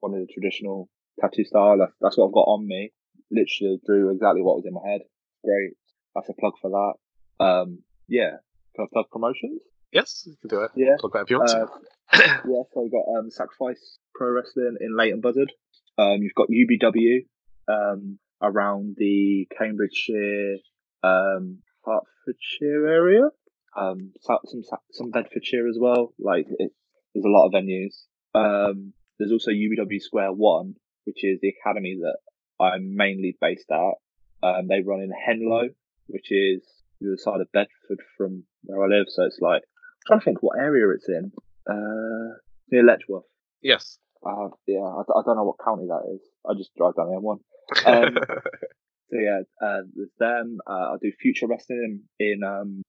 [0.00, 0.88] one of the traditional
[1.20, 1.76] tattoo style.
[1.78, 2.92] That's, that's what I've got on me.
[3.30, 5.02] Literally drew exactly what was in my head.
[5.44, 5.72] Great.
[6.14, 7.44] That's a plug for that.
[7.44, 8.36] Um, yeah.
[8.74, 9.60] Can I plug promotions?
[9.92, 10.70] Yes, you can do it.
[10.76, 10.96] Yeah.
[11.02, 11.66] About it if you want Uh,
[12.14, 15.52] yeah, so we've got um, Sacrifice Pro Wrestling in Leighton Buzzard.
[15.98, 17.26] Um, you've got UBW
[17.68, 20.56] um, around the Cambridgeshire,
[21.02, 23.28] um, Hertfordshire area.
[23.76, 24.62] Um, so- some
[24.92, 26.14] some Bedfordshire as well.
[26.18, 26.72] Like it,
[27.14, 27.94] there's a lot of venues.
[28.34, 30.74] Um, there's also UBW Square One,
[31.04, 32.18] which is the academy that
[32.60, 33.94] I'm mainly based at.
[34.42, 35.68] Um, they run in Henlow,
[36.06, 36.62] which is
[37.00, 39.06] the other side of Bedford from where I live.
[39.08, 41.32] So it's like I'm trying to think what area it's in.
[41.68, 42.38] Uh,
[42.70, 43.24] near Letchworth.
[43.62, 43.98] Yes.
[44.24, 46.20] Uh, yeah, I, I don't know what county that is.
[46.48, 47.38] I just drive down the M1.
[47.86, 48.14] Um,
[49.10, 50.58] so yeah, uh, there's them.
[50.66, 52.82] Uh, I do future wrestling in, in um,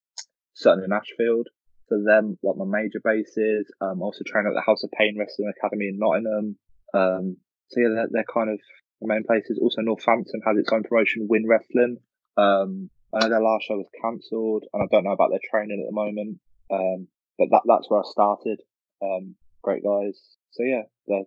[0.53, 1.47] Sutton-in-Ashfield.
[1.88, 3.65] So them, what my major base is.
[3.81, 6.57] Um, I also train at the House of Pain Wrestling Academy in Nottingham.
[6.93, 7.38] Um,
[7.69, 8.60] so yeah, they're, they're kind of
[9.01, 9.60] the main places.
[9.61, 11.97] Also, Northampton has its own promotion, Win Wrestling.
[12.38, 15.81] Um, I know their last show was cancelled, and I don't know about their training
[15.81, 16.39] at the moment.
[16.69, 17.07] Um,
[17.38, 18.61] but that that's where I started.
[19.01, 20.19] Um, great guys.
[20.52, 21.23] So yeah, they're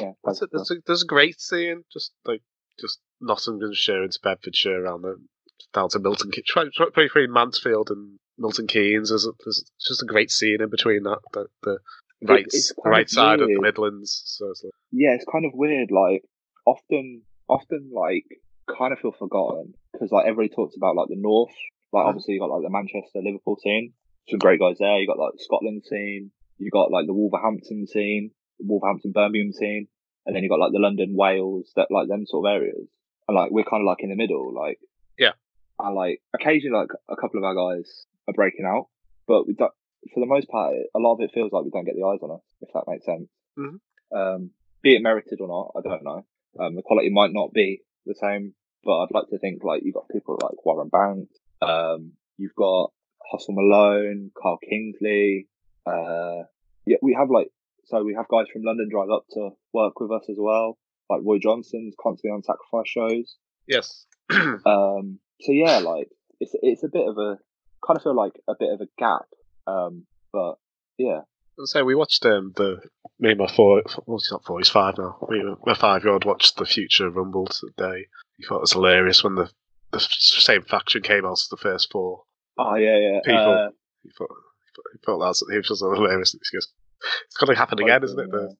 [0.00, 0.12] yeah.
[0.24, 2.42] That's a, that's a, there's a great scene, just like
[2.78, 5.16] just Nottinghamshire into Bedfordshire around the
[5.72, 9.08] down to Milton Keynes, try, try, try between Mansfield and Milton Keynes.
[9.08, 11.78] There's, a, there's just a great scene in between that the, the
[12.28, 13.60] right it's the kind right of side of the.
[13.60, 14.22] Midlands.
[14.26, 15.90] So it's like, yeah, it's kind of weird.
[15.90, 16.22] Like
[16.66, 18.24] often, often like
[18.68, 21.54] kind of feel forgotten because like everybody talks about like the North.
[21.92, 22.08] Like Mhm.
[22.08, 23.94] obviously you got like the Manchester, Liverpool scene.
[24.28, 24.98] Some great guys there.
[24.98, 26.32] You got like the Scotland scene.
[26.58, 29.88] You got like the Wolverhampton scene, the Wolverhampton Birmingham scene,
[30.24, 32.88] and then you got like the London Wales that like them sort of areas.
[33.28, 34.52] And like we're kind of like in the middle.
[34.54, 34.78] Like
[35.18, 35.32] Yeah.
[35.78, 38.88] and like occasionally like a couple of our guys are breaking out,
[39.26, 39.72] but we don't.
[40.14, 42.20] For the most part, a lot of it feels like we don't get the eyes
[42.22, 42.42] on us.
[42.60, 43.28] If that makes sense.
[43.58, 43.80] Mhm.
[44.14, 44.50] Um,
[44.82, 46.24] be it merited or not, I don't know.
[46.60, 48.54] Um, the quality might not be the same,
[48.84, 52.92] but I'd like to think like you've got people like Warren Banks, um, you've got
[53.32, 55.48] Hustle Malone, Carl Kingsley,
[55.86, 56.44] uh,
[56.86, 57.48] yeah, we have like,
[57.84, 60.76] so we have guys from London drive up to work with us as well.
[61.08, 63.36] Like Roy Johnson's constantly on sacrifice shows.
[63.66, 64.06] yes.
[64.66, 66.08] Um, so yeah, like
[66.40, 67.38] it's, it's a bit of a,
[67.86, 69.26] kind of feel like a bit of a gap.
[69.68, 70.54] Um, but
[70.98, 71.20] yeah,
[71.64, 72.78] So we watched um, the
[73.20, 73.82] me and my four.
[74.06, 74.58] Well, he's not four.
[74.58, 75.16] He's five now.
[75.28, 78.06] Me and my five-year-old watched the Future Rumble today.
[78.38, 79.48] He thought it was hilarious when the
[79.92, 82.22] the same faction came out as the first four.
[82.58, 83.20] oh yeah, yeah.
[83.24, 83.52] People.
[83.52, 83.70] Uh,
[84.02, 84.30] He thought
[84.92, 86.32] he thought, he that was, he was just hilarious.
[86.32, 86.72] He goes,
[87.26, 88.30] "It's going to happen again, isn't it?
[88.30, 88.54] The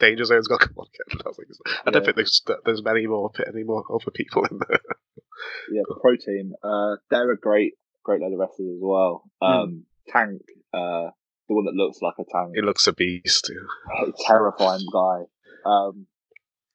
[0.00, 2.06] danger zone's got to come on again." I was like, "I don't Yeah.
[2.06, 4.80] think there's there's many more any more other people in there."
[5.72, 6.52] yeah, the pro team.
[6.62, 9.24] Uh, they're a great, great load of wrestlers as well.
[9.40, 10.42] Um, Tank,
[10.72, 11.10] uh,
[11.48, 13.50] the one that looks like a tank, He looks a beast.
[14.06, 15.22] a terrifying guy.
[15.66, 16.06] Um,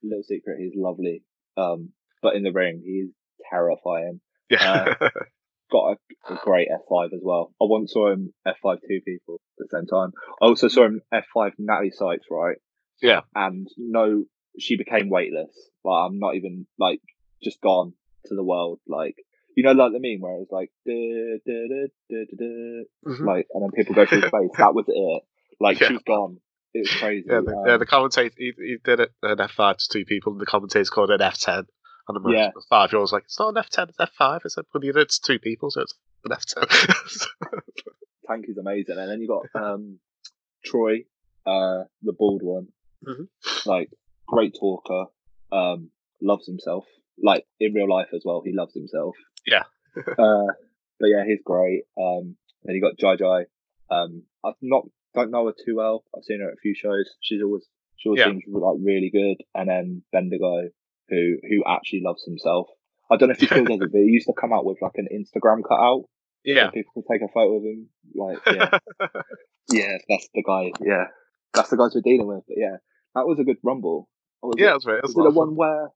[0.04, 1.24] little secret, he's lovely.
[1.58, 1.90] Um,
[2.22, 3.12] but in the ring, he's
[3.50, 4.20] terrifying.
[4.50, 4.94] Yeah.
[5.74, 5.98] Got
[6.30, 7.52] a, a great F5 as well.
[7.60, 10.12] I once saw him F5 two people at the same time.
[10.42, 12.58] I also saw him F5 Natalie Sykes, right?
[13.02, 13.22] yeah.
[13.36, 14.24] and no,
[14.60, 15.50] she became weightless.
[15.84, 17.02] Like I'm not even like
[17.44, 17.94] just gone
[18.28, 18.80] to the world.
[18.88, 19.16] Like
[19.58, 21.88] you know, like the meme where it's like duh, duh,
[22.38, 23.26] duh, Mhm.
[23.26, 24.50] like, and then people go through space.
[24.58, 25.24] That was it.
[25.60, 25.90] Like Yeah.
[25.90, 26.38] she's gone.
[26.76, 27.26] It was crazy.
[27.30, 30.06] Yeah, the, Um, yeah, the commentator he, he did it an F five to two
[30.06, 31.66] people, and the commentators called it an F ten.
[32.08, 32.52] And the Yeah.
[32.70, 34.42] five year old's like, it's not an F ten, it's F five.
[34.44, 35.94] It's said, well, you did it to two people, so it's
[36.26, 36.64] an F ten.
[38.28, 40.00] Tank is amazing, and then you got um
[40.66, 41.06] Troy,
[41.46, 42.68] uh, the bald one,
[43.06, 43.28] Mhm.
[43.66, 43.90] like
[44.28, 45.06] great talker,
[45.52, 46.86] um, loves himself.
[47.22, 49.16] Like in real life as well, he loves himself.
[49.46, 49.64] Yeah.
[49.98, 50.48] uh,
[51.00, 51.84] but yeah, he's great.
[51.98, 53.46] Um, then you got Jai Jai.
[53.90, 56.04] Um, I've not don't know her too well.
[56.16, 57.10] I've seen her at a few shows.
[57.22, 57.68] She's always
[57.98, 58.32] she always Yeah.
[58.32, 59.44] seems like really good.
[59.54, 60.70] And then Bendigo,
[61.10, 62.68] who who actually loves himself.
[63.12, 64.78] I don't know if he still does it, but he used to come out with
[64.82, 66.06] like an Instagram cutout.
[66.44, 66.68] yeah.
[66.68, 67.90] So people could take a photo of him.
[68.16, 68.78] Like, yeah,
[69.72, 70.72] yeah, that's the guy.
[70.86, 71.06] Yeah,
[71.54, 72.44] that's the guys we're dealing with.
[72.48, 72.78] But yeah,
[73.16, 74.08] that was a good rumble.
[74.42, 74.72] Was yeah, it?
[74.74, 75.02] that's right.
[75.04, 75.90] Was That's it the one where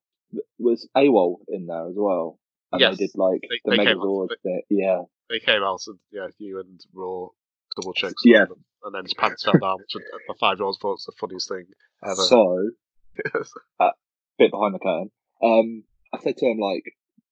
[0.59, 2.39] was AWOL in there as well?
[2.71, 2.97] And Yes.
[2.97, 4.63] they did like They- the they came Megazord out- bit.
[4.69, 7.27] Yeah, They came out and yeah, you and Raw
[7.75, 8.21] double checks.
[8.25, 8.45] Yeah.
[8.45, 11.05] them, and then his pants fell down, which uh, a five year old thought was
[11.05, 11.65] the funniest thing
[12.03, 12.15] ever.
[12.15, 12.69] So,
[13.79, 13.89] uh,
[14.37, 15.11] bit behind the curtain.
[15.41, 15.83] Um,
[16.13, 16.83] I said to him like,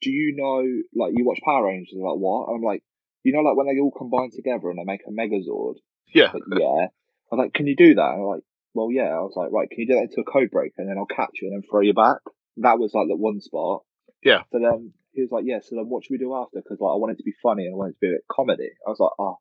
[0.02, 0.64] "Do you know
[0.94, 2.84] like you watch Power Rangers?" Like, "What?" I'm like,
[3.24, 5.76] "You know like when they all combine together and they make a Megazord?"
[6.14, 6.88] yeah, Like, yeah.
[7.32, 8.44] I'm like, "Can you do that?" And I'm like,
[8.76, 9.10] well, yeah.
[9.16, 11.08] I was like, right, can you do that into a code break and then I'll
[11.08, 12.20] catch you and then throw you back?
[12.58, 13.84] That was like the one spot.
[14.22, 14.44] Yeah.
[14.52, 15.60] So then he was like, yeah.
[15.64, 16.60] So then what should we do after?
[16.60, 18.20] Because like I want it to be funny and I want it to be a
[18.30, 18.70] comedy.
[18.86, 19.38] I was like, oh,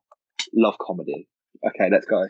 [0.55, 1.27] love comedy.
[1.67, 2.23] Okay, let's go.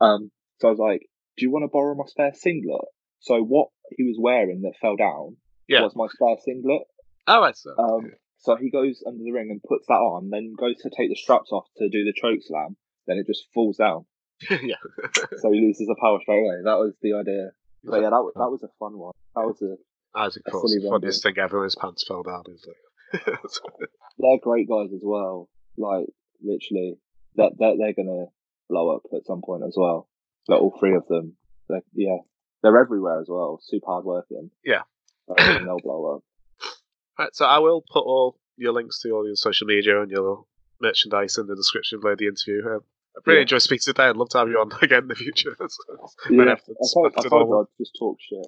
[0.00, 1.02] Um, so I was like,
[1.36, 2.86] do you want to borrow my spare singlet?
[3.22, 5.36] So what he was wearing that fell down
[5.68, 5.82] Yeah.
[5.82, 6.82] was my spare singlet.
[7.26, 10.54] All right, so Um, so he goes under the ring and puts that on, then
[10.58, 12.76] goes to take the straps off to do the choke slam.
[13.06, 14.04] Then it just falls down,
[14.50, 14.76] yeah.
[15.38, 16.62] so he loses the power straight away.
[16.64, 17.50] That was the idea.
[17.84, 19.12] But yeah, that was that was a fun one.
[19.34, 19.74] That was a
[20.18, 21.64] As of course, the funniest thing ever.
[21.64, 22.44] His pants fell down.
[24.18, 25.48] They're great guys as well.
[25.76, 26.06] Like
[26.42, 26.98] literally,
[27.34, 28.26] they're they're, they're gonna
[28.68, 30.08] blow up at some point as well.
[30.48, 31.36] Like all three of them.
[31.68, 32.18] They're, yeah,
[32.62, 33.58] they're everywhere as well.
[33.62, 34.50] Super hard working.
[34.64, 34.82] Yeah.
[35.28, 36.22] and they'll blow up.
[37.18, 40.44] right, so I will put all your links to all your social media and your
[40.80, 42.62] merchandise in the description below the interview.
[42.68, 42.80] Um,
[43.16, 43.42] I really Yeah.
[43.42, 44.04] enjoyed speaking today.
[44.04, 45.56] I'd love to have you on again in the future.
[45.68, 45.82] So,
[46.30, 46.56] Yeah, I
[46.94, 47.60] told, I told you.
[47.60, 48.46] I'd just talk shit.